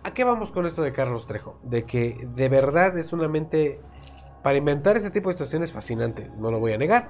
¿a 0.03 0.13
qué 0.13 0.23
vamos 0.23 0.51
con 0.51 0.65
esto 0.65 0.81
de 0.81 0.93
Carlos 0.93 1.27
Trejo? 1.27 1.57
De 1.63 1.83
que 1.83 2.27
de 2.35 2.49
verdad 2.49 2.97
es 2.97 3.13
una 3.13 3.27
mente, 3.27 3.81
para 4.43 4.57
inventar 4.57 4.97
este 4.97 5.11
tipo 5.11 5.29
de 5.29 5.33
situaciones, 5.33 5.71
fascinante, 5.71 6.29
no 6.37 6.51
lo 6.51 6.59
voy 6.59 6.73
a 6.73 6.77
negar. 6.77 7.09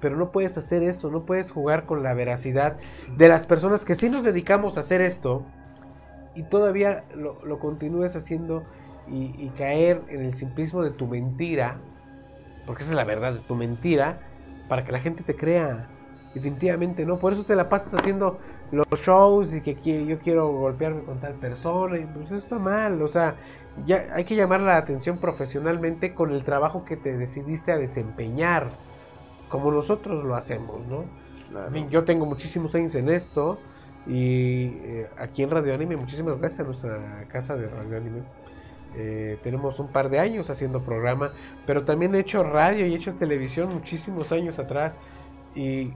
Pero 0.00 0.16
no 0.16 0.32
puedes 0.32 0.58
hacer 0.58 0.82
eso, 0.82 1.10
no 1.10 1.24
puedes 1.24 1.50
jugar 1.50 1.86
con 1.86 2.02
la 2.02 2.12
veracidad 2.12 2.76
de 3.16 3.28
las 3.28 3.46
personas 3.46 3.84
que 3.84 3.94
sí 3.94 4.10
nos 4.10 4.22
dedicamos 4.22 4.76
a 4.76 4.80
hacer 4.80 5.00
esto 5.00 5.42
y 6.34 6.42
todavía 6.42 7.04
lo, 7.14 7.42
lo 7.44 7.58
continúes 7.58 8.16
haciendo 8.16 8.64
y, 9.08 9.34
y 9.38 9.52
caer 9.56 10.02
en 10.08 10.22
el 10.22 10.34
simplismo 10.34 10.82
de 10.82 10.90
tu 10.90 11.06
mentira, 11.06 11.78
porque 12.66 12.82
esa 12.82 12.92
es 12.92 12.96
la 12.96 13.04
verdad 13.04 13.34
de 13.34 13.40
tu 13.40 13.54
mentira, 13.54 14.18
para 14.68 14.84
que 14.84 14.92
la 14.92 15.00
gente 15.00 15.22
te 15.22 15.36
crea. 15.36 15.88
Definitivamente 16.34 17.06
no, 17.06 17.16
por 17.18 17.32
eso 17.32 17.44
te 17.44 17.54
la 17.54 17.68
pasas 17.68 17.94
haciendo 17.94 18.38
los 18.72 18.86
shows 19.00 19.54
y 19.54 19.60
que 19.60 20.04
yo 20.04 20.18
quiero 20.18 20.48
golpearme 20.48 21.02
con 21.02 21.20
tal 21.20 21.34
persona, 21.34 21.96
y 21.96 22.04
pues 22.04 22.26
eso 22.26 22.36
está 22.36 22.58
mal, 22.58 23.00
o 23.02 23.08
sea, 23.08 23.36
ya 23.86 24.06
hay 24.12 24.24
que 24.24 24.34
llamar 24.34 24.60
la 24.60 24.76
atención 24.76 25.18
profesionalmente 25.18 26.12
con 26.12 26.32
el 26.32 26.44
trabajo 26.44 26.84
que 26.84 26.96
te 26.96 27.16
decidiste 27.16 27.72
a 27.72 27.76
desempeñar, 27.76 28.68
como 29.48 29.70
nosotros 29.70 30.24
lo 30.24 30.34
hacemos, 30.34 30.84
¿no? 30.88 31.04
Claro. 31.50 31.88
Yo 31.88 32.04
tengo 32.04 32.26
muchísimos 32.26 32.74
años 32.74 32.94
en 32.96 33.08
esto 33.08 33.58
y 34.06 34.72
eh, 34.82 35.08
aquí 35.16 35.44
en 35.44 35.50
Radio 35.50 35.72
Anime, 35.74 35.96
muchísimas 35.96 36.38
gracias 36.38 36.60
a 36.60 36.64
nuestra 36.64 37.24
casa 37.28 37.56
de 37.56 37.68
Radio 37.68 37.96
Anime. 37.96 38.22
Eh, 38.96 39.38
tenemos 39.42 39.80
un 39.80 39.88
par 39.88 40.08
de 40.08 40.20
años 40.20 40.50
haciendo 40.50 40.80
programa, 40.80 41.32
pero 41.66 41.84
también 41.84 42.14
he 42.14 42.20
hecho 42.20 42.42
radio 42.44 42.86
y 42.86 42.92
he 42.92 42.96
hecho 42.96 43.12
televisión 43.14 43.72
muchísimos 43.72 44.30
años 44.30 44.58
atrás 44.58 44.94
y 45.54 45.92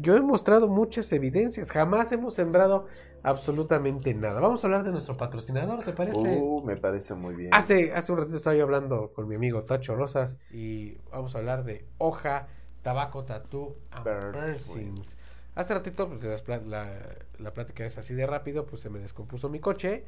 yo 0.00 0.16
he 0.16 0.20
mostrado 0.20 0.68
muchas 0.68 1.12
evidencias, 1.12 1.70
jamás 1.70 2.12
hemos 2.12 2.34
sembrado 2.34 2.86
absolutamente 3.22 4.12
nada. 4.14 4.40
Vamos 4.40 4.62
a 4.62 4.66
hablar 4.66 4.84
de 4.84 4.92
nuestro 4.92 5.16
patrocinador, 5.16 5.84
¿te 5.84 5.92
parece? 5.92 6.38
Uh, 6.40 6.62
me 6.62 6.76
parece 6.76 7.14
muy 7.14 7.34
bien. 7.34 7.54
Hace, 7.54 7.92
hace 7.92 8.12
un 8.12 8.18
ratito 8.18 8.36
estaba 8.36 8.54
yo 8.56 8.64
hablando 8.64 9.12
con 9.12 9.26
mi 9.28 9.34
amigo 9.34 9.62
Tacho 9.62 9.96
Rosas 9.96 10.38
y 10.50 10.98
vamos 11.10 11.34
a 11.34 11.38
hablar 11.38 11.64
de 11.64 11.86
hoja, 11.98 12.48
tabaco, 12.82 13.24
tatú, 13.24 13.76
Piercings. 14.02 15.22
Hace 15.54 15.74
ratito, 15.74 16.08
pues, 16.08 16.44
la, 16.66 16.90
la 17.38 17.54
plática 17.54 17.86
es 17.86 17.96
así 17.96 18.14
de 18.14 18.26
rápido, 18.26 18.66
pues 18.66 18.82
se 18.82 18.90
me 18.90 18.98
descompuso 18.98 19.48
mi 19.48 19.60
coche 19.60 20.04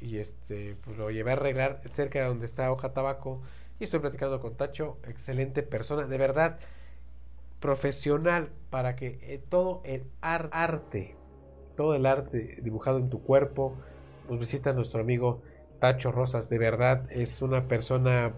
y 0.00 0.18
este, 0.18 0.76
pues 0.84 0.96
lo 0.98 1.10
llevé 1.10 1.30
a 1.30 1.34
arreglar 1.34 1.80
cerca 1.86 2.20
de 2.20 2.26
donde 2.26 2.46
está 2.46 2.70
hoja 2.70 2.92
tabaco 2.92 3.40
y 3.80 3.84
estoy 3.84 4.00
platicando 4.00 4.40
con 4.40 4.56
Tacho, 4.56 4.98
excelente 5.08 5.62
persona, 5.62 6.06
de 6.06 6.18
verdad, 6.18 6.58
profesional 7.62 8.50
para 8.68 8.94
que 8.94 9.18
eh, 9.22 9.42
todo 9.48 9.80
el 9.84 10.04
ar- 10.20 10.50
arte, 10.52 11.16
todo 11.76 11.94
el 11.94 12.04
arte 12.04 12.58
dibujado 12.62 12.98
en 12.98 13.08
tu 13.08 13.22
cuerpo, 13.22 13.74
nos 14.28 14.38
visita 14.38 14.74
nuestro 14.74 15.00
amigo 15.00 15.40
Tacho 15.80 16.12
Rosas, 16.12 16.50
de 16.50 16.58
verdad 16.58 17.10
es 17.10 17.40
una 17.40 17.66
persona 17.68 18.32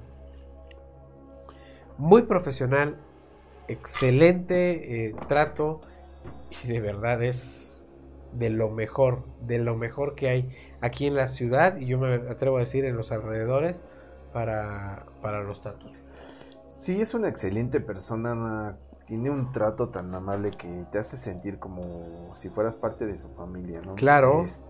muy 1.99 2.23
profesional, 2.23 2.97
excelente 3.67 5.07
eh, 5.07 5.15
trato 5.29 5.81
y 6.63 6.69
de 6.69 6.81
verdad 6.81 7.23
es 7.23 7.83
de 8.33 8.51
lo 8.51 8.71
mejor, 8.71 9.25
de 9.47 9.59
lo 9.59 9.77
mejor 9.77 10.15
que 10.15 10.29
hay 10.29 10.57
aquí 10.81 11.07
en 11.07 11.15
la 11.15 11.29
ciudad 11.29 11.77
y 11.77 11.87
yo 11.87 11.99
me 11.99 12.15
atrevo 12.15 12.59
a 12.59 12.61
decir 12.61 12.85
en 12.85 12.97
los 12.97 13.13
alrededores 13.13 13.85
para, 14.33 15.07
para 15.23 15.43
los 15.43 15.63
tatus. 15.63 15.93
Sí, 16.79 17.01
es 17.01 17.15
una 17.15 17.29
excelente 17.29 17.81
persona. 17.81 18.77
Tiene 19.07 19.31
un 19.31 19.53
trato 19.53 19.91
tan 19.91 20.15
amable 20.15 20.53
que 20.53 20.87
te 20.91 20.99
hace 20.99 21.17
sentir 21.17 21.59
como 21.59 22.35
si 22.35 22.49
fueras 22.49 22.77
parte 22.77 23.07
de 23.07 23.19
su 23.19 23.29
familia, 23.31 23.83
¿no? 23.83 23.97
Claro. 23.97 24.43
Este, 24.45 24.67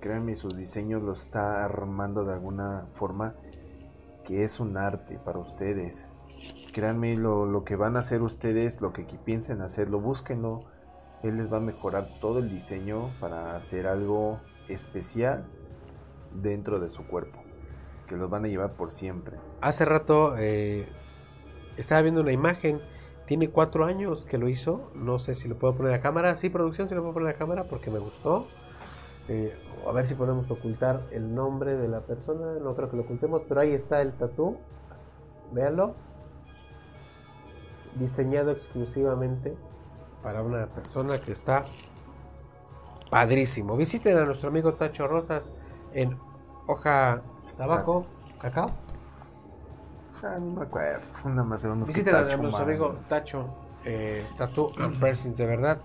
créanme, 0.00 0.36
sus 0.36 0.56
diseños 0.56 1.02
los 1.02 1.22
está 1.22 1.64
armando 1.64 2.24
de 2.24 2.32
alguna 2.32 2.86
forma 2.94 3.34
que 4.24 4.44
es 4.44 4.60
un 4.60 4.76
arte 4.76 5.18
para 5.18 5.38
ustedes. 5.38 6.04
Créanme, 6.72 7.16
lo, 7.16 7.46
lo 7.46 7.64
que 7.64 7.74
van 7.74 7.96
a 7.96 8.00
hacer 8.00 8.22
ustedes, 8.22 8.80
lo 8.80 8.92
que 8.92 9.02
piensen 9.02 9.62
hacerlo, 9.62 10.00
búsquenlo. 10.00 10.64
Él 11.22 11.38
les 11.38 11.52
va 11.52 11.56
a 11.56 11.60
mejorar 11.60 12.06
todo 12.20 12.38
el 12.38 12.50
diseño 12.50 13.10
para 13.20 13.56
hacer 13.56 13.86
algo 13.86 14.38
especial 14.68 15.44
dentro 16.32 16.78
de 16.78 16.88
su 16.88 17.06
cuerpo. 17.06 17.38
Que 18.06 18.16
los 18.16 18.30
van 18.30 18.44
a 18.44 18.48
llevar 18.48 18.70
por 18.70 18.92
siempre. 18.92 19.36
Hace 19.60 19.84
rato 19.84 20.36
eh, 20.38 20.86
estaba 21.76 22.02
viendo 22.02 22.20
una 22.20 22.32
imagen. 22.32 22.80
Tiene 23.26 23.50
cuatro 23.50 23.84
años 23.84 24.24
que 24.24 24.38
lo 24.38 24.48
hizo. 24.48 24.90
No 24.94 25.18
sé 25.18 25.34
si 25.34 25.48
lo 25.48 25.56
puedo 25.56 25.74
poner 25.74 25.94
a 25.94 26.00
cámara. 26.00 26.34
Sí, 26.36 26.48
producción, 26.48 26.88
si 26.88 26.94
lo 26.94 27.02
puedo 27.02 27.14
poner 27.14 27.34
a 27.34 27.38
cámara 27.38 27.64
porque 27.64 27.90
me 27.90 27.98
gustó. 27.98 28.46
Eh, 29.28 29.52
a 29.86 29.92
ver 29.92 30.06
si 30.06 30.14
podemos 30.14 30.48
ocultar 30.50 31.02
el 31.10 31.34
nombre 31.34 31.76
de 31.76 31.88
la 31.88 32.00
persona. 32.00 32.54
No 32.62 32.74
creo 32.76 32.88
que 32.88 32.96
lo 32.96 33.02
ocultemos, 33.02 33.42
pero 33.48 33.60
ahí 33.60 33.72
está 33.72 34.00
el 34.00 34.12
tatú. 34.12 34.56
Véanlo. 35.52 35.94
Diseñado 37.96 38.52
exclusivamente 38.52 39.56
para 40.22 40.42
una 40.42 40.66
persona 40.66 41.20
que 41.20 41.32
está 41.32 41.64
padrísimo. 43.10 43.76
Visiten 43.76 44.16
a 44.18 44.24
nuestro 44.24 44.50
amigo 44.50 44.74
Tacho 44.74 45.06
Rosas 45.08 45.52
en 45.92 46.16
hoja 46.66 47.22
tabaco, 47.56 48.06
cacao. 48.40 48.70
Ah, 50.26 50.38
no 50.38 50.52
me 50.52 50.62
acuerdo. 50.62 51.04
Nada 51.24 51.44
más 51.44 51.62
sabemos 51.62 51.88
que 51.88 51.94
Visiten 51.94 52.14
a 52.14 52.22
Tacho, 52.24 52.36
nuestro 52.38 52.58
man. 52.58 52.68
amigo 52.68 52.96
Tacho 53.08 53.46
eh, 53.84 54.26
Tattoo 54.36 54.72
and 54.78 54.98
de 55.36 55.46
verdad. 55.46 55.78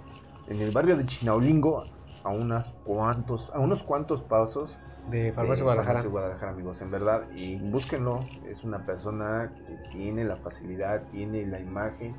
En 0.48 0.60
el 0.60 0.72
barrio 0.72 0.98
de 0.98 1.06
Chinaulingo, 1.06 1.86
a, 2.24 2.30
unas 2.30 2.72
cuantos, 2.84 3.50
a 3.54 3.60
unos 3.60 3.84
cuantos 3.84 4.22
pasos 4.22 4.80
De 5.10 5.32
Farmacia 5.32 5.64
Guadalajara. 5.64 5.94
Farmacia 6.00 6.12
Guadalajara, 6.12 6.52
amigos, 6.52 6.82
en 6.82 6.92
verdad. 6.92 7.22
Y 7.34 7.58
búsquenlo. 7.58 8.26
Es 8.48 8.64
una 8.64 8.86
persona 8.86 9.52
que 9.68 9.90
tiene 9.90 10.26
la 10.26 10.36
facilidad, 10.38 11.04
tiene 11.12 11.46
la 11.46 11.60
imagen, 11.60 12.16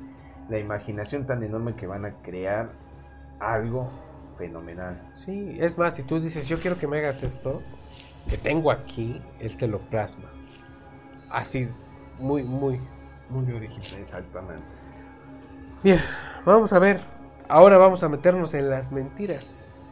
la 0.49 0.57
imaginación 0.57 1.25
tan 1.27 1.43
enorme 1.43 1.75
que 1.75 1.85
van 1.85 2.05
a 2.05 2.13
crear 2.21 2.69
algo 3.39 3.89
fenomenal. 4.37 4.99
Sí, 5.15 5.57
es 5.59 5.77
más, 5.77 5.95
si 5.95 6.03
tú 6.03 6.19
dices, 6.19 6.47
yo 6.47 6.57
quiero 6.57 6.77
que 6.77 6.87
me 6.87 6.97
hagas 6.99 7.23
esto, 7.23 7.61
que 8.29 8.37
tengo 8.37 8.71
aquí, 8.71 9.21
él 9.39 9.57
te 9.57 9.67
lo 9.67 9.79
plasma. 9.79 10.29
Así, 11.29 11.69
muy, 12.19 12.43
muy, 12.43 12.79
muy 13.29 13.51
original. 13.53 14.01
Exactamente. 14.01 14.63
Bien, 15.83 15.99
vamos 16.45 16.71
a 16.73 16.79
ver. 16.79 17.01
Ahora 17.49 17.77
vamos 17.77 18.03
a 18.03 18.09
meternos 18.09 18.53
en 18.53 18.69
las 18.69 18.91
mentiras. 18.91 19.91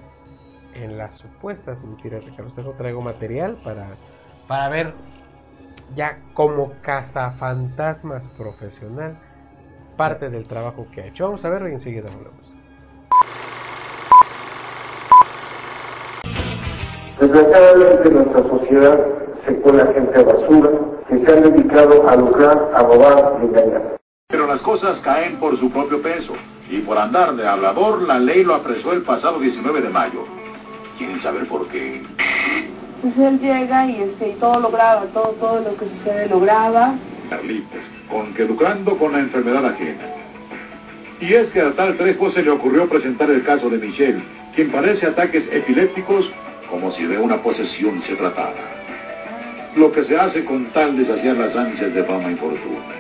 En 0.74 0.98
las 0.98 1.16
supuestas 1.16 1.84
mentiras 1.84 2.26
de 2.26 2.36
Carlos 2.36 2.54
Trejo. 2.54 2.72
Traigo 2.72 3.02
material 3.02 3.60
para, 3.64 3.90
para 4.48 4.70
ver 4.70 4.94
ya 5.96 6.20
como 6.34 6.74
cazafantasmas 6.82 8.28
profesional 8.30 9.18
parte 9.98 10.30
del 10.30 10.48
trabajo 10.48 10.88
que 10.92 11.02
ha 11.02 11.06
hecho. 11.08 11.26
Vamos 11.26 11.44
a 11.46 11.50
verlo 11.50 11.70
y 11.70 11.74
enseguida 11.74 12.10
volvemos. 12.10 12.52
Desgraciadamente 17.20 18.08
en 18.08 18.14
nuestra 18.16 18.42
sociedad 18.42 19.00
se 19.46 19.56
cuela 19.58 19.86
gente 19.94 20.24
basura 20.24 20.70
que 21.12 21.26
se 21.26 21.32
han 21.32 21.44
dedicado 21.44 22.10
a 22.10 22.16
lucrar, 22.16 22.72
a 22.74 22.84
robar 22.84 23.40
y 23.42 23.46
engañar. 23.46 23.98
Pero 24.30 24.48
las 24.48 24.62
cosas 24.62 24.98
caen 25.00 25.36
por 25.38 25.60
su 25.60 25.70
propio 25.70 26.02
peso. 26.02 26.34
Y 26.70 26.80
por 26.80 26.98
andar 26.98 27.36
de 27.36 27.46
hablador, 27.46 28.04
la 28.04 28.18
ley 28.18 28.46
lo 28.46 28.56
apresó 28.56 28.94
el 28.94 29.02
pasado 29.02 29.40
19 29.40 29.82
de 29.82 29.90
mayo. 29.90 30.26
¿Quieren 30.98 31.22
saber 31.22 31.48
por 31.50 31.68
qué? 31.68 32.02
Entonces 32.96 33.22
él 33.22 33.40
llega 33.40 33.88
y, 33.88 34.04
este, 34.04 34.30
y 34.30 34.34
todo 34.36 34.60
lo 34.62 34.72
graba, 34.72 35.02
todo, 35.14 35.36
todo 35.40 35.60
lo 35.60 35.76
que 35.76 35.86
sucede 35.86 36.30
lo 36.30 36.40
graba. 36.40 36.96
Carlitos, 37.30 37.82
con 38.10 38.34
que 38.34 38.46
lucrando 38.46 38.98
con 38.98 39.12
la 39.12 39.20
enfermedad 39.20 39.66
ajena. 39.66 40.06
Y 41.20 41.34
es 41.34 41.50
que 41.50 41.62
a 41.62 41.72
tal 41.74 41.98
Trejo 41.98 42.30
se 42.30 42.42
le 42.42 42.52
ocurrió 42.52 42.88
presentar 42.88 43.30
el 43.30 43.44
caso 43.44 43.70
de 43.70 43.80
Michelle, 43.80 44.24
quien 44.56 44.72
padece 44.72 45.08
ataques 45.08 45.46
epilépticos 45.52 46.32
como 46.70 46.90
si 46.90 47.04
de 47.04 47.18
una 47.18 47.42
posesión 47.42 48.02
se 48.02 48.16
tratara. 48.16 48.71
Lo 49.76 49.90
que 49.90 50.04
se 50.04 50.18
hace 50.18 50.44
con 50.44 50.66
tal 50.74 50.98
de 50.98 51.06
saciar 51.06 51.38
las 51.38 51.56
ansias 51.56 51.94
de 51.94 52.04
fama 52.04 52.30
y 52.30 52.36
fortuna. 52.36 52.94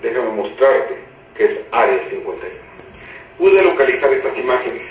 Déjame 0.00 0.30
mostrarte 0.30 0.94
que 1.36 1.44
es 1.44 1.50
Área 1.72 1.98
51. 2.08 2.54
Pude 3.36 3.62
localizar 3.62 4.12
estas 4.12 4.38
imágenes. 4.38 4.82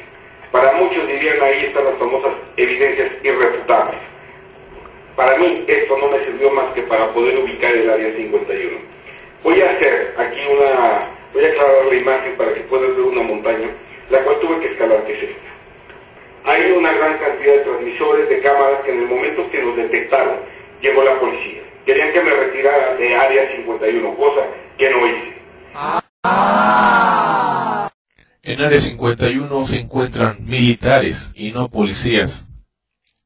Para 0.51 0.73
muchos 0.73 1.07
dirían 1.07 1.41
ahí 1.41 1.65
están 1.67 1.85
las 1.85 1.95
famosas 1.95 2.33
evidencias 2.57 3.09
irrefutables. 3.23 3.99
Para 5.15 5.37
mí 5.37 5.63
esto 5.67 5.97
no 5.97 6.09
me 6.09 6.19
sirvió 6.25 6.51
más 6.51 6.65
que 6.73 6.81
para 6.81 7.07
poder 7.13 7.39
ubicar 7.39 7.73
el 7.73 7.89
Área 7.89 8.13
51. 8.13 8.77
Voy 9.43 9.61
a 9.61 9.71
hacer 9.71 10.13
aquí 10.17 10.39
una... 10.51 11.07
Voy 11.33 11.45
a 11.45 11.47
aclarar 11.47 11.85
la 11.85 11.95
imagen 11.95 12.35
para 12.35 12.53
que 12.53 12.61
puedas 12.61 12.89
ver 12.97 13.05
una 13.05 13.21
montaña, 13.21 13.69
la 14.09 14.19
cual 14.23 14.39
tuve 14.41 14.59
que 14.59 14.67
escalar, 14.73 15.05
que 15.05 15.13
es 15.13 15.23
esta. 15.23 15.48
Hay 16.45 16.71
una 16.71 16.91
gran 16.93 17.17
cantidad 17.17 17.53
de 17.53 17.59
transmisores 17.59 18.29
de 18.29 18.41
cámaras 18.41 18.81
que 18.85 18.91
en 18.93 19.03
el 19.03 19.09
momento 19.09 19.49
que 19.49 19.63
nos 19.63 19.75
detectaron, 19.75 20.35
llegó 20.81 21.03
la 21.03 21.19
policía. 21.19 21.61
Querían 21.85 22.11
que 22.13 22.21
me 22.21 22.31
retirara 22.31 22.95
de 22.95 23.15
Área 23.15 23.55
51, 23.55 24.15
cosa 24.15 24.41
que 24.77 24.89
no 24.89 25.07
hice. 25.07 25.29
En 28.43 28.61
Área 28.61 28.79
51 28.79 29.65
se 29.67 29.79
encuentran 29.79 30.45
militares 30.45 31.31
y 31.35 31.51
no 31.51 31.69
policías. 31.69 32.45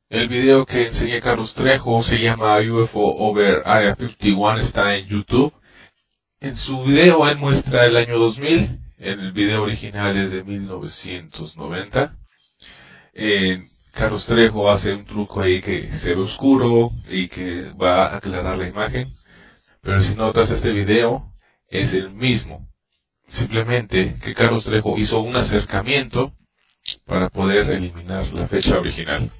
El 0.10 0.28
video 0.28 0.66
que 0.66 0.88
enseñé 0.88 1.22
Carlos 1.22 1.54
Trejo 1.54 2.04
se 2.04 2.18
llama 2.18 2.60
UFO 2.60 3.16
Over 3.18 3.64
Area 3.66 3.96
51, 3.96 4.58
está 4.58 4.96
en 4.96 5.08
YouTube. 5.08 5.54
En 6.40 6.56
su 6.56 6.84
video 6.84 7.28
él 7.28 7.38
muestra 7.38 7.86
el 7.86 7.98
año 7.98 8.20
2000, 8.20 8.80
en 9.00 9.20
el 9.20 9.32
video 9.32 9.64
original 9.64 10.16
es 10.18 10.32
de 10.32 10.44
1990. 10.44 12.16
Eh, 13.14 13.64
Carlos 13.94 14.26
Trejo 14.26 14.72
hace 14.72 14.94
un 14.94 15.06
truco 15.06 15.42
ahí 15.42 15.62
que 15.62 15.84
se 15.92 16.16
ve 16.16 16.22
oscuro 16.22 16.92
y 17.10 17.28
que 17.28 17.72
va 17.74 18.08
a 18.08 18.18
aclarar 18.18 18.58
la 18.58 18.68
imagen. 18.68 19.08
Pero 19.82 20.02
si 20.02 20.16
notas 20.16 20.50
este 20.50 20.72
video, 20.72 21.32
es 21.68 21.94
el 21.94 22.10
mismo. 22.12 22.68
Simplemente 23.28 24.16
que 24.24 24.34
Carlos 24.34 24.66
Trejo 24.66 24.98
hizo 24.98 25.22
un 25.22 25.36
acercamiento 25.36 26.34
para 27.06 27.30
poder 27.30 27.70
eliminar 27.70 28.26
la 28.34 28.48
fecha 28.48 28.80
original. 28.80 29.32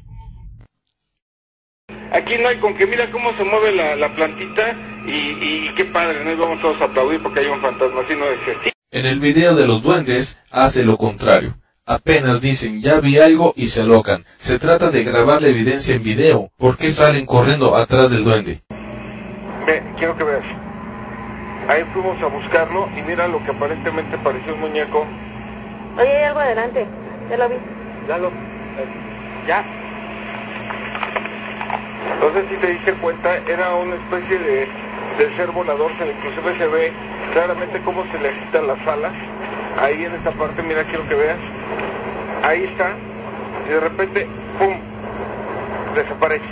Aquí 2.12 2.36
no 2.42 2.48
hay 2.48 2.58
con 2.58 2.76
que 2.76 2.86
mira 2.86 3.10
cómo 3.12 3.34
se 3.34 3.44
mueve 3.44 3.76
la, 3.76 3.96
la 3.96 4.14
plantita 4.16 4.78
y, 5.08 5.68
y 5.68 5.76
qué 5.76 5.86
padre, 5.86 6.24
¿no? 6.24 6.32
Y 6.32 6.36
vamos 6.36 6.62
todos 6.62 6.80
a 6.80 6.86
aplaudir 6.86 7.22
porque 7.22 7.42
hay 7.42 7.48
un 7.48 7.60
fantasma, 7.60 8.02
así 8.02 8.14
no 8.16 8.26
es. 8.26 8.74
En 8.92 9.06
el 9.08 9.20
video 9.20 9.56
de 9.56 9.66
los 9.66 9.82
duendes 9.82 10.40
hace 10.52 10.84
lo 10.84 10.98
contrario. 10.98 11.58
Apenas 11.86 12.40
dicen 12.40 12.82
ya 12.82 13.02
vi 13.02 13.20
algo 13.20 13.54
y 13.58 13.68
se 13.68 13.82
alocan. 13.82 14.24
Se 14.38 14.58
trata 14.58 14.90
de 14.90 15.04
grabar 15.04 15.42
la 15.42 15.50
evidencia 15.50 15.96
en 15.96 16.04
video. 16.04 16.50
¿Por 16.58 16.78
qué 16.78 16.94
salen 16.94 17.26
corriendo 17.26 17.76
atrás 17.76 18.10
del 18.10 18.24
duende? 18.24 18.62
Ve, 19.68 19.84
quiero 19.98 20.16
que 20.16 20.24
veas. 20.24 20.46
Ahí 21.68 21.84
fuimos 21.92 22.22
a 22.22 22.28
buscarlo 22.28 22.88
y 22.98 23.02
mira 23.02 23.28
lo 23.28 23.44
que 23.44 23.52
aparentemente 23.52 24.18
pareció 24.18 24.54
un 24.54 24.62
muñeco. 24.62 25.06
Oye, 25.98 26.08
hay 26.08 26.24
algo 26.24 26.40
adelante, 26.40 26.86
ya 27.30 27.38
lo 27.38 27.50
vi. 27.50 27.56
Ya 28.08 28.18
lo... 28.18 28.32
Ya. 29.46 29.66
No 32.22 32.34
sé 32.34 32.48
si 32.50 32.56
te 32.62 32.68
diste 32.68 32.94
cuenta, 32.94 33.36
era 33.46 33.76
una 33.76 33.96
especie 33.96 34.40
de, 34.40 34.68
de 35.18 35.36
ser 35.36 35.52
volador, 35.52 35.92
que 35.98 36.10
inclusive 36.10 36.58
se 36.58 36.68
ve 36.68 36.94
claramente 37.34 37.82
cómo 37.82 38.06
se 38.10 38.20
le 38.20 38.30
agitan 38.30 38.68
las 38.68 38.88
alas. 38.88 39.12
Ahí 39.80 40.04
en 40.06 40.14
esta 40.14 40.32
parte, 40.32 40.64
mira, 40.64 40.84
quiero 40.84 41.08
que 41.08 41.16
veas. 41.16 41.40
Ahí 42.44 42.64
está. 42.64 42.96
Y 43.66 43.70
de 43.70 43.80
repente, 43.80 44.28
¡pum! 44.60 44.76
Desaparece. 45.96 46.46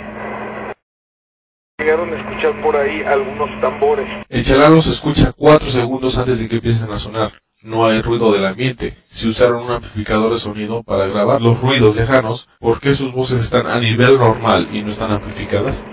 Llegaron 1.78 2.12
a 2.12 2.16
escuchar 2.16 2.52
por 2.62 2.76
ahí 2.76 3.02
algunos 3.02 3.60
tambores. 3.60 4.06
El 4.28 4.44
chalano 4.44 4.80
se 4.80 4.90
escucha 4.90 5.32
4 5.32 5.70
segundos 5.70 6.16
antes 6.16 6.40
de 6.40 6.48
que 6.48 6.56
empiecen 6.56 6.90
a 6.90 6.98
sonar. 6.98 7.32
No 7.62 7.86
hay 7.86 8.00
ruido 8.02 8.32
del 8.32 8.44
ambiente. 8.44 8.96
Si 9.08 9.28
usaron 9.28 9.64
un 9.64 9.70
amplificador 9.70 10.32
de 10.32 10.38
sonido 10.38 10.82
para 10.82 11.06
grabar 11.06 11.40
los 11.40 11.60
ruidos 11.60 11.94
lejanos, 11.94 12.48
¿por 12.58 12.80
qué 12.80 12.94
sus 12.94 13.12
voces 13.12 13.40
están 13.40 13.66
a 13.66 13.78
nivel 13.78 14.18
normal 14.18 14.68
y 14.72 14.82
no 14.82 14.88
están 14.88 15.12
amplificadas? 15.12 15.84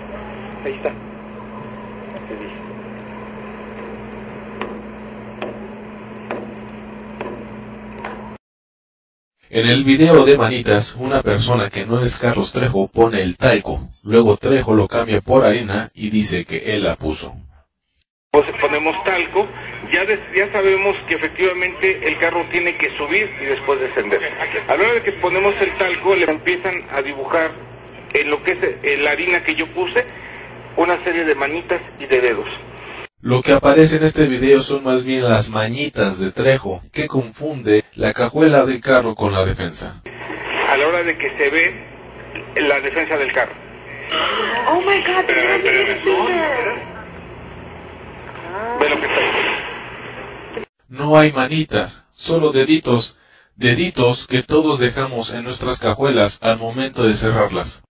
Ahí 0.64 0.72
está. 0.72 0.92
En 9.52 9.68
el 9.68 9.82
video 9.82 10.24
de 10.24 10.38
Manitas, 10.38 10.94
una 10.96 11.22
persona 11.22 11.70
que 11.70 11.84
no 11.84 12.00
es 12.00 12.16
Carlos 12.16 12.52
Trejo 12.52 12.86
pone 12.86 13.20
el 13.20 13.36
talco, 13.36 13.90
luego 14.04 14.36
Trejo 14.36 14.74
lo 14.76 14.86
cambia 14.86 15.20
por 15.20 15.44
harina 15.44 15.90
y 15.92 16.10
dice 16.10 16.44
que 16.44 16.72
él 16.74 16.84
la 16.84 16.94
puso. 16.94 17.34
Pues 18.30 18.46
ponemos 18.60 19.02
talco, 19.02 19.48
ya, 19.92 20.04
des- 20.04 20.20
ya 20.36 20.52
sabemos 20.52 20.96
que 21.08 21.14
efectivamente 21.14 22.06
el 22.06 22.16
carro 22.18 22.44
tiene 22.52 22.76
que 22.76 22.96
subir 22.96 23.28
y 23.42 23.46
después 23.46 23.80
descender. 23.80 24.20
A 24.68 24.76
la 24.76 24.82
hora 24.84 24.94
de 24.94 25.02
que 25.02 25.12
ponemos 25.12 25.52
el 25.60 25.72
talco, 25.72 26.14
le 26.14 26.30
empiezan 26.30 26.84
a 26.92 27.02
dibujar 27.02 27.50
en 28.14 28.30
lo 28.30 28.40
que 28.44 28.52
es 28.84 29.00
la 29.02 29.10
harina 29.10 29.42
que 29.42 29.56
yo 29.56 29.66
puse, 29.66 30.04
una 30.76 30.96
serie 31.02 31.24
de 31.24 31.34
manitas 31.34 31.80
y 31.98 32.06
de 32.06 32.20
dedos. 32.20 32.48
Lo 33.22 33.42
que 33.42 33.52
aparece 33.52 33.96
en 33.96 34.04
este 34.04 34.24
video 34.24 34.62
son 34.62 34.82
más 34.82 35.04
bien 35.04 35.28
las 35.28 35.50
mañitas 35.50 36.18
de 36.18 36.32
Trejo, 36.32 36.80
que 36.90 37.06
confunde 37.06 37.84
la 37.94 38.14
cajuela 38.14 38.64
del 38.64 38.80
carro 38.80 39.14
con 39.14 39.34
la 39.34 39.44
defensa. 39.44 40.00
A 40.70 40.76
la 40.78 40.88
hora 40.88 41.02
de 41.02 41.18
que 41.18 41.28
se 41.36 41.50
ve 41.50 41.84
la 42.66 42.80
defensa 42.80 43.18
del 43.18 43.30
carro. 43.30 43.52
Oh 44.70 44.80
my 44.80 45.02
god, 45.02 45.28
Espérame, 45.28 45.90
espérame. 45.90 46.80
Ve 48.80 48.88
lo 48.88 48.96
que 48.96 49.06
está 49.06 49.20
ahí. 49.20 50.64
No 50.88 51.18
hay 51.18 51.30
manitas, 51.30 52.06
solo 52.14 52.52
deditos, 52.52 53.18
deditos 53.54 54.26
que 54.28 54.42
todos 54.42 54.78
dejamos 54.78 55.30
en 55.34 55.44
nuestras 55.44 55.78
cajuelas 55.78 56.38
al 56.40 56.56
momento 56.56 57.02
de 57.02 57.12
cerrarlas. 57.12 57.82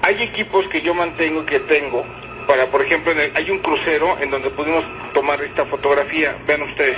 Hay 0.00 0.22
equipos 0.22 0.68
que 0.68 0.80
yo 0.80 0.94
mantengo 0.94 1.42
y 1.42 1.44
que 1.44 1.60
tengo 1.60 2.02
para, 2.46 2.66
por 2.66 2.82
ejemplo, 2.82 3.12
en 3.12 3.20
el- 3.20 3.36
hay 3.36 3.50
un 3.50 3.58
crucero 3.60 4.18
en 4.20 4.30
donde 4.30 4.50
pudimos 4.50 4.84
tomar 5.12 5.40
esta 5.42 5.64
fotografía. 5.66 6.36
Vean 6.46 6.62
ustedes. 6.62 6.96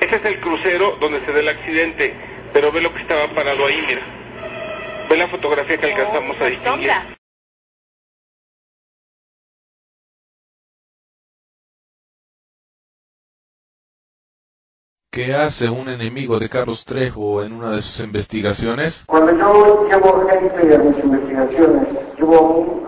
Ese 0.00 0.16
es 0.16 0.24
el 0.24 0.40
crucero 0.40 0.96
donde 1.00 1.20
se 1.24 1.32
da 1.32 1.40
el 1.40 1.48
accidente, 1.48 2.14
pero 2.52 2.70
ve 2.72 2.80
lo 2.80 2.92
que 2.92 3.00
estaba 3.00 3.26
parado 3.28 3.66
ahí, 3.66 3.82
mira. 3.86 4.02
Ve 5.08 5.16
la 5.16 5.28
fotografía 5.28 5.78
que 5.78 5.86
alcanzamos 5.92 6.40
a 6.40 6.46
distinguir. 6.46 6.90
¿Qué 15.10 15.34
hace 15.34 15.68
un 15.68 15.88
enemigo 15.88 16.38
de 16.38 16.48
Carlos 16.48 16.84
Trejo 16.84 17.42
en 17.42 17.52
una 17.52 17.72
de 17.72 17.80
sus 17.80 17.98
investigaciones? 18.00 19.04
Cuando 19.06 19.36
yo 19.36 19.88
llevo 19.88 20.28
gente 20.28 20.74
a 20.74 20.78
mis 20.78 21.04
investigaciones, 21.04 22.07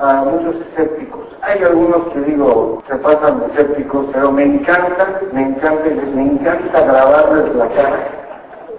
a 0.00 0.24
muchos 0.24 0.56
escépticos. 0.66 1.26
Hay 1.42 1.62
algunos 1.62 2.12
que 2.12 2.20
digo, 2.20 2.82
se 2.88 2.96
pasan 2.96 3.40
de 3.40 3.46
escépticos, 3.46 4.06
pero 4.12 4.30
me 4.32 4.44
encanta, 4.44 5.20
me 5.32 5.42
encanta, 5.42 5.84
me 6.14 6.22
encanta 6.22 6.80
grabarles 6.80 7.54
la 7.54 7.68
cara 7.68 8.20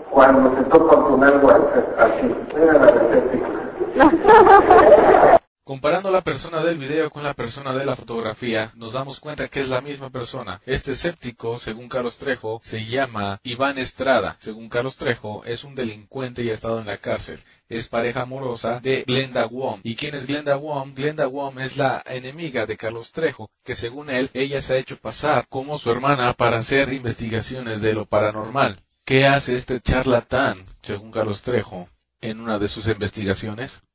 cuando 0.10 0.56
se 0.56 0.64
topan 0.66 1.02
con 1.04 1.24
algo 1.24 1.50
así. 1.50 2.36
A 2.56 2.74
los 2.74 3.02
escépticos. 3.02 3.50
Comparando 5.64 6.12
la 6.12 6.22
persona 6.22 6.64
del 6.64 6.78
video 6.78 7.10
con 7.10 7.24
la 7.24 7.34
persona 7.34 7.74
de 7.74 7.86
la 7.86 7.96
fotografía, 7.96 8.74
nos 8.76 8.92
damos 8.92 9.22
cuenta 9.22 9.48
que 9.48 9.62
es 9.62 9.70
la 9.70 9.80
misma 9.80 10.10
persona. 10.10 10.60
Este 10.66 10.92
escéptico, 10.92 11.60
según 11.60 11.88
Carlos 11.88 12.18
Trejo, 12.18 12.60
se 12.62 12.84
llama 12.84 13.40
Iván 13.44 13.78
Estrada. 13.78 14.36
Según 14.40 14.68
Carlos 14.68 14.98
Trejo, 14.98 15.44
es 15.46 15.64
un 15.64 15.76
delincuente 15.76 16.44
y 16.44 16.50
ha 16.50 16.54
estado 16.54 16.80
en 16.80 16.88
la 16.88 16.98
cárcel. 16.98 17.40
Es 17.72 17.88
pareja 17.88 18.24
amorosa 18.24 18.82
de 18.82 19.04
Glenda 19.08 19.46
Wong. 19.46 19.80
¿Y 19.84 19.96
quién 19.96 20.14
es 20.14 20.28
Glenda 20.28 20.58
Wong? 20.58 20.94
Glenda 20.94 21.28
Wong 21.28 21.58
es 21.62 21.78
la 21.78 22.04
enemiga 22.06 22.66
de 22.66 22.76
Carlos 22.76 23.14
Trejo, 23.14 23.50
que 23.64 23.76
según 23.76 24.10
él, 24.10 24.30
ella 24.34 24.62
se 24.62 24.74
ha 24.74 24.78
hecho 24.78 24.98
pasar 24.98 25.48
como 25.48 25.78
su 25.78 25.90
hermana 25.90 26.34
para 26.34 26.58
hacer 26.58 26.92
investigaciones 26.92 27.80
de 27.80 27.94
lo 27.94 28.06
paranormal. 28.06 28.84
¿Qué 29.06 29.26
hace 29.26 29.56
este 29.56 29.80
charlatán, 29.80 30.58
según 30.82 31.12
Carlos 31.12 31.44
Trejo, 31.44 31.88
en 32.20 32.42
una 32.42 32.60
de 32.60 32.68
sus 32.68 32.90
investigaciones? 32.90 33.86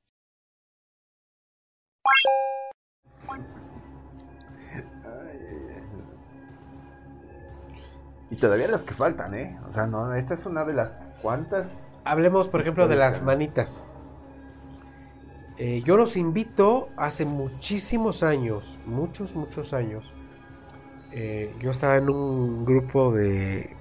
Y 8.31 8.37
todavía 8.37 8.69
las 8.69 8.85
que 8.85 8.95
faltan, 8.95 9.35
¿eh? 9.35 9.61
O 9.69 9.73
sea, 9.75 9.85
no, 9.85 10.15
esta 10.15 10.33
es 10.33 10.47
una 10.47 10.65
de 10.65 10.73
las 10.73 10.91
cuantas. 11.21 11.87
Hablemos, 12.07 12.49
por 12.49 12.63
ejemplo, 12.63 12.89
de 12.89 12.97
las 12.97 13.21
manitas. 13.21 13.91
Eh, 15.59 15.83
yo 15.85 15.97
los 15.97 16.17
invito 16.17 16.93
hace 16.97 17.25
muchísimos 17.25 18.23
años, 18.23 18.79
muchos, 18.87 19.35
muchos 19.35 19.73
años. 19.73 20.15
eh, 21.13 21.57
yo 21.61 21.71
estaba 21.73 21.97
en 21.97 22.11
un 22.11 22.65
grupo 22.67 23.13
de 23.13 23.77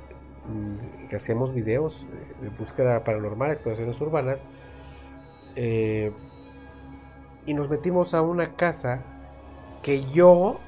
mm, 0.45 1.07
que 1.09 1.15
hacíamos 1.17 1.53
videos 1.53 2.07
de, 2.09 2.49
de 2.49 2.49
búsqueda 2.57 3.03
paranormal, 3.03 3.51
exploraciones 3.51 3.99
urbanas. 4.01 4.49
eh, 5.55 6.13
y 7.45 7.53
nos 7.53 7.69
metimos 7.69 8.13
a 8.13 8.21
una 8.21 8.55
casa 8.55 9.07
que 9.81 10.05
yo, 10.05 10.65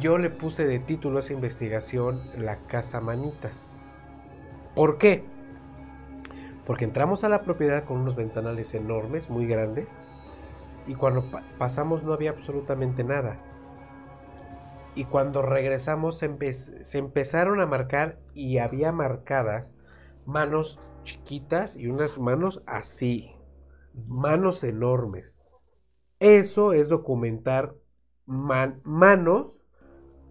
yo 0.00 0.18
le 0.18 0.30
puse 0.30 0.64
de 0.66 0.80
título 0.80 1.18
a 1.18 1.20
esa 1.20 1.32
investigación 1.34 2.30
La 2.36 2.66
Casa 2.66 3.00
Manitas. 3.00 3.80
¿Por 4.74 4.98
qué? 4.98 5.32
Porque 6.68 6.84
entramos 6.84 7.24
a 7.24 7.30
la 7.30 7.40
propiedad 7.40 7.84
con 7.84 7.96
unos 7.96 8.14
ventanales 8.14 8.74
enormes, 8.74 9.30
muy 9.30 9.46
grandes, 9.46 10.04
y 10.86 10.94
cuando 10.94 11.22
pa- 11.22 11.42
pasamos 11.56 12.04
no 12.04 12.12
había 12.12 12.28
absolutamente 12.28 13.04
nada. 13.04 13.38
Y 14.94 15.06
cuando 15.06 15.40
regresamos 15.40 16.18
se, 16.18 16.30
empe- 16.30 16.52
se 16.52 16.98
empezaron 16.98 17.62
a 17.62 17.66
marcar 17.66 18.18
y 18.34 18.58
había 18.58 18.92
marcadas 18.92 19.66
manos 20.26 20.78
chiquitas 21.04 21.74
y 21.74 21.86
unas 21.86 22.18
manos 22.18 22.62
así, 22.66 23.32
manos 24.06 24.62
enormes. 24.62 25.34
Eso 26.20 26.74
es 26.74 26.90
documentar 26.90 27.74
man- 28.26 28.82
manos 28.84 29.56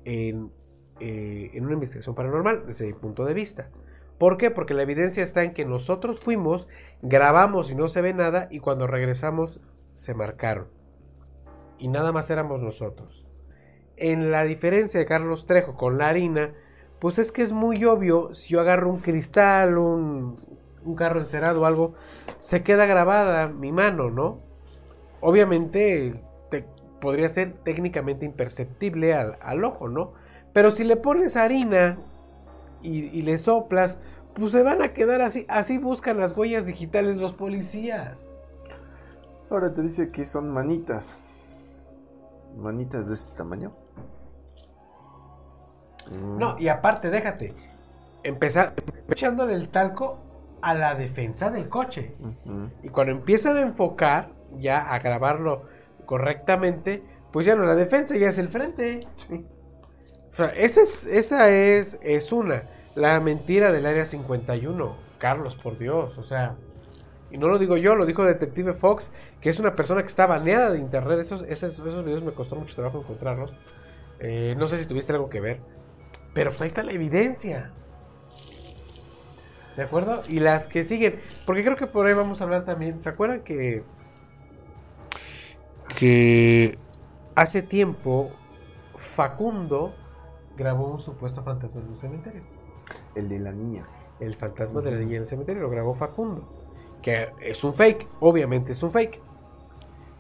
en, 0.06 0.52
eh, 1.00 1.50
en 1.56 1.66
una 1.66 1.74
investigación 1.74 2.14
paranormal 2.14 2.68
desde 2.68 2.86
mi 2.86 2.94
punto 2.94 3.26
de 3.26 3.34
vista. 3.34 3.72
¿Por 4.18 4.38
qué? 4.38 4.50
Porque 4.52 4.74
la 4.74 4.84
evidencia 4.84 5.24
está 5.24 5.44
en 5.44 5.54
que 5.54 5.66
nosotros 5.66 6.20
fuimos, 6.20 6.68
grabamos 7.02 7.70
y 7.70 7.76
no 7.76 7.88
se 7.88 8.02
ve 8.02 8.14
nada 8.14 8.48
y 8.50 8.60
cuando 8.60 8.88
regresamos 8.88 9.62
se 9.94 10.14
marcaron. 10.14 10.68
Y 11.78 11.88
nada 11.88 12.12
más 12.12 12.30
éramos 12.30 12.62
nosotros. 12.64 13.26
En 13.96 14.32
la 14.32 14.44
diferencia 14.44 15.00
de 15.00 15.06
Carlos 15.06 15.46
Trejo 15.46 15.76
con 15.76 15.98
la 15.98 16.10
harina, 16.10 16.54
pues 17.00 17.20
es 17.20 17.32
que 17.32 17.44
es 17.44 17.52
muy 17.52 17.84
obvio, 17.86 18.34
si 18.34 18.54
yo 18.54 18.62
agarro 18.62 18.90
un 18.90 19.00
cristal, 19.00 19.78
un, 19.78 20.40
un 20.84 20.96
carro 20.96 21.20
encerado 21.20 21.62
o 21.62 21.66
algo, 21.66 21.94
se 22.40 22.64
queda 22.64 22.86
grabada 22.86 23.48
mi 23.48 23.72
mano, 23.72 24.10
¿no? 24.10 24.40
Obviamente 25.22 26.22
te- 26.50 26.66
podría 27.02 27.30
ser 27.30 27.54
técnicamente 27.64 28.26
imperceptible 28.26 29.14
al, 29.14 29.38
al 29.42 29.64
ojo, 29.64 29.88
¿no? 29.90 30.14
Pero 30.54 30.72
si 30.72 30.84
le 30.84 30.96
pones 30.98 31.36
harina 31.38 32.00
y, 32.88 33.20
y 33.20 33.22
le 33.22 33.38
soplas, 33.38 33.98
pues 34.34 34.52
se 34.52 34.64
van 34.64 34.82
a 34.82 34.94
quedar 34.94 35.22
así. 35.22 35.46
Así 35.50 35.78
buscan 35.78 36.20
las 36.20 36.36
huellas 36.38 36.66
digitales 36.66 37.18
los 37.18 37.34
policías. 37.34 38.24
Ahora 39.50 39.74
te 39.74 39.82
dice 39.82 40.12
que 40.12 40.26
son 40.26 40.52
manitas. 40.52 41.20
Manitas 42.56 43.08
de 43.08 43.14
este 43.14 43.36
tamaño. 43.36 43.74
Mm. 46.12 46.38
No, 46.38 46.60
y 46.60 46.68
aparte, 46.68 47.10
déjate. 47.10 47.54
Empezar 48.24 48.74
echándole 49.10 49.54
el 49.54 49.70
talco 49.70 50.20
a 50.62 50.74
la 50.74 50.96
defensa 50.96 51.50
del 51.50 51.70
coche. 51.70 52.14
Y 52.84 52.90
cuando 52.90 53.14
empiezan 53.14 53.58
a 53.58 53.62
enfocar, 53.62 54.32
ya 54.58 54.92
a 54.92 55.00
grabarlo 55.00 55.64
correctamente, 56.06 57.04
pues 57.32 57.46
ya 57.46 57.56
no 57.56 57.64
la 57.64 57.76
defensa, 57.76 58.16
ya 58.18 58.30
es 58.30 58.38
el 58.38 58.50
frente. 58.50 59.08
Sí. 59.16 59.46
O 60.32 60.36
sea, 60.36 60.48
esa 60.48 60.82
es, 60.82 61.06
esa 61.06 61.50
es, 61.50 61.98
es 62.02 62.32
una. 62.32 62.64
La 62.98 63.20
mentira 63.20 63.72
del 63.72 63.86
área 63.86 64.08
51. 64.08 64.96
Carlos, 65.20 65.56
por 65.56 65.78
Dios. 65.78 66.18
O 66.18 66.24
sea. 66.24 66.56
Y 67.30 67.38
no 67.38 67.48
lo 67.48 67.60
digo 67.60 67.78
yo, 67.78 67.94
lo 67.94 68.08
dijo 68.08 68.26
Detective 68.26 68.74
Fox, 68.74 69.12
que 69.40 69.50
es 69.50 69.60
una 69.60 69.76
persona 69.76 70.02
que 70.02 70.08
está 70.08 70.26
baneada 70.26 70.72
de 70.72 70.80
internet. 70.80 71.20
Esos, 71.20 71.44
esos, 71.44 71.74
esos 71.78 72.04
videos 72.04 72.24
me 72.24 72.32
costó 72.32 72.56
mucho 72.56 72.74
trabajo 72.74 73.02
encontrarlos. 73.02 73.54
Eh, 74.20 74.56
no 74.58 74.68
sé 74.68 74.80
si 74.80 74.88
tuviste 74.88 75.14
algo 75.14 75.30
que 75.30 75.40
ver. 75.40 75.60
Pero 76.34 76.50
pues 76.50 76.64
ahí 76.64 76.70
está 76.70 76.82
la 76.82 76.92
evidencia. 76.92 77.72
¿De 79.76 79.84
acuerdo? 79.84 80.24
Y 80.28 80.40
las 80.40 80.66
que 80.66 80.84
siguen. 80.84 81.22
Porque 81.46 81.64
creo 81.64 81.76
que 81.76 81.86
por 81.86 82.08
ahí 82.08 82.16
vamos 82.16 82.42
a 82.42 82.46
hablar 82.46 82.66
también. 82.66 83.00
¿Se 83.00 83.10
acuerdan 83.10 83.42
que. 83.42 83.84
Que 86.00 86.80
hace 87.36 87.62
tiempo 87.62 88.32
Facundo 88.98 89.94
grabó 90.56 90.88
un 90.88 90.98
supuesto 90.98 91.44
fantasma 91.44 91.82
en 91.82 91.90
un 91.90 91.98
cementerio? 92.00 92.57
El 93.18 93.30
de 93.30 93.40
la 93.40 93.52
niña. 93.52 93.86
El 94.20 94.36
fantasma 94.36 94.82
de 94.82 94.92
la 94.92 94.98
niña 94.98 95.16
en 95.16 95.22
el 95.22 95.26
cementerio 95.26 95.64
lo 95.64 95.70
grabó 95.70 95.94
Facundo. 95.94 96.48
Que 97.02 97.30
es 97.42 97.64
un 97.64 97.74
fake, 97.74 98.08
obviamente 98.20 98.74
es 98.74 98.84
un 98.84 98.92
fake. 98.92 99.22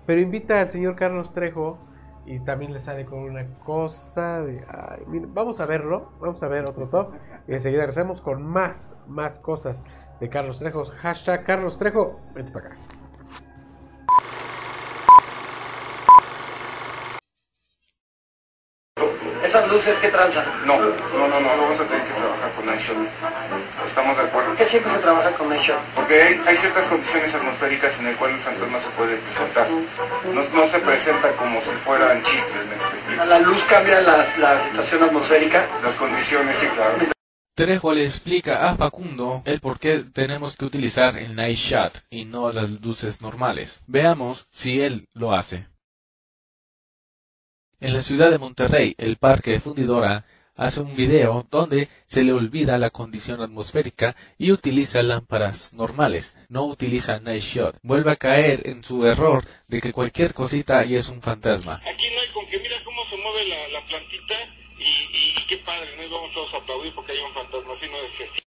Pero 0.05 0.21
invita 0.21 0.61
al 0.61 0.69
señor 0.69 0.95
Carlos 0.95 1.33
Trejo 1.33 1.77
y 2.25 2.39
también 2.39 2.73
le 2.73 2.79
sale 2.79 3.05
con 3.05 3.19
una 3.19 3.45
cosa 3.59 4.41
de... 4.41 4.63
ay, 4.67 5.03
vamos 5.27 5.59
a 5.59 5.65
verlo, 5.65 6.11
vamos 6.19 6.41
a 6.43 6.47
ver 6.47 6.65
otro 6.65 6.87
top. 6.87 7.13
Y 7.47 7.53
enseguida 7.53 7.81
regresamos 7.81 8.21
con 8.21 8.43
más, 8.43 8.93
más 9.07 9.39
cosas 9.39 9.83
de 10.19 10.29
Carlos 10.29 10.59
Trejo. 10.59 10.83
Hashtag 10.85 11.45
Carlos 11.45 11.77
Trejo, 11.77 12.19
vente 12.33 12.51
para 12.51 12.67
acá. 12.67 12.77
¿Esas 19.45 19.66
luces 19.77 19.95
qué 20.01 20.09
tranza? 20.09 20.43
No, 20.65 20.79
no, 20.79 21.27
no, 21.27 21.39
no, 21.39 21.49
vamos 21.49 21.79
a 21.79 21.85
tener 21.85 22.03
que 22.03 22.13
trabajar 22.13 22.51
con 22.55 22.65
Nightshot. 22.65 22.97
Estamos 23.85 24.17
de 24.17 24.23
acuerdo. 24.23 24.49
¿Por 24.49 24.57
qué 24.57 24.65
siempre 24.65 24.91
se 24.91 24.97
trabaja 24.99 25.31
con 25.33 25.49
Nightshot? 25.49 25.79
Porque 25.93 26.19
hay, 26.19 26.41
hay 26.47 26.57
ciertas 26.57 26.83
condiciones 26.85 27.35
atmosféricas 27.35 27.99
en 27.99 28.05
las 28.05 28.15
cuales 28.15 28.37
el 28.37 28.43
fantasma 28.43 28.79
se 28.79 28.89
puede 28.89 29.17
presentar. 29.17 29.67
No, 30.33 30.41
no 30.41 30.67
se 30.67 30.79
presenta 30.79 31.31
como 31.33 31.61
si 31.61 31.69
fueran 31.85 32.17
¿me 32.17 32.75
explico? 32.75 33.25
¿La 33.25 33.39
luz 33.39 33.63
cambia 33.69 34.01
la, 34.01 34.17
la 34.39 34.63
situación 34.65 35.03
atmosférica? 35.03 35.67
Las 35.83 35.95
condiciones, 35.95 36.57
sí, 36.57 36.65
claro. 36.73 36.97
Trejo 37.53 37.93
le 37.93 38.03
explica 38.03 38.69
a 38.69 38.75
Facundo 38.75 39.43
el 39.45 39.59
por 39.59 39.77
qué 39.77 39.99
tenemos 40.11 40.57
que 40.57 40.65
utilizar 40.65 41.17
el 41.17 41.35
night 41.35 41.57
shot 41.57 42.03
y 42.09 42.25
no 42.25 42.51
las 42.51 42.81
luces 42.81 43.21
normales. 43.21 43.83
Veamos 43.85 44.47
si 44.49 44.81
él 44.81 45.07
lo 45.13 45.33
hace. 45.33 45.67
En 47.79 47.93
la 47.93 48.01
ciudad 48.01 48.31
de 48.31 48.39
Monterrey, 48.39 48.95
el 48.97 49.17
parque 49.17 49.51
de 49.51 49.59
Fundidora 49.59 50.25
hace 50.55 50.81
un 50.81 50.95
video 50.95 51.45
donde 51.51 51.89
se 52.07 52.23
le 52.23 52.33
olvida 52.33 52.79
la 52.79 52.89
condición 52.89 53.39
atmosférica 53.39 54.15
y 54.39 54.51
utiliza 54.51 55.03
lámparas 55.03 55.73
normales, 55.73 56.35
no 56.49 56.65
utiliza 56.65 57.19
night 57.19 57.43
shot. 57.43 57.77
Vuelve 57.83 58.11
a 58.11 58.15
caer 58.15 58.67
en 58.67 58.83
su 58.83 59.05
error 59.05 59.45
de 59.67 59.79
que 59.79 59.93
cualquier 59.93 60.33
cosita 60.33 60.83
y 60.85 60.95
es 60.95 61.09
un 61.09 61.21
fantasma. 61.21 61.75
Aquí 61.85 62.07
no 62.15 62.19
hay 62.19 62.29
con 62.29 62.47
que 62.47 62.57
mira 62.57 62.77
cómo 62.83 63.05
se 63.11 63.17
mueve 63.17 63.45
la, 63.47 63.79
la 63.79 63.85
plantita 63.85 64.35
y, 64.79 65.39
y, 65.39 65.45
qué 65.47 65.57
padre, 65.57 65.87
¿no? 65.97 66.03
Y 66.03 66.09
vamos 66.09 66.33
todos 66.33 66.51
a 66.55 66.57
aplaudir 66.57 66.91
porque 66.95 67.11
hay 67.11 67.19
un 67.19 67.31
fantasma, 67.31 67.73
así 67.73 67.85
no 67.91 67.97
es. 67.97 68.46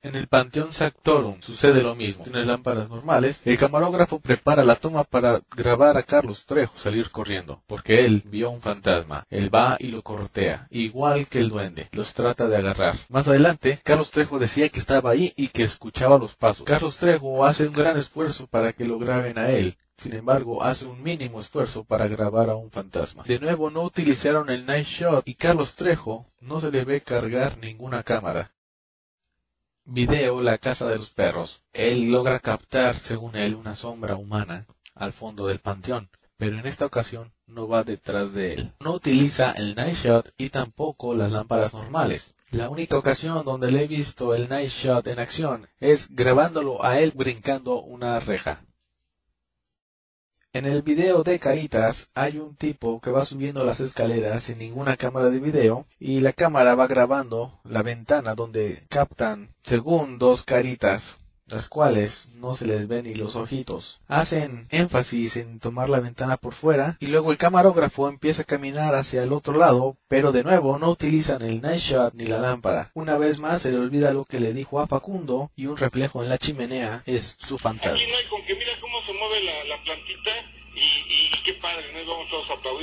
En 0.00 0.14
el 0.14 0.28
Panteón 0.28 0.72
Sanctorum 0.72 1.40
sucede 1.40 1.82
lo 1.82 1.96
mismo. 1.96 2.22
Tiene 2.22 2.44
lámparas 2.44 2.88
normales. 2.88 3.40
El 3.44 3.58
camarógrafo 3.58 4.20
prepara 4.20 4.62
la 4.62 4.76
toma 4.76 5.02
para 5.02 5.40
grabar 5.56 5.96
a 5.96 6.04
Carlos 6.04 6.46
Trejo 6.46 6.78
salir 6.78 7.10
corriendo, 7.10 7.64
porque 7.66 8.04
él 8.04 8.22
vio 8.24 8.50
un 8.50 8.60
fantasma. 8.60 9.26
Él 9.28 9.52
va 9.52 9.76
y 9.80 9.88
lo 9.88 10.02
cortea, 10.02 10.68
igual 10.70 11.26
que 11.26 11.40
el 11.40 11.48
duende. 11.48 11.88
Los 11.90 12.14
trata 12.14 12.46
de 12.46 12.56
agarrar. 12.56 12.94
Más 13.08 13.26
adelante, 13.26 13.80
Carlos 13.82 14.12
Trejo 14.12 14.38
decía 14.38 14.68
que 14.68 14.78
estaba 14.78 15.10
ahí 15.10 15.32
y 15.36 15.48
que 15.48 15.64
escuchaba 15.64 16.16
los 16.16 16.36
pasos. 16.36 16.64
Carlos 16.64 16.98
Trejo 16.98 17.44
hace 17.44 17.66
un 17.66 17.74
gran 17.74 17.98
esfuerzo 17.98 18.46
para 18.46 18.72
que 18.72 18.86
lo 18.86 19.00
graben 19.00 19.36
a 19.36 19.50
él. 19.50 19.78
Sin 19.96 20.14
embargo, 20.14 20.62
hace 20.62 20.86
un 20.86 21.02
mínimo 21.02 21.40
esfuerzo 21.40 21.82
para 21.82 22.06
grabar 22.06 22.50
a 22.50 22.54
un 22.54 22.70
fantasma. 22.70 23.24
De 23.24 23.40
nuevo, 23.40 23.68
no 23.68 23.82
utilizaron 23.82 24.48
el 24.48 24.64
night 24.64 24.86
shot 24.86 25.26
y 25.26 25.34
Carlos 25.34 25.74
Trejo 25.74 26.28
no 26.40 26.60
se 26.60 26.70
le 26.70 26.84
ve 26.84 27.00
cargar 27.00 27.58
ninguna 27.58 28.04
cámara. 28.04 28.52
Video 29.90 30.42
La 30.42 30.58
Casa 30.58 30.86
de 30.86 30.96
los 30.96 31.08
Perros. 31.08 31.62
Él 31.72 32.10
logra 32.10 32.40
captar, 32.40 32.96
según 32.96 33.36
él, 33.36 33.54
una 33.54 33.72
sombra 33.72 34.16
humana 34.16 34.66
al 34.94 35.14
fondo 35.14 35.46
del 35.46 35.60
panteón, 35.60 36.10
pero 36.36 36.58
en 36.58 36.66
esta 36.66 36.84
ocasión 36.84 37.32
no 37.46 37.68
va 37.68 37.84
detrás 37.84 38.34
de 38.34 38.52
él. 38.52 38.72
No 38.80 38.92
utiliza 38.92 39.52
el 39.52 39.74
night 39.74 39.96
shot 39.96 40.34
y 40.36 40.50
tampoco 40.50 41.14
las 41.14 41.32
lámparas 41.32 41.72
normales. 41.72 42.36
La 42.50 42.68
única 42.68 42.98
ocasión 42.98 43.46
donde 43.46 43.72
le 43.72 43.84
he 43.84 43.86
visto 43.86 44.34
el 44.34 44.50
night 44.50 44.68
shot 44.68 45.06
en 45.06 45.20
acción 45.20 45.68
es 45.80 46.14
grabándolo 46.14 46.84
a 46.84 47.00
él 47.00 47.12
brincando 47.14 47.80
una 47.80 48.20
reja. 48.20 48.66
En 50.54 50.64
el 50.64 50.80
video 50.80 51.24
de 51.24 51.38
Caritas 51.38 52.08
hay 52.14 52.38
un 52.38 52.56
tipo 52.56 53.02
que 53.02 53.10
va 53.10 53.22
subiendo 53.22 53.64
las 53.64 53.80
escaleras 53.80 54.44
sin 54.44 54.58
ninguna 54.58 54.96
cámara 54.96 55.28
de 55.28 55.40
video 55.40 55.84
y 56.00 56.20
la 56.20 56.32
cámara 56.32 56.74
va 56.74 56.86
grabando 56.86 57.60
la 57.64 57.82
ventana 57.82 58.34
donde 58.34 58.86
captan 58.88 59.54
según 59.62 60.18
dos 60.18 60.44
caritas 60.44 61.18
las 61.48 61.68
cuales 61.68 62.30
no 62.34 62.54
se 62.54 62.66
les 62.66 62.86
ven 62.86 63.04
ni 63.04 63.14
los 63.14 63.36
ojitos. 63.36 64.00
Hacen 64.06 64.66
énfasis 64.70 65.36
en 65.36 65.58
tomar 65.58 65.88
la 65.88 66.00
ventana 66.00 66.36
por 66.36 66.54
fuera 66.54 66.96
y 67.00 67.06
luego 67.06 67.32
el 67.32 67.38
camarógrafo 67.38 68.08
empieza 68.08 68.42
a 68.42 68.46
caminar 68.46 68.94
hacia 68.94 69.22
el 69.22 69.32
otro 69.32 69.56
lado, 69.56 69.96
pero 70.08 70.32
de 70.32 70.44
nuevo 70.44 70.78
no 70.78 70.90
utilizan 70.90 71.42
el 71.42 71.60
night 71.60 71.80
shot 71.80 72.14
ni 72.14 72.26
la 72.26 72.38
lámpara. 72.38 72.90
Una 72.94 73.18
vez 73.18 73.40
más 73.40 73.62
se 73.62 73.72
le 73.72 73.78
olvida 73.78 74.12
lo 74.12 74.24
que 74.24 74.40
le 74.40 74.52
dijo 74.52 74.80
a 74.80 74.86
Facundo 74.86 75.50
y 75.56 75.66
un 75.66 75.76
reflejo 75.76 76.22
en 76.22 76.28
la 76.28 76.38
chimenea 76.38 77.02
es 77.06 77.36
su 77.38 77.58
fantasma. 77.58 77.92
Aquí 77.92 78.02
hay 78.04 78.26
con 78.28 78.42
que 78.44 78.54
mira 78.54 78.72
cómo 78.80 79.00
se 79.04 79.12
mueve 79.12 79.42
la, 79.44 79.76
la 79.76 79.82
plantita 79.82 80.30
y, 80.74 81.28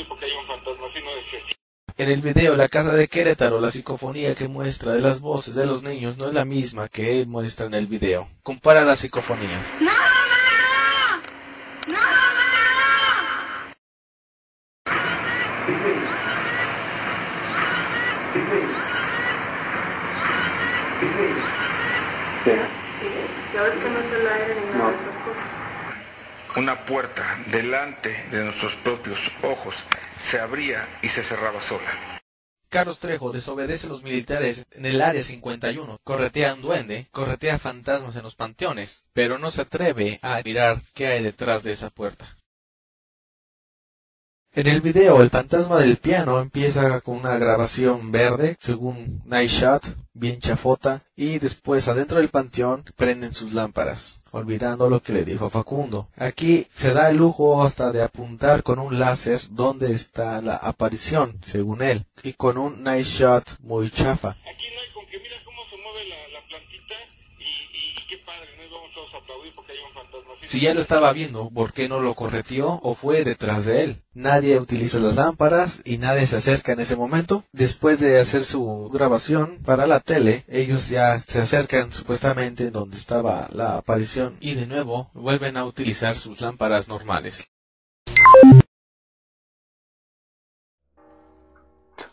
porque 0.07 0.26
hay 0.26 0.32
un 0.34 0.45
fantasma, 0.45 0.88
así 0.88 1.03
no 1.03 1.09
es 1.11 1.26
que... 1.26 1.64
En 1.97 2.09
el 2.09 2.19
video 2.19 2.57
La 2.57 2.67
Casa 2.67 2.93
de 2.93 3.07
Querétaro, 3.07 3.61
la 3.61 3.71
psicofonía 3.71 4.35
que 4.35 4.49
muestra 4.49 4.91
de 4.91 4.99
las 4.99 5.21
voces 5.21 5.55
de 5.55 5.65
los 5.65 5.81
niños 5.81 6.17
no 6.17 6.27
es 6.27 6.33
la 6.33 6.43
misma 6.43 6.89
que 6.89 7.21
él 7.21 7.27
muestra 7.27 7.67
en 7.67 7.73
el 7.73 7.87
video. 7.87 8.27
Compara 8.43 8.83
las 8.83 8.99
psicofonías. 8.99 9.65
¡No, 9.79 9.91
no, 11.87 11.99
Una 26.58 26.86
puerta 26.86 27.38
delante 27.51 28.16
de 28.32 28.45
nuestros 28.45 28.76
propios 28.76 29.20
ojos 29.43 29.84
se 30.18 30.39
abría 30.39 30.88
y 31.01 31.10
se 31.10 31.22
cerraba 31.22 31.62
sola. 31.62 31.91
Carlos 32.70 32.99
Trejo 32.99 33.34
desobedece 33.34 33.88
a 33.88 33.89
los 33.89 34.03
militares 34.03 34.66
en 34.72 34.86
el 34.86 35.01
área 35.01 35.22
51, 35.22 35.99
corretea 36.06 36.51
a 36.51 36.53
un 36.53 36.62
duende, 36.62 37.10
corretea 37.12 37.60
fantasmas 37.60 38.16
en 38.16 38.24
los 38.24 38.36
panteones, 38.36 39.03
pero 39.12 39.38
no 39.38 39.51
se 39.51 39.64
atreve 39.64 40.20
a 40.22 40.41
mirar 40.45 40.82
qué 40.93 41.08
hay 41.08 41.24
detrás 41.24 41.62
de 41.64 41.74
esa 41.74 41.89
puerta. 41.89 42.26
En 44.53 44.68
el 44.68 44.80
video, 44.80 45.22
el 45.22 45.30
fantasma 45.30 45.78
del 45.80 45.97
piano 45.97 46.39
empieza 46.39 47.01
con 47.01 47.18
una 47.18 47.38
grabación 47.38 48.14
verde, 48.14 48.56
según 48.62 49.22
Night 49.26 49.49
Shot, 49.49 49.84
bien 50.14 50.39
chafota, 50.39 51.03
y 51.18 51.39
después 51.39 51.89
adentro 51.89 52.20
del 52.20 52.30
panteón 52.30 52.86
prenden 52.95 53.34
sus 53.34 53.51
lámparas, 53.51 54.22
olvidando 54.36 54.89
lo 54.89 55.01
que 55.01 55.13
le 55.13 55.23
dijo 55.23 55.49
Facundo. 55.49 56.09
Aquí 56.17 56.67
se 56.73 56.93
da 56.93 57.09
el 57.09 57.17
lujo 57.17 57.63
hasta 57.63 57.91
de 57.91 58.03
apuntar 58.03 58.63
con 58.63 58.79
un 58.79 58.99
láser 58.99 59.39
donde 59.51 59.93
está 59.93 60.41
la 60.41 60.57
aparición, 60.57 61.39
según 61.43 61.81
él, 61.81 62.05
y 62.21 62.33
con 62.33 62.57
un 62.57 62.83
Night 62.83 63.05
Shot 63.05 63.59
muy 63.61 63.89
chafa. 63.89 64.31
Aquí 64.31 64.67
no 64.73 64.81
hay 64.81 64.89
con 64.93 65.05
que 65.05 65.19
mira 65.19 65.36
cómo 65.45 65.61
se 65.69 65.77
mueve 65.77 66.09
la, 66.09 66.39
la 66.39 66.45
plantita 66.47 66.95
y, 67.39 67.43
y, 67.43 67.99
y, 68.01 68.07
qué 68.09 68.17
padre, 68.19 68.49
¿no? 68.57 68.75
vamos 68.75 68.93
todos 68.93 69.13
a 69.13 69.17
aplaudir 69.17 69.53
porque 69.55 69.71
hay 69.71 69.79
un 69.79 69.93
fantasma. 69.93 70.14
Si 70.47 70.59
ya 70.59 70.75
lo 70.75 70.81
estaba 70.81 71.11
viendo, 71.11 71.49
¿por 71.49 71.73
qué 71.73 71.89
no 71.89 71.99
lo 71.99 72.13
correteó 72.13 72.79
o 72.83 72.93
fue 72.93 73.23
detrás 73.23 73.65
de 73.65 73.83
él? 73.83 74.03
Nadie 74.13 74.59
utiliza 74.59 74.99
las 74.99 75.15
lámparas 75.15 75.81
y 75.85 75.97
nadie 75.97 76.27
se 76.27 76.35
acerca 76.35 76.73
en 76.73 76.81
ese 76.81 76.95
momento. 76.95 77.43
Después 77.51 77.99
de 77.99 78.19
hacer 78.19 78.43
su 78.43 78.91
grabación 78.93 79.57
para 79.65 79.87
la 79.87 80.01
tele, 80.01 80.45
ellos 80.47 80.87
ya 80.87 81.17
se 81.17 81.41
acercan 81.41 81.91
supuestamente 81.91 82.69
donde 82.69 82.95
estaba 82.95 83.49
la 83.53 83.77
aparición 83.77 84.37
y 84.39 84.53
de 84.53 84.67
nuevo 84.67 85.09
vuelven 85.13 85.57
a 85.57 85.65
utilizar 85.65 86.15
sus 86.15 86.41
lámparas 86.41 86.87
normales. 86.87 87.47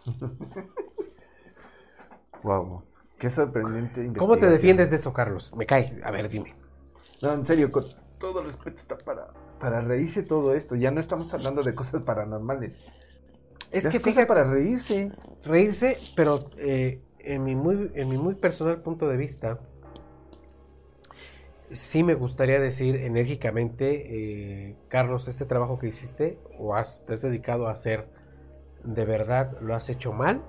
wow, 2.42 2.82
qué 3.18 3.30
sorprendente 3.30 4.12
¿Cómo 4.18 4.36
te 4.38 4.46
defiendes 4.46 4.90
de 4.90 4.96
eso, 4.96 5.12
Carlos? 5.12 5.52
Me 5.54 5.66
cae. 5.66 6.00
A 6.02 6.10
ver, 6.10 6.28
dime. 6.28 6.56
No, 7.20 7.32
en 7.32 7.46
serio, 7.46 7.70
todo 8.22 8.44
respeto 8.44 8.76
está 8.76 8.96
para, 8.96 9.34
para 9.58 9.80
reírse 9.80 10.22
todo 10.22 10.54
esto. 10.54 10.76
Ya 10.76 10.92
no 10.92 11.00
estamos 11.00 11.34
hablando 11.34 11.64
de 11.64 11.74
cosas 11.74 12.02
paranormales. 12.02 12.78
Es 13.72 13.82
que 13.82 13.98
cosa 13.98 14.20
fíjate, 14.20 14.26
para 14.26 14.44
reírse. 14.44 15.08
reírse, 15.42 15.98
pero 16.14 16.38
eh, 16.56 17.02
en, 17.18 17.42
mi 17.42 17.56
muy, 17.56 17.90
en 17.94 18.08
mi 18.08 18.18
muy 18.18 18.36
personal 18.36 18.80
punto 18.80 19.08
de 19.08 19.16
vista, 19.16 19.58
sí 21.72 22.04
me 22.04 22.14
gustaría 22.14 22.60
decir 22.60 22.94
enérgicamente, 22.94 24.68
eh, 24.68 24.76
Carlos, 24.86 25.26
este 25.26 25.44
trabajo 25.44 25.80
que 25.80 25.88
hiciste 25.88 26.38
o 26.58 26.76
has, 26.76 27.04
te 27.04 27.14
has 27.14 27.22
dedicado 27.22 27.66
a 27.66 27.72
hacer, 27.72 28.08
de 28.84 29.04
verdad 29.04 29.58
lo 29.60 29.74
has 29.74 29.88
hecho 29.88 30.12
mal, 30.12 30.44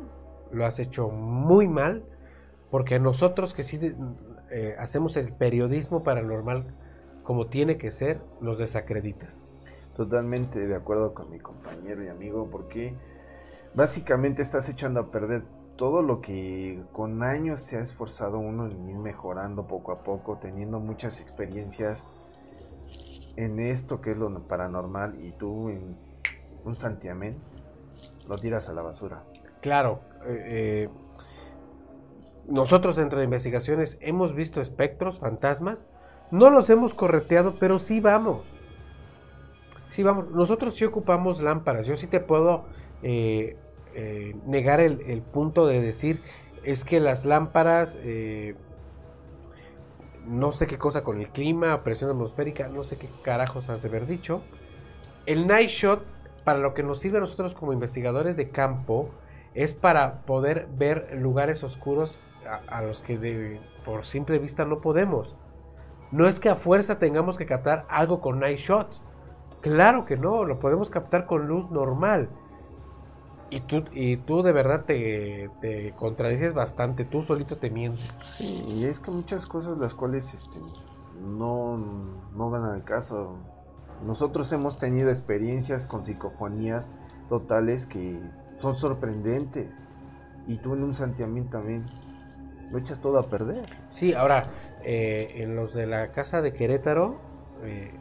lo 0.51 0.63
has 0.63 0.77
hecho 0.77 1.09
muy 1.09 1.67
mal, 1.67 2.03
porque 2.69 2.99
nosotros 2.99 3.55
que 3.55 3.63
sí 3.63 3.79
eh, 4.51 4.75
hacemos 4.77 5.17
el 5.17 5.33
periodismo 5.33 6.03
paranormal 6.03 6.82
como 7.23 7.47
tiene 7.47 7.77
que 7.77 7.91
ser, 7.91 8.21
los 8.41 8.57
desacreditas. 8.57 9.49
Totalmente 9.95 10.67
de 10.67 10.75
acuerdo 10.75 11.13
con 11.13 11.29
mi 11.29 11.39
compañero 11.39 12.03
y 12.03 12.07
amigo, 12.07 12.49
porque 12.51 12.95
básicamente 13.75 14.41
estás 14.41 14.67
echando 14.69 14.99
a 14.99 15.11
perder 15.11 15.43
todo 15.75 16.01
lo 16.01 16.21
que 16.21 16.83
con 16.91 17.23
años 17.23 17.61
se 17.61 17.77
ha 17.77 17.81
esforzado 17.81 18.37
uno 18.37 18.67
en 18.67 18.89
ir 18.89 18.97
mejorando 18.97 19.65
poco 19.67 19.91
a 19.91 20.01
poco, 20.01 20.37
teniendo 20.37 20.79
muchas 20.79 21.21
experiencias 21.21 22.05
en 23.35 23.59
esto 23.59 23.99
que 24.01 24.11
es 24.11 24.17
lo 24.17 24.31
paranormal 24.47 25.19
y 25.23 25.31
tú 25.31 25.69
en 25.69 25.97
un 26.63 26.75
santiamén 26.75 27.37
lo 28.27 28.37
tiras 28.37 28.69
a 28.69 28.73
la 28.73 28.81
basura. 28.81 29.23
Claro, 29.61 30.01
eh, 30.25 30.87
eh, 30.87 30.89
nosotros 32.47 32.95
dentro 32.95 33.19
de 33.19 33.25
investigaciones 33.25 33.97
hemos 34.01 34.35
visto 34.35 34.61
espectros, 34.61 35.19
fantasmas, 35.19 35.87
no 36.31 36.49
los 36.49 36.69
hemos 36.69 36.93
correteado, 36.93 37.55
pero 37.59 37.79
sí 37.79 37.99
vamos. 37.99 38.43
Sí 39.89 40.01
vamos, 40.01 40.31
nosotros 40.31 40.75
sí 40.75 40.85
ocupamos 40.85 41.39
lámparas, 41.39 41.85
yo 41.85 41.95
sí 41.95 42.07
te 42.07 42.19
puedo 42.19 42.65
eh, 43.03 43.55
eh, 43.93 44.35
negar 44.47 44.79
el, 44.79 45.21
punto 45.21 45.67
de 45.67 45.81
decir, 45.81 46.19
es 46.63 46.83
que 46.83 46.99
las 46.99 47.25
lámparas, 47.25 47.97
eh, 48.01 48.55
no 50.25 50.51
sé 50.51 50.65
qué 50.65 50.79
cosa 50.79 51.03
con 51.03 51.19
el 51.19 51.29
clima, 51.29 51.83
presión 51.83 52.09
atmosférica, 52.09 52.69
no 52.69 52.83
sé 52.83 52.97
qué 52.97 53.07
carajos 53.21 53.69
has 53.69 53.83
de 53.83 53.89
haber 53.89 54.07
dicho. 54.07 54.41
El 55.27 55.45
night 55.45 55.69
shot, 55.69 56.03
para 56.43 56.57
lo 56.57 56.73
que 56.73 56.81
nos 56.81 56.99
sirve 56.99 57.19
a 57.19 57.21
nosotros 57.21 57.53
como 57.53 57.71
investigadores 57.71 58.35
de 58.35 58.47
campo, 58.47 59.11
es 59.53 59.73
para 59.75 60.21
poder 60.21 60.67
ver 60.75 61.15
lugares 61.15 61.63
oscuros 61.63 62.17
a, 62.67 62.81
los 62.81 63.01
que 63.01 63.59
por 63.85 64.05
simple 64.05 64.39
vista 64.39 64.65
no 64.65 64.81
podemos. 64.81 65.35
No 66.13 66.27
es 66.27 66.39
que 66.39 66.47
a 66.47 66.55
fuerza 66.55 66.99
tengamos 66.99 67.37
que 67.37 67.47
captar 67.47 67.87
algo 67.89 68.21
con 68.21 68.39
night 68.39 68.59
shot. 68.59 68.87
Claro 69.61 70.05
que 70.05 70.15
no, 70.15 70.45
lo 70.45 70.59
podemos 70.59 70.91
captar 70.91 71.25
con 71.25 71.47
luz 71.47 71.71
normal. 71.71 72.29
Y 73.49 73.61
tú, 73.61 73.83
y 73.91 74.17
tú 74.17 74.43
de 74.43 74.51
verdad 74.51 74.85
te, 74.85 75.49
te 75.59 75.91
contradices 75.95 76.53
bastante, 76.53 77.03
tú 77.03 77.23
solito 77.23 77.57
te 77.57 77.71
mientes. 77.71 78.07
Sí, 78.23 78.63
y 78.69 78.85
es 78.85 78.99
que 78.99 79.09
muchas 79.09 79.47
cosas 79.47 79.79
las 79.79 79.95
cuales 79.95 80.35
este, 80.35 80.59
no, 81.19 81.77
no 82.35 82.49
van 82.51 82.65
al 82.65 82.83
caso. 82.83 83.37
Nosotros 84.05 84.53
hemos 84.53 84.77
tenido 84.77 85.09
experiencias 85.09 85.87
con 85.87 86.03
psicofonías 86.03 86.91
totales 87.27 87.87
que 87.87 88.19
son 88.61 88.75
sorprendentes. 88.75 89.79
Y 90.45 90.57
tú 90.57 90.75
en 90.75 90.83
un 90.83 90.93
santiamén 90.93 91.49
también 91.49 91.85
lo 92.73 92.79
echas 92.79 92.99
todo 92.99 93.19
a 93.19 93.23
perder. 93.23 93.69
Sí, 93.89 94.13
ahora, 94.13 94.47
eh, 94.83 95.35
en 95.37 95.55
los 95.55 95.73
de 95.73 95.87
la 95.87 96.07
casa 96.09 96.41
de 96.41 96.53
Querétaro, 96.53 97.17
eh, 97.63 97.91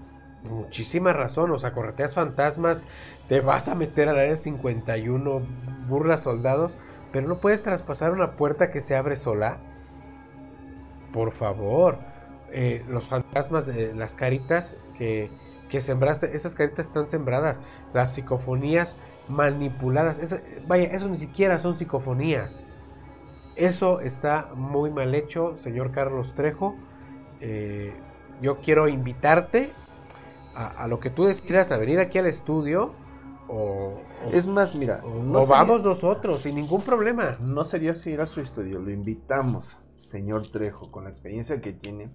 muchísima 0.42 1.12
razón, 1.12 1.50
o 1.52 1.58
sea, 1.58 1.72
correteas 1.72 2.14
fantasmas, 2.14 2.84
te 3.28 3.40
vas 3.40 3.68
a 3.68 3.74
meter 3.74 4.08
al 4.08 4.18
área 4.18 4.36
51, 4.36 5.42
burlas 5.88 6.22
soldados, 6.22 6.72
pero 7.12 7.28
no 7.28 7.36
puedes 7.36 7.62
traspasar 7.62 8.12
una 8.12 8.32
puerta 8.32 8.70
que 8.70 8.80
se 8.80 8.96
abre 8.96 9.16
sola. 9.16 9.58
Por 11.12 11.32
favor, 11.32 11.98
eh, 12.50 12.84
los 12.88 13.06
fantasmas 13.06 13.66
de 13.66 13.94
las 13.94 14.16
caritas 14.16 14.76
que, 14.98 15.30
que 15.70 15.80
sembraste, 15.80 16.34
esas 16.34 16.54
caritas 16.54 16.86
están 16.86 17.06
sembradas, 17.06 17.60
las 17.94 18.14
psicofonías 18.14 18.96
manipuladas, 19.28 20.18
vaya, 20.66 20.84
eso 20.86 21.08
ni 21.08 21.16
siquiera 21.16 21.58
son 21.58 21.76
psicofonías. 21.76 22.62
Eso 23.56 24.00
está 24.00 24.48
muy 24.54 24.90
mal 24.90 25.14
hecho, 25.14 25.56
señor 25.58 25.92
Carlos 25.92 26.34
Trejo. 26.34 26.74
Eh, 27.40 27.92
yo 28.40 28.58
quiero 28.58 28.88
invitarte 28.88 29.70
a, 30.54 30.68
a 30.68 30.88
lo 30.88 31.00
que 31.00 31.10
tú 31.10 31.24
decidas 31.24 31.70
a 31.72 31.76
venir 31.78 31.98
aquí 32.00 32.18
al 32.18 32.26
estudio 32.26 32.92
o, 33.48 33.54
o- 34.24 34.30
Es 34.32 34.46
más, 34.46 34.74
mira, 34.74 35.00
o- 35.04 35.22
no 35.22 35.40
o 35.40 35.46
sería- 35.46 35.62
vamos 35.62 35.84
nosotros 35.84 36.40
sin 36.40 36.54
ningún 36.56 36.80
problema. 36.82 37.36
No 37.40 37.64
sería 37.64 37.94
si 37.94 38.10
ir 38.10 38.20
a 38.20 38.26
su 38.26 38.40
estudio, 38.40 38.78
lo 38.78 38.90
invitamos, 38.90 39.78
señor 39.96 40.48
Trejo, 40.48 40.90
con 40.90 41.04
la 41.04 41.10
experiencia 41.10 41.60
que 41.60 41.72
tiene, 41.72 42.08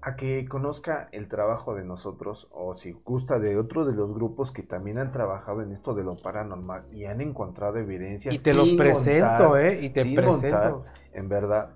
a 0.00 0.14
que 0.14 0.46
conozca 0.48 1.08
el 1.12 1.26
trabajo 1.28 1.74
de 1.74 1.84
nosotros 1.84 2.48
o 2.52 2.74
si 2.74 2.92
gusta 2.92 3.40
de 3.40 3.58
otro 3.58 3.84
de 3.84 3.92
los 3.92 4.14
grupos 4.14 4.52
que 4.52 4.62
también 4.62 4.98
han 4.98 5.10
trabajado 5.10 5.60
en 5.62 5.72
esto 5.72 5.94
de 5.94 6.04
lo 6.04 6.16
paranormal 6.22 6.84
y 6.92 7.06
han 7.06 7.20
encontrado 7.20 7.78
evidencias. 7.78 8.34
Y 8.34 8.38
te 8.38 8.54
los 8.54 8.70
presento, 8.72 9.26
montar, 9.26 9.64
¿eh? 9.64 9.80
Y 9.84 9.90
te 9.90 10.04
presento. 10.04 10.30
montar, 10.30 10.74
en 11.12 11.28
verdad. 11.28 11.70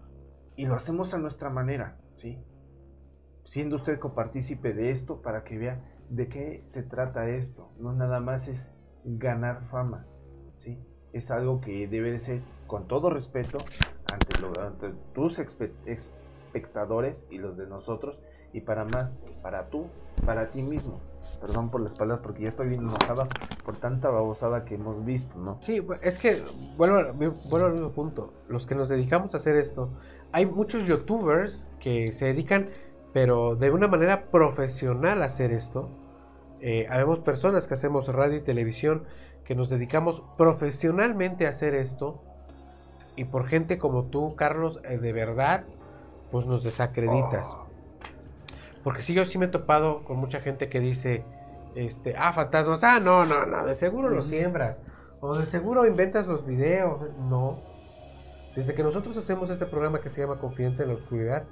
Y 0.55 0.67
lo 0.67 0.75
hacemos 0.77 1.15
a 1.15 1.19
nuestra 1.19 1.51
manera, 1.51 1.99
¿sí? 2.15 2.39
Siendo 3.45 3.75
usted 3.77 3.99
copartícipe 3.99 4.73
de 4.73 4.91
esto 4.93 5.21
para 5.21 5.43
que 5.43 5.59
vea 5.59 5.83
de 6.09 6.29
qué 6.29 6.63
se 6.67 6.85
trata 6.85 7.29
esto. 7.29 7.73
No 7.79 7.93
nada 7.93 8.21
más 8.21 8.47
es 8.47 8.73
ganar 9.05 9.65
fama, 9.65 10.05
¿sí? 10.59 10.79
Es 11.13 11.31
algo 11.33 11.61
que 11.61 11.89
debe 11.89 12.13
de 12.13 12.21
ser 12.21 12.41
con 12.69 12.87
todo 12.87 13.11
respeto 13.11 13.59
ante, 14.13 14.41
lo- 14.41 14.65
ante 14.65 14.91
tus 15.13 15.41
expe- 15.41 15.73
espectadores 16.53 17.25
y 17.31 17.39
los 17.39 17.57
de 17.57 17.67
nosotros 17.67 18.19
y 18.53 18.61
para 18.61 18.85
más, 18.85 19.15
para 19.43 19.69
tú, 19.69 19.87
para 20.27 20.47
ti 20.47 20.63
mismo. 20.63 21.01
Perdón 21.41 21.71
por 21.71 21.81
las 21.81 21.95
palabras 21.95 22.21
porque 22.23 22.43
ya 22.43 22.49
estoy 22.51 22.69
bien 22.69 22.83
enojado 22.83 23.27
por 23.65 23.77
tanta 23.77 24.11
babosada 24.11 24.65
que 24.65 24.75
hemos 24.75 25.05
visto, 25.05 25.39
¿no? 25.39 25.59
Sí, 25.63 25.81
es 26.03 26.19
que 26.19 26.43
vuelvo, 26.77 27.13
vuelvo 27.15 27.67
al 27.67 27.73
mismo 27.73 27.91
punto. 27.93 28.33
Los 28.49 28.67
que 28.67 28.75
nos 28.75 28.89
dedicamos 28.89 29.33
a 29.35 29.39
hacer 29.39 29.57
esto, 29.57 29.89
hay 30.33 30.45
muchos 30.45 30.87
youtubers 30.87 31.67
que 31.81 32.13
se 32.13 32.27
dedican, 32.27 32.69
pero 33.15 33.57
de 33.57 33.71
una 33.71 33.89
manera 33.89 34.31
profesional 34.31 35.23
a 35.23 35.27
hacer 35.27 35.53
esto. 35.53 35.89
Eh, 36.61 36.87
habemos 36.91 37.21
personas 37.21 37.67
que 37.67 37.75
hacemos 37.75 38.09
radio 38.09 38.37
y 38.37 38.43
televisión 38.43 39.05
que 39.45 39.55
nos 39.55 39.71
dedicamos 39.71 40.23
profesionalmente 40.37 41.47
a 41.47 41.51
hacer 41.51 41.75
esto. 41.75 42.23
Y 43.17 43.25
por 43.25 43.47
gente 43.47 43.79
como 43.79 44.05
tú, 44.05 44.35
Carlos, 44.37 44.81
eh, 44.85 44.99
de 44.99 45.13
verdad, 45.13 45.65
pues 46.33 46.47
nos 46.47 46.65
desacreditas. 46.65 47.57
Porque 48.83 49.03
si 49.03 49.15
yo 49.15 49.25
sí 49.25 49.39
me 49.39 49.47
he 49.47 49.49
topado 49.49 50.03
con 50.03 50.17
mucha 50.17 50.41
gente 50.41 50.69
que 50.69 50.81
dice, 50.81 51.25
este, 51.77 52.17
ah, 52.17 52.33
fantasmas, 52.33 52.83
ah, 52.83 52.99
no, 52.99 53.25
no, 53.25 53.47
no, 53.47 53.65
de 53.65 53.75
seguro 53.75 54.09
los 54.09 54.27
siembras. 54.27 54.83
O 55.21 55.37
de 55.37 55.47
seguro 55.47 55.87
inventas 55.87 56.27
los 56.27 56.45
videos. 56.45 57.01
No. 57.29 57.61
Desde 58.57 58.75
que 58.75 58.83
nosotros 58.83 59.17
hacemos 59.17 59.51
este 59.51 59.67
programa 59.67 60.01
que 60.01 60.11
se 60.11 60.23
llama 60.23 60.41
Confidente 60.41 60.83
en 60.83 60.89
la 60.89 60.95
Oscuridad, 60.95 61.45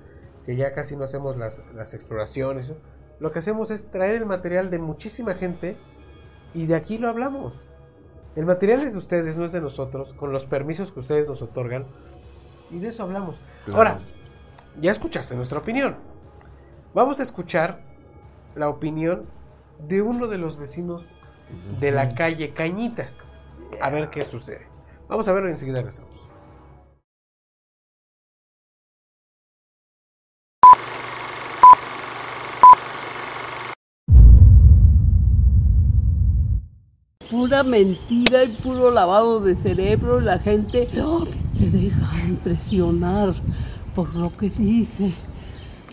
que 0.45 0.57
ya 0.57 0.73
casi 0.73 0.97
no 0.97 1.05
hacemos 1.05 1.37
las, 1.37 1.63
las 1.75 1.95
exploraciones, 1.95 2.75
lo 3.21 3.33
que 3.33 3.39
hacemos 3.39 3.71
es 3.71 3.91
traer 3.91 4.17
el 4.17 4.27
material 4.27 4.71
de 4.71 4.79
muchísima 4.79 5.35
gente 5.35 5.77
y 6.55 6.67
de 6.67 6.75
aquí 6.75 6.99
lo 6.99 7.09
hablamos. 7.09 7.53
El 8.35 8.47
material 8.47 8.81
es 8.81 8.93
de 8.93 8.99
ustedes, 8.99 9.37
no 9.37 9.45
es 9.45 9.53
de 9.53 9.61
nosotros, 9.61 10.15
con 10.15 10.33
los 10.33 10.47
permisos 10.47 10.91
que 10.91 11.01
ustedes 11.01 11.29
nos 11.29 11.43
otorgan. 11.43 11.87
Y 12.71 12.79
de 12.79 12.89
eso 12.89 13.03
hablamos. 13.03 13.37
Claro. 13.65 13.79
Ahora, 13.79 13.99
ya 14.81 14.93
escuchaste 14.93 15.35
nuestra 15.35 15.59
opinión. 15.59 15.97
Vamos 16.95 17.21
a 17.21 17.23
escuchar 17.23 17.81
la 18.55 18.69
opinión 18.69 19.23
de 19.87 20.03
uno 20.03 20.27
de 20.27 20.39
los 20.39 20.59
vecinos 20.59 21.11
de 21.81 21.91
la 21.91 22.15
calle 22.15 22.51
Cañitas. 22.51 23.27
A 23.81 23.91
ver 23.91 24.11
qué 24.11 24.25
sucede. 24.25 24.67
Vamos 25.09 25.27
a 25.29 25.33
verlo 25.33 25.49
y 25.49 25.53
enseguida 25.53 25.79
regresamos. 25.79 26.11
pura 37.31 37.63
mentira 37.63 38.43
y 38.45 38.49
puro 38.49 38.91
lavado 38.91 39.41
de 39.41 39.55
cerebro. 39.57 40.21
La 40.21 40.39
gente 40.39 40.89
oh, 41.03 41.25
se 41.57 41.71
deja 41.71 42.21
impresionar 42.27 43.35
por 44.01 44.17
lo 44.17 44.35
que 44.35 44.49
dice. 44.49 45.13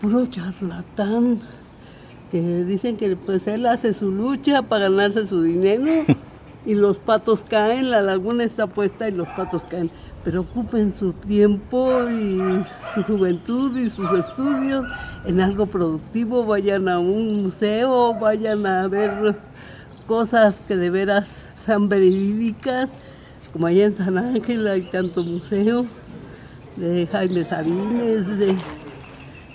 Puro 0.01 0.25
charlatán. 0.27 1.41
Que 2.31 2.63
dicen 2.63 2.95
que 2.95 3.17
pues 3.17 3.47
él 3.47 3.65
hace 3.65 3.93
su 3.93 4.11
lucha 4.11 4.61
para 4.61 4.83
ganarse 4.83 5.27
su 5.27 5.41
dinero 5.41 6.05
y 6.65 6.75
los 6.75 6.99
patos 6.99 7.43
caen, 7.43 7.91
la 7.91 8.01
laguna 8.01 8.45
está 8.45 8.67
puesta 8.67 9.09
y 9.09 9.11
los 9.11 9.27
patos 9.29 9.65
caen. 9.65 9.91
Pero 10.23 10.41
ocupen 10.41 10.93
su 10.93 11.11
tiempo 11.11 12.09
y 12.09 12.63
su 12.93 13.03
juventud 13.03 13.77
y 13.77 13.89
sus 13.89 14.09
estudios 14.13 14.85
en 15.25 15.41
algo 15.41 15.65
productivo, 15.65 16.45
vayan 16.45 16.87
a 16.87 16.99
un 16.99 17.43
museo, 17.43 18.13
vayan 18.13 18.65
a 18.65 18.87
ver 18.87 19.35
cosas 20.05 20.55
que 20.65 20.77
de 20.77 20.89
veras 20.89 21.27
sean 21.55 21.89
verídicas, 21.89 22.89
como 23.51 23.67
allá 23.67 23.85
en 23.85 23.97
San 23.97 24.17
Ángel 24.17 24.65
hay 24.67 24.83
tanto 24.83 25.23
museo 25.23 25.87
de 26.77 27.07
Jaime 27.07 27.43
Sabines, 27.45 28.37
de 28.37 28.55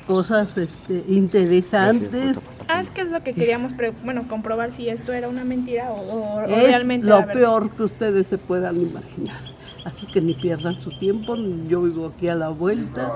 cosas 0.07 0.57
este, 0.57 1.05
interesantes. 1.09 2.37
Ah, 2.69 2.81
es 2.81 2.91
que 2.91 3.03
es 3.03 3.11
lo 3.11 3.23
que 3.23 3.33
queríamos 3.35 3.73
bueno, 4.05 4.27
comprobar 4.29 4.73
si 4.73 4.89
esto 4.89 5.13
era 5.13 5.29
una 5.29 5.45
mentira 5.45 5.91
o, 5.91 6.01
o- 6.01 6.35
o 6.37 6.41
realmente 6.47 7.07
lo 7.07 7.21
la 7.21 7.27
peor 7.27 7.71
que 7.71 7.83
ustedes 7.85 8.27
se 8.27 8.39
puedan 8.39 8.81
imaginar. 8.81 9.41
Así 9.85 10.07
que 10.07 10.21
ni 10.21 10.35
pierdan 10.35 10.81
su 10.81 10.91
tiempo, 10.99 11.35
yo 11.69 11.83
vivo 11.83 12.13
aquí 12.15 12.29
a 12.29 12.35
la 12.37 12.49
vuelta, 12.51 13.13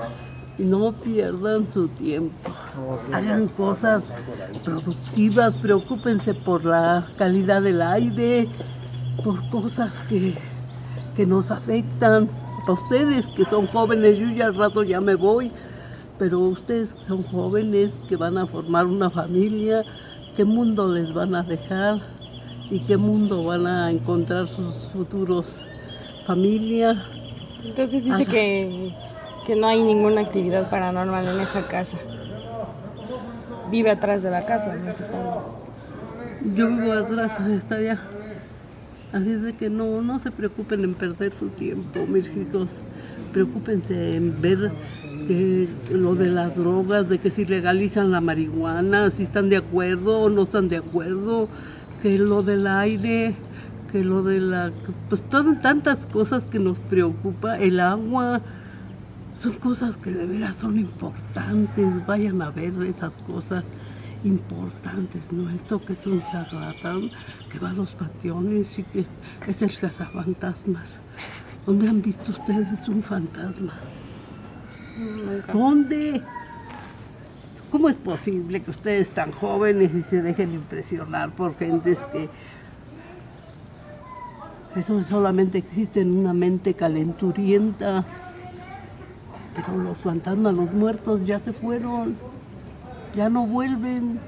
y 0.59 0.63
no 0.63 0.91
pierdan 0.91 1.71
su 1.71 1.87
tiempo. 1.87 2.51
Hagan 3.13 3.47
cosas 3.49 4.03
productivas, 4.65 5.53
preocúpense 5.55 6.33
por 6.33 6.65
la 6.65 7.07
calidad 7.17 7.61
del 7.61 7.81
aire, 7.81 8.47
por 9.23 9.47
cosas 9.49 9.91
que, 10.09 10.33
que 11.15 11.25
nos 11.25 11.51
afectan. 11.51 12.27
Para 12.67 12.81
ustedes 12.81 13.25
que 13.27 13.45
son 13.45 13.65
jóvenes, 13.67 14.17
yo 14.17 14.27
ya 14.27 14.47
al 14.47 14.55
rato 14.55 14.83
ya 14.83 14.99
me 14.99 15.15
voy, 15.15 15.53
pero 16.19 16.41
ustedes 16.41 16.93
que 16.93 17.05
son 17.05 17.23
jóvenes, 17.23 17.93
que 18.09 18.17
van 18.17 18.37
a 18.37 18.45
formar 18.45 18.87
una 18.87 19.09
familia, 19.09 19.83
¿qué 20.35 20.43
mundo 20.43 20.91
les 20.91 21.13
van 21.13 21.33
a 21.33 21.43
dejar? 21.43 21.99
¿Y 22.69 22.81
qué 22.81 22.97
mundo 22.97 23.45
van 23.45 23.67
a 23.67 23.89
encontrar 23.89 24.49
sus 24.49 24.75
futuros 24.91 25.45
familia? 26.25 27.05
Entonces 27.63 28.03
dice 28.03 28.23
Ajá. 28.23 28.31
que, 28.31 28.93
que 29.45 29.55
no 29.55 29.67
hay 29.67 29.81
ninguna 29.81 30.19
actividad 30.19 30.69
paranormal 30.69 31.25
en 31.25 31.39
esa 31.39 31.69
casa. 31.69 31.97
Vive 33.71 33.91
atrás 33.91 34.23
de 34.23 34.29
la 34.29 34.45
casa, 34.45 34.75
no 34.75 34.91
supongo. 34.91 35.55
Yo 36.53 36.67
vivo 36.67 36.91
atrás, 36.91 37.31
está 37.49 37.75
allá. 37.75 37.97
Así 39.13 39.31
es 39.31 39.41
de 39.41 39.53
que 39.53 39.69
no, 39.69 40.01
no 40.01 40.19
se 40.19 40.31
preocupen 40.31 40.83
en 40.83 40.93
perder 40.93 41.33
su 41.33 41.47
tiempo, 41.49 42.05
mis 42.07 42.27
hijos. 42.27 42.69
Preocúpense 43.31 44.15
en 44.15 44.41
ver 44.41 44.71
que 45.27 45.67
lo 45.91 46.15
de 46.15 46.27
las 46.27 46.55
drogas, 46.55 47.07
de 47.09 47.19
que 47.19 47.29
si 47.29 47.45
legalizan 47.45 48.11
la 48.11 48.21
marihuana, 48.21 49.09
si 49.09 49.23
están 49.23 49.49
de 49.49 49.57
acuerdo 49.57 50.19
o 50.19 50.29
no 50.29 50.43
están 50.43 50.69
de 50.69 50.77
acuerdo, 50.77 51.49
que 52.01 52.17
lo 52.17 52.43
del 52.43 52.67
aire, 52.67 53.35
que 53.91 54.03
lo 54.03 54.23
de 54.23 54.39
la... 54.41 54.71
Pues 55.09 55.21
todas 55.21 55.61
tantas 55.61 56.05
cosas 56.07 56.43
que 56.43 56.59
nos 56.59 56.77
preocupa, 56.79 57.57
el 57.57 57.79
agua, 57.79 58.41
son 59.39 59.53
cosas 59.53 59.97
que 59.97 60.11
de 60.11 60.25
veras 60.25 60.55
son 60.55 60.77
importantes, 60.77 62.05
vayan 62.05 62.41
a 62.41 62.49
ver 62.49 62.73
esas 62.83 63.13
cosas 63.19 63.63
importantes, 64.27 65.21
no 65.31 65.49
esto 65.49 65.83
que 65.83 65.93
es 65.93 66.05
un 66.05 66.21
charlatán 66.31 67.09
que 67.51 67.59
va 67.59 67.71
a 67.71 67.73
los 67.73 67.91
panteones 67.93 68.77
y 68.79 68.83
que 68.83 69.05
es 69.47 69.61
el 69.61 69.77
cazafantasmas. 69.77 70.97
¿Dónde 71.65 71.89
han 71.89 72.01
visto 72.01 72.31
ustedes 72.31 72.87
un 72.87 73.03
fantasma? 73.03 73.73
¿Dónde? 75.51 76.21
¿Cómo 77.71 77.89
es 77.89 77.95
posible 77.95 78.61
que 78.61 78.71
ustedes 78.71 79.11
tan 79.11 79.31
jóvenes 79.31 79.91
y 79.93 80.03
se 80.03 80.21
dejen 80.21 80.53
impresionar 80.53 81.31
por 81.31 81.57
gentes 81.57 81.97
que 82.11 82.29
eso 84.79 85.03
solamente 85.03 85.57
existe 85.57 86.01
en 86.01 86.17
una 86.17 86.33
mente 86.33 86.73
calenturienta? 86.73 88.05
Pero 89.55 89.77
los 89.77 89.97
fantasmas, 89.97 90.53
los 90.53 90.71
muertos 90.71 91.25
ya 91.25 91.39
se 91.39 91.51
fueron, 91.51 92.15
ya 93.15 93.29
no 93.29 93.45
vuelven. 93.45 94.19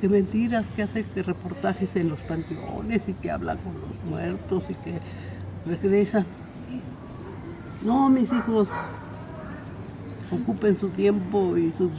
Qué 0.00 0.08
mentiras 0.08 0.66
que 0.76 0.82
hace 0.82 1.04
que 1.04 1.22
reportajes 1.22 1.94
en 1.96 2.10
los 2.10 2.20
panteones 2.20 3.08
y 3.08 3.14
que 3.14 3.30
hablan 3.30 3.58
con 3.58 3.74
los 3.74 4.04
muertos 4.10 4.64
y 4.68 4.74
que 4.74 4.98
regresan. 5.66 6.26
No, 7.82 8.08
mis 8.08 8.32
hijos, 8.32 8.68
ocupen 10.30 10.76
su 10.76 10.88
tiempo 10.90 11.56
y 11.56 11.72
su 11.72 11.90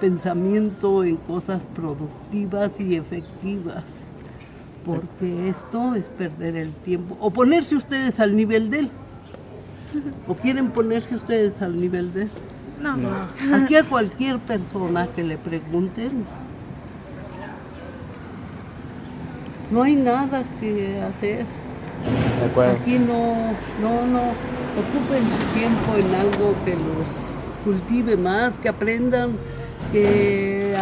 pensamiento 0.00 1.04
en 1.04 1.16
cosas 1.16 1.62
productivas 1.74 2.78
y 2.80 2.96
efectivas, 2.96 3.84
porque 4.84 5.48
esto 5.48 5.94
es 5.94 6.08
perder 6.08 6.56
el 6.56 6.72
tiempo, 6.72 7.16
o 7.20 7.30
ponerse 7.30 7.76
ustedes 7.76 8.20
al 8.20 8.36
nivel 8.36 8.70
de 8.70 8.80
él, 8.80 8.90
o 10.26 10.34
quieren 10.34 10.70
ponerse 10.70 11.14
ustedes 11.14 11.60
al 11.62 11.80
nivel 11.80 12.12
de 12.12 12.22
él. 12.22 12.30
No, 12.82 12.96
no. 12.96 13.54
Aquí 13.56 13.76
a 13.76 13.84
cualquier 13.84 14.38
persona 14.38 15.06
que 15.14 15.22
le 15.22 15.38
pregunten, 15.38 16.24
no 19.70 19.82
hay 19.82 19.94
nada 19.94 20.42
que 20.60 21.00
hacer. 21.00 21.46
De 22.40 22.46
acuerdo. 22.50 22.72
Aquí 22.72 22.98
no, 22.98 23.52
no, 23.80 24.06
no, 24.06 24.22
ocupen 24.80 25.22
su 25.22 25.58
tiempo 25.58 25.94
en 25.96 26.14
algo 26.14 26.54
que 26.64 26.72
los 26.72 27.32
cultive 27.64 28.16
más, 28.16 28.54
que 28.58 28.68
aprendan, 28.68 29.36
que 29.92 30.74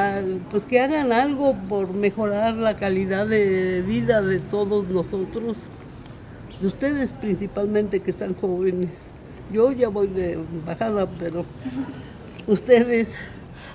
pues 0.51 0.64
que 0.64 0.80
hagan 0.80 1.12
algo 1.12 1.55
por 1.68 1.92
mejorar 1.92 2.55
la 2.55 2.76
calidad 2.76 3.26
de 3.26 3.82
vida 3.86 4.22
de 4.22 4.38
todos 4.38 4.88
nosotros, 4.88 5.59
de 6.61 6.66
ustedes 6.66 7.12
principalmente 7.12 8.01
que 8.01 8.11
están 8.11 8.34
jóvenes. 8.34 8.90
Yo 9.53 9.72
ya 9.72 9.88
voy 9.88 10.07
de 10.07 10.38
bajada, 10.64 11.07
pero 11.18 11.44
ustedes, 12.46 13.09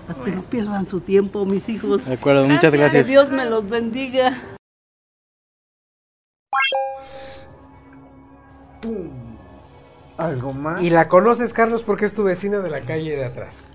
hasta 0.08 0.24
que 0.24 0.32
no 0.32 0.42
pierdan 0.42 0.88
su 0.88 1.02
tiempo, 1.02 1.46
mis 1.46 1.68
hijos. 1.68 2.06
De 2.06 2.14
acuerdo, 2.14 2.46
muchas 2.46 2.74
gracias. 2.74 3.06
Que 3.06 3.12
Dios 3.12 3.30
me 3.30 3.46
los 3.46 3.70
bendiga. 3.70 4.42
¿Algo 10.18 10.54
más? 10.54 10.82
Y 10.82 10.90
la 10.90 11.10
conoces, 11.10 11.52
Carlos, 11.52 11.84
porque 11.84 12.06
es 12.06 12.14
tu 12.14 12.24
vecina 12.24 12.60
de 12.60 12.70
la 12.70 12.82
calle 12.82 13.18
de 13.18 13.26
atrás. 13.26 13.70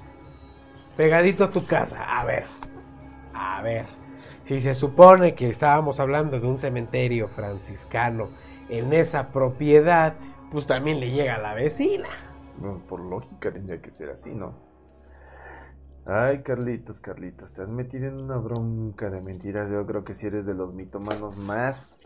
Pegadito 0.97 1.45
a 1.45 1.51
tu 1.51 1.67
casa. 1.67 2.03
A 2.03 2.25
ver. 2.25 2.45
A 3.35 3.61
ver. 3.63 3.85
Si 4.47 4.61
se 4.61 4.75
supone 4.75 5.35
que 5.35 5.51
estábamos 5.51 6.01
hablando 6.01 6.41
de 6.41 6.47
un 6.47 6.59
cementerio 6.59 7.29
franciscano 7.29 8.29
en 8.69 8.93
esa 8.93 9.29
propiedad, 9.29 10.15
pues 10.51 10.67
también 10.67 11.01
le 11.01 11.11
llega 11.11 11.37
a 11.37 11.39
la 11.39 11.55
vecina. 11.55 12.09
No, 12.61 12.79
por 12.87 13.01
lógica 13.01 13.53
tendría 13.53 13.81
que 13.81 13.91
ser 13.91 14.11
así, 14.11 14.35
¿no? 14.35 14.55
Ay, 16.07 16.43
Carlitos, 16.43 17.01
Carlitos, 17.01 17.53
te 17.53 17.63
has 17.63 17.71
metido 17.71 18.09
en 18.09 18.21
una 18.21 18.37
bronca 18.37 19.11
de 19.11 19.21
mentiras. 19.21 19.71
Yo 19.71 19.87
creo 19.87 20.05
que 20.05 20.15
si 20.15 20.27
eres 20.27 20.47
de 20.47 20.55
los 20.55 20.75
mitomanos 20.75 21.37
más 21.37 22.03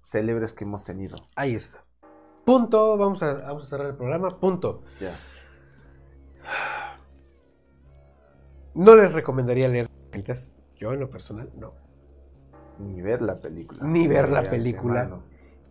célebres 0.00 0.52
que 0.52 0.64
hemos 0.64 0.84
tenido. 0.84 1.16
Ahí 1.36 1.54
está. 1.54 1.84
Punto. 2.44 2.96
Vamos 2.96 3.22
a, 3.22 3.34
vamos 3.34 3.64
a 3.64 3.66
cerrar 3.66 3.88
el 3.88 3.96
programa. 3.96 4.38
Punto. 4.38 4.82
Ya. 5.00 5.14
No 8.74 8.94
les 8.96 9.12
recomendaría 9.12 9.68
leer 9.68 9.88
novelas. 10.12 10.54
Yo, 10.76 10.92
en 10.92 11.00
lo 11.00 11.10
personal, 11.10 11.50
no. 11.58 11.74
Ni 12.78 13.00
ver 13.02 13.22
la 13.22 13.40
película. 13.40 13.84
Ni 13.84 14.08
ver 14.08 14.30
la 14.30 14.42
película. 14.42 15.20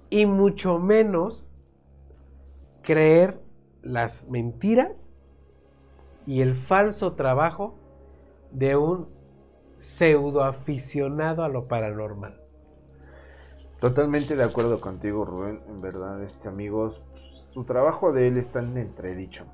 Y 0.09 0.25
mucho 0.25 0.79
menos 0.79 1.47
creer 2.89 3.39
las 3.83 4.27
mentiras 4.29 5.15
y 6.25 6.41
el 6.41 6.55
falso 6.55 7.13
trabajo 7.13 7.75
de 8.49 8.77
un 8.77 9.07
pseudo 9.77 10.43
aficionado 10.43 11.43
a 11.43 11.49
lo 11.49 11.67
paranormal. 11.67 12.41
Totalmente 13.79 14.35
de 14.35 14.43
acuerdo 14.43 14.81
contigo, 14.81 15.23
Rubén. 15.23 15.61
En 15.69 15.81
verdad, 15.81 16.23
este 16.23 16.49
amigos, 16.49 16.99
su 17.53 17.63
trabajo 17.63 18.11
de 18.11 18.27
él 18.27 18.37
está 18.37 18.59
en 18.59 18.75
entredicho. 18.75 19.45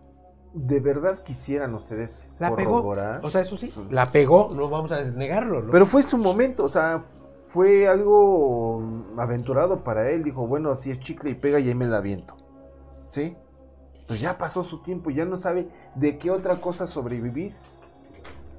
¿De 0.53 0.79
verdad 0.79 1.21
quisieran 1.21 1.73
ustedes 1.73 2.29
La 2.39 2.55
pegó. 2.55 2.75
corroborar? 2.75 3.19
O 3.25 3.29
sea, 3.29 3.41
eso 3.41 3.57
sí, 3.57 3.73
la 3.89 4.13
pegó, 4.13 4.49
no 4.55 4.69
vamos 4.69 4.93
a 4.93 5.03
negarlo, 5.03 5.61
¿no? 5.61 5.73
Pero 5.73 5.85
fue 5.85 6.03
su 6.03 6.17
momento, 6.17 6.63
o 6.63 6.69
sea, 6.69 7.03
fue 7.49 7.85
algo 7.85 8.81
aventurado 9.17 9.83
para 9.83 10.09
él. 10.09 10.23
Dijo, 10.23 10.47
bueno, 10.47 10.71
así 10.71 10.89
es 10.89 11.01
chicle 11.01 11.31
y 11.31 11.35
pega 11.35 11.59
y 11.59 11.67
ahí 11.67 11.75
me 11.75 11.85
la 11.85 11.97
aviento. 11.97 12.37
¿Sí? 13.07 13.35
Pues 14.07 14.19
ya 14.19 14.37
pasó 14.37 14.63
su 14.63 14.81
tiempo, 14.81 15.09
ya 15.09 15.25
no 15.25 15.37
sabe 15.37 15.67
de 15.95 16.17
qué 16.17 16.31
otra 16.31 16.61
cosa 16.61 16.87
sobrevivir. 16.87 17.55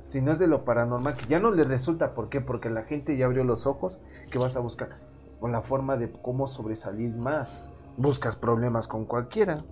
Si 0.08 0.20
no 0.20 0.32
es 0.32 0.38
de 0.38 0.46
lo 0.46 0.64
paranormal, 0.64 1.14
que 1.14 1.26
ya 1.26 1.38
no 1.38 1.50
le 1.50 1.64
resulta. 1.64 2.14
¿Por 2.14 2.28
qué? 2.28 2.40
Porque 2.40 2.70
la 2.70 2.84
gente 2.84 3.16
ya 3.16 3.26
abrió 3.26 3.44
los 3.44 3.66
ojos. 3.66 3.98
¿Qué 4.30 4.38
vas 4.38 4.56
a 4.56 4.60
buscar? 4.60 4.98
Con 5.40 5.52
la 5.52 5.62
forma 5.62 5.96
de 5.96 6.10
cómo 6.10 6.48
sobresalir 6.48 7.14
más. 7.16 7.62
Buscas 7.96 8.36
problemas 8.36 8.88
con 8.88 9.04
cualquiera. 9.04 9.64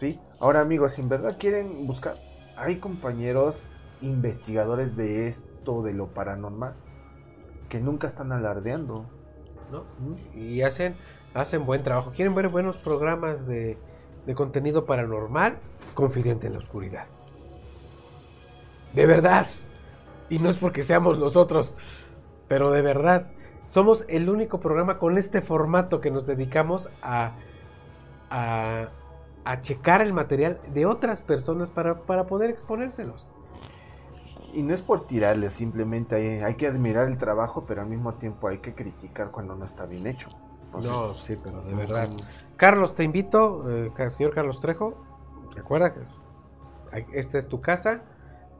¿Sí? 0.00 0.18
Ahora 0.40 0.60
amigos, 0.60 0.92
si 0.94 1.00
en 1.00 1.08
verdad 1.08 1.36
quieren 1.38 1.86
buscar, 1.86 2.16
hay 2.56 2.78
compañeros 2.78 3.72
investigadores 4.00 4.96
de 4.96 5.28
esto, 5.28 5.82
de 5.82 5.92
lo 5.92 6.08
paranormal, 6.08 6.74
que 7.68 7.78
nunca 7.78 8.06
están 8.06 8.32
alardeando. 8.32 9.06
¿no? 9.70 9.84
Y 10.34 10.62
hacen, 10.62 10.94
hacen 11.34 11.66
buen 11.66 11.82
trabajo. 11.82 12.12
¿Quieren 12.14 12.34
ver 12.34 12.48
buenos 12.48 12.76
programas 12.76 13.46
de, 13.46 13.78
contenido 14.34 14.86
paranormal? 14.86 15.56
Confidente 15.94 16.46
en 16.46 16.54
la 16.54 16.58
oscuridad. 16.58 17.06
De 18.92 19.06
verdad. 19.06 19.46
Y 20.28 20.38
no 20.38 20.48
es 20.48 20.56
porque 20.56 20.82
seamos 20.82 21.18
nosotros, 21.18 21.74
pero 22.48 22.70
de 22.70 22.82
verdad. 22.82 23.30
Somos 23.68 24.04
el 24.08 24.28
único 24.28 24.60
programa 24.60 24.98
con 24.98 25.16
este 25.16 25.40
formato 25.40 26.00
que 26.02 26.10
nos 26.10 26.26
dedicamos 26.26 26.90
a, 27.00 27.32
a, 28.28 28.88
a 29.44 29.62
checar 29.62 30.02
el 30.02 30.12
material 30.12 30.60
de 30.74 30.84
otras 30.84 31.22
personas 31.22 31.70
para, 31.70 32.00
para 32.02 32.26
poder 32.26 32.50
exponérselos. 32.50 33.26
Y 34.52 34.62
no 34.62 34.74
es 34.74 34.82
por 34.82 35.06
tirarles, 35.06 35.54
simplemente 35.54 36.14
hay, 36.14 36.40
hay 36.42 36.54
que 36.56 36.66
admirar 36.66 37.08
el 37.08 37.16
trabajo, 37.16 37.64
pero 37.66 37.80
al 37.80 37.88
mismo 37.88 38.12
tiempo 38.14 38.48
hay 38.48 38.58
que 38.58 38.74
criticar 38.74 39.30
cuando 39.30 39.54
no 39.54 39.64
está 39.64 39.86
bien 39.86 40.06
hecho. 40.06 40.28
Entonces, 40.74 40.90
no, 40.92 41.14
sí, 41.14 41.36
pero 41.42 41.62
de 41.62 41.74
verdad. 41.74 42.08
Carlos, 42.56 42.94
te 42.94 43.04
invito, 43.04 43.64
eh, 43.70 43.90
señor 44.08 44.34
Carlos 44.34 44.60
Trejo, 44.60 44.94
recuerda 45.54 45.92
que 45.92 46.00
esta 47.12 47.38
es 47.38 47.48
tu 47.48 47.60
casa, 47.60 48.02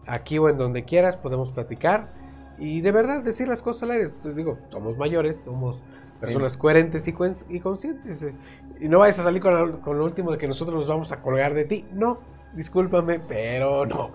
aquí 0.06 0.38
o 0.38 0.48
en 0.48 0.58
donde 0.58 0.84
quieras 0.84 1.16
podemos 1.16 1.52
platicar 1.52 2.12
y 2.58 2.80
de 2.80 2.92
verdad 2.92 3.22
decir 3.22 3.48
las 3.48 3.62
cosas 3.62 3.84
al 3.84 3.92
aire. 3.92 4.08
Te 4.22 4.34
digo, 4.34 4.58
somos 4.68 4.96
mayores, 4.98 5.38
somos 5.42 5.82
personas 6.20 6.52
Sí. 6.52 6.58
coherentes 6.58 7.08
y, 7.08 7.14
y 7.48 7.60
conscientes. 7.60 8.22
eh, 8.24 8.34
Y 8.80 8.88
no 8.88 8.98
vayas 8.98 9.18
a 9.20 9.22
salir 9.22 9.40
con, 9.40 9.54
lo- 9.54 9.80
con 9.80 9.96
lo 9.98 10.04
último 10.04 10.32
de 10.32 10.38
que 10.38 10.48
nosotros 10.48 10.76
nos 10.76 10.88
vamos 10.88 11.12
a 11.12 11.20
colgar 11.22 11.54
de 11.54 11.64
ti. 11.64 11.84
No, 11.92 12.18
discúlpame, 12.54 13.20
pero 13.20 13.86
no. 13.86 14.10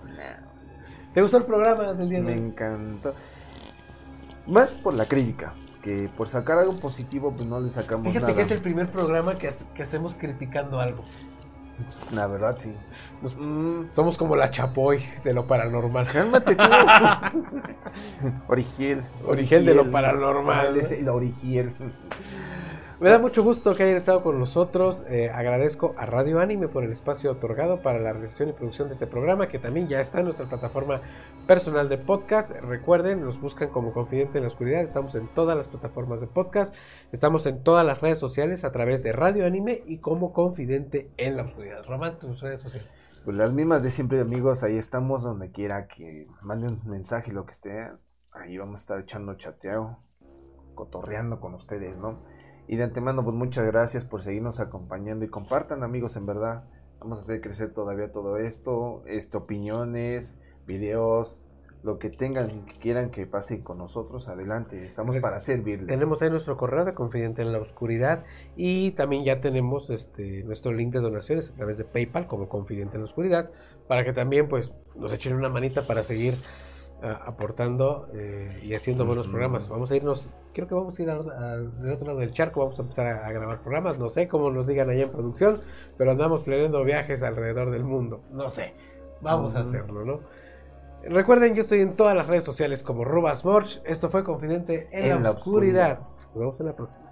¿Te 1.14 1.22
gustó 1.22 1.38
el 1.38 1.44
programa 1.44 1.92
del 1.94 2.08
día 2.08 2.18
de 2.18 2.24
Me 2.24 2.32
hoy? 2.32 2.38
encantó. 2.38 3.14
Más 4.46 4.76
por 4.76 4.94
la 4.94 5.04
crítica, 5.06 5.52
que 5.82 6.08
por 6.16 6.28
sacar 6.28 6.58
algo 6.58 6.74
positivo, 6.76 7.32
pues 7.32 7.46
no 7.46 7.60
le 7.60 7.70
sacamos 7.70 8.06
Fíjate 8.08 8.22
nada. 8.26 8.34
que 8.36 8.42
es 8.42 8.50
el 8.50 8.60
primer 8.60 8.88
programa 8.88 9.36
que, 9.38 9.48
hace- 9.48 9.64
que 9.74 9.82
hacemos 9.82 10.14
criticando 10.14 10.80
algo. 10.80 11.04
La 12.12 12.26
verdad, 12.26 12.56
sí. 12.56 12.72
Nos- 13.22 13.36
somos 13.94 14.18
como 14.18 14.34
la 14.34 14.50
chapoy 14.50 15.00
de 15.22 15.32
lo 15.32 15.46
paranormal. 15.46 16.08
Cálmate 16.08 16.56
tú. 16.56 16.64
Origiel. 18.48 19.02
Origiel 19.26 19.64
de 19.64 19.74
lo 19.74 19.90
paranormal. 19.90 20.76
Es 20.76 21.00
la 21.02 21.12
Origiel. 21.12 21.72
Me 23.00 23.10
da 23.10 23.20
mucho 23.20 23.44
gusto 23.44 23.76
que 23.76 23.84
hayan 23.84 23.96
estado 23.96 24.24
con 24.24 24.40
nosotros. 24.40 25.04
Eh, 25.08 25.30
agradezco 25.32 25.94
a 25.96 26.04
Radio 26.04 26.40
Anime 26.40 26.66
por 26.66 26.82
el 26.82 26.90
espacio 26.90 27.30
otorgado 27.30 27.80
para 27.80 28.00
la 28.00 28.12
realización 28.12 28.48
y 28.48 28.52
producción 28.52 28.88
de 28.88 28.94
este 28.94 29.06
programa, 29.06 29.46
que 29.46 29.60
también 29.60 29.86
ya 29.86 30.00
está 30.00 30.18
en 30.18 30.24
nuestra 30.24 30.46
plataforma 30.46 31.00
personal 31.46 31.88
de 31.88 31.96
podcast. 31.96 32.50
Recuerden, 32.50 33.20
nos 33.20 33.40
buscan 33.40 33.68
como 33.68 33.92
Confidente 33.92 34.38
en 34.38 34.42
la 34.42 34.48
Oscuridad. 34.48 34.82
Estamos 34.82 35.14
en 35.14 35.28
todas 35.28 35.56
las 35.56 35.68
plataformas 35.68 36.20
de 36.20 36.26
podcast. 36.26 36.74
Estamos 37.12 37.46
en 37.46 37.62
todas 37.62 37.86
las 37.86 38.00
redes 38.00 38.18
sociales 38.18 38.64
a 38.64 38.72
través 38.72 39.04
de 39.04 39.12
Radio 39.12 39.46
Anime 39.46 39.84
y 39.86 39.98
como 39.98 40.32
Confidente 40.32 41.12
en 41.18 41.36
la 41.36 41.44
Oscuridad. 41.44 41.84
Román, 41.86 42.18
tus 42.18 42.40
redes 42.40 42.62
sociales. 42.62 42.90
Pues 43.24 43.36
las 43.36 43.52
mismas 43.52 43.80
de 43.80 43.90
siempre, 43.90 44.20
amigos. 44.20 44.64
Ahí 44.64 44.76
estamos 44.76 45.22
donde 45.22 45.52
quiera 45.52 45.86
que 45.86 46.26
manden 46.42 46.80
un 46.84 46.90
mensaje, 46.90 47.32
lo 47.32 47.46
que 47.46 47.52
esté. 47.52 47.92
Ahí 48.32 48.58
vamos 48.58 48.80
a 48.80 48.82
estar 48.82 48.98
echando 48.98 49.34
chateo, 49.34 50.00
cotorreando 50.74 51.38
con 51.38 51.54
ustedes, 51.54 51.96
¿no? 51.96 52.18
Y 52.68 52.76
de 52.76 52.84
antemano, 52.84 53.24
pues 53.24 53.34
muchas 53.34 53.66
gracias 53.66 54.04
por 54.04 54.20
seguirnos 54.22 54.60
acompañando 54.60 55.24
y 55.24 55.28
compartan, 55.28 55.82
amigos, 55.82 56.16
en 56.16 56.26
verdad. 56.26 56.64
Vamos 57.00 57.18
a 57.18 57.22
hacer 57.22 57.40
crecer 57.40 57.72
todavía 57.72 58.12
todo 58.12 58.36
esto, 58.36 59.02
este, 59.06 59.38
opiniones, 59.38 60.36
videos, 60.66 61.40
lo 61.82 61.98
que 61.98 62.10
tengan, 62.10 62.66
que 62.66 62.74
quieran 62.78 63.10
que 63.10 63.26
pasen 63.26 63.62
con 63.62 63.78
nosotros, 63.78 64.28
adelante, 64.28 64.84
estamos 64.84 65.16
para 65.18 65.38
servirles. 65.38 65.86
Tenemos 65.86 66.20
ahí 66.20 66.30
nuestro 66.30 66.56
correo 66.56 66.84
de 66.84 66.92
Confidente 66.92 67.40
en 67.40 67.52
la 67.52 67.58
Oscuridad 67.58 68.24
y 68.56 68.90
también 68.92 69.24
ya 69.24 69.40
tenemos 69.40 69.88
este 69.90 70.42
nuestro 70.44 70.72
link 70.72 70.92
de 70.92 71.00
donaciones 71.00 71.50
a 71.50 71.54
través 71.54 71.78
de 71.78 71.84
PayPal 71.84 72.26
como 72.26 72.48
Confidente 72.48 72.96
en 72.96 73.02
la 73.02 73.06
Oscuridad 73.06 73.50
para 73.86 74.04
que 74.04 74.12
también 74.12 74.48
pues 74.48 74.74
nos 74.96 75.12
echen 75.12 75.34
una 75.34 75.48
manita 75.48 75.86
para 75.86 76.02
seguir 76.02 76.34
aportando 77.02 78.08
eh, 78.14 78.60
y 78.62 78.74
haciendo 78.74 79.06
buenos 79.06 79.28
programas. 79.28 79.68
Vamos 79.68 79.90
a 79.90 79.96
irnos, 79.96 80.28
creo 80.52 80.66
que 80.66 80.74
vamos 80.74 80.98
a 80.98 81.02
ir 81.02 81.10
al, 81.10 81.90
otro 81.92 82.06
lado 82.06 82.18
del 82.18 82.32
charco, 82.32 82.60
vamos 82.60 82.78
a 82.78 82.82
empezar 82.82 83.06
a, 83.06 83.26
a 83.26 83.32
grabar 83.32 83.60
programas, 83.60 83.98
no 83.98 84.08
sé 84.08 84.28
cómo 84.28 84.50
nos 84.50 84.66
digan 84.66 84.90
allá 84.90 85.04
en 85.04 85.10
producción, 85.10 85.60
pero 85.96 86.10
andamos 86.10 86.42
planeando 86.42 86.82
viajes 86.84 87.22
alrededor 87.22 87.70
del 87.70 87.84
mundo, 87.84 88.22
no 88.32 88.50
sé, 88.50 88.74
vamos 89.20 89.54
a 89.54 89.60
hacerlo, 89.60 90.04
¿no? 90.04 90.20
Recuerden, 91.04 91.54
yo 91.54 91.62
estoy 91.62 91.80
en 91.80 91.94
todas 91.94 92.16
las 92.16 92.26
redes 92.26 92.44
sociales 92.44 92.82
como 92.82 93.04
Rubas 93.04 93.44
Morch. 93.44 93.80
Esto 93.84 94.10
fue 94.10 94.24
Confidente 94.24 94.88
en, 94.90 95.22
la, 95.22 95.30
oscuridad. 95.30 96.00
Nos 96.26 96.34
vemos 96.34 96.60
en 96.60 96.66
la 96.66 96.74
próxima. 96.74 97.06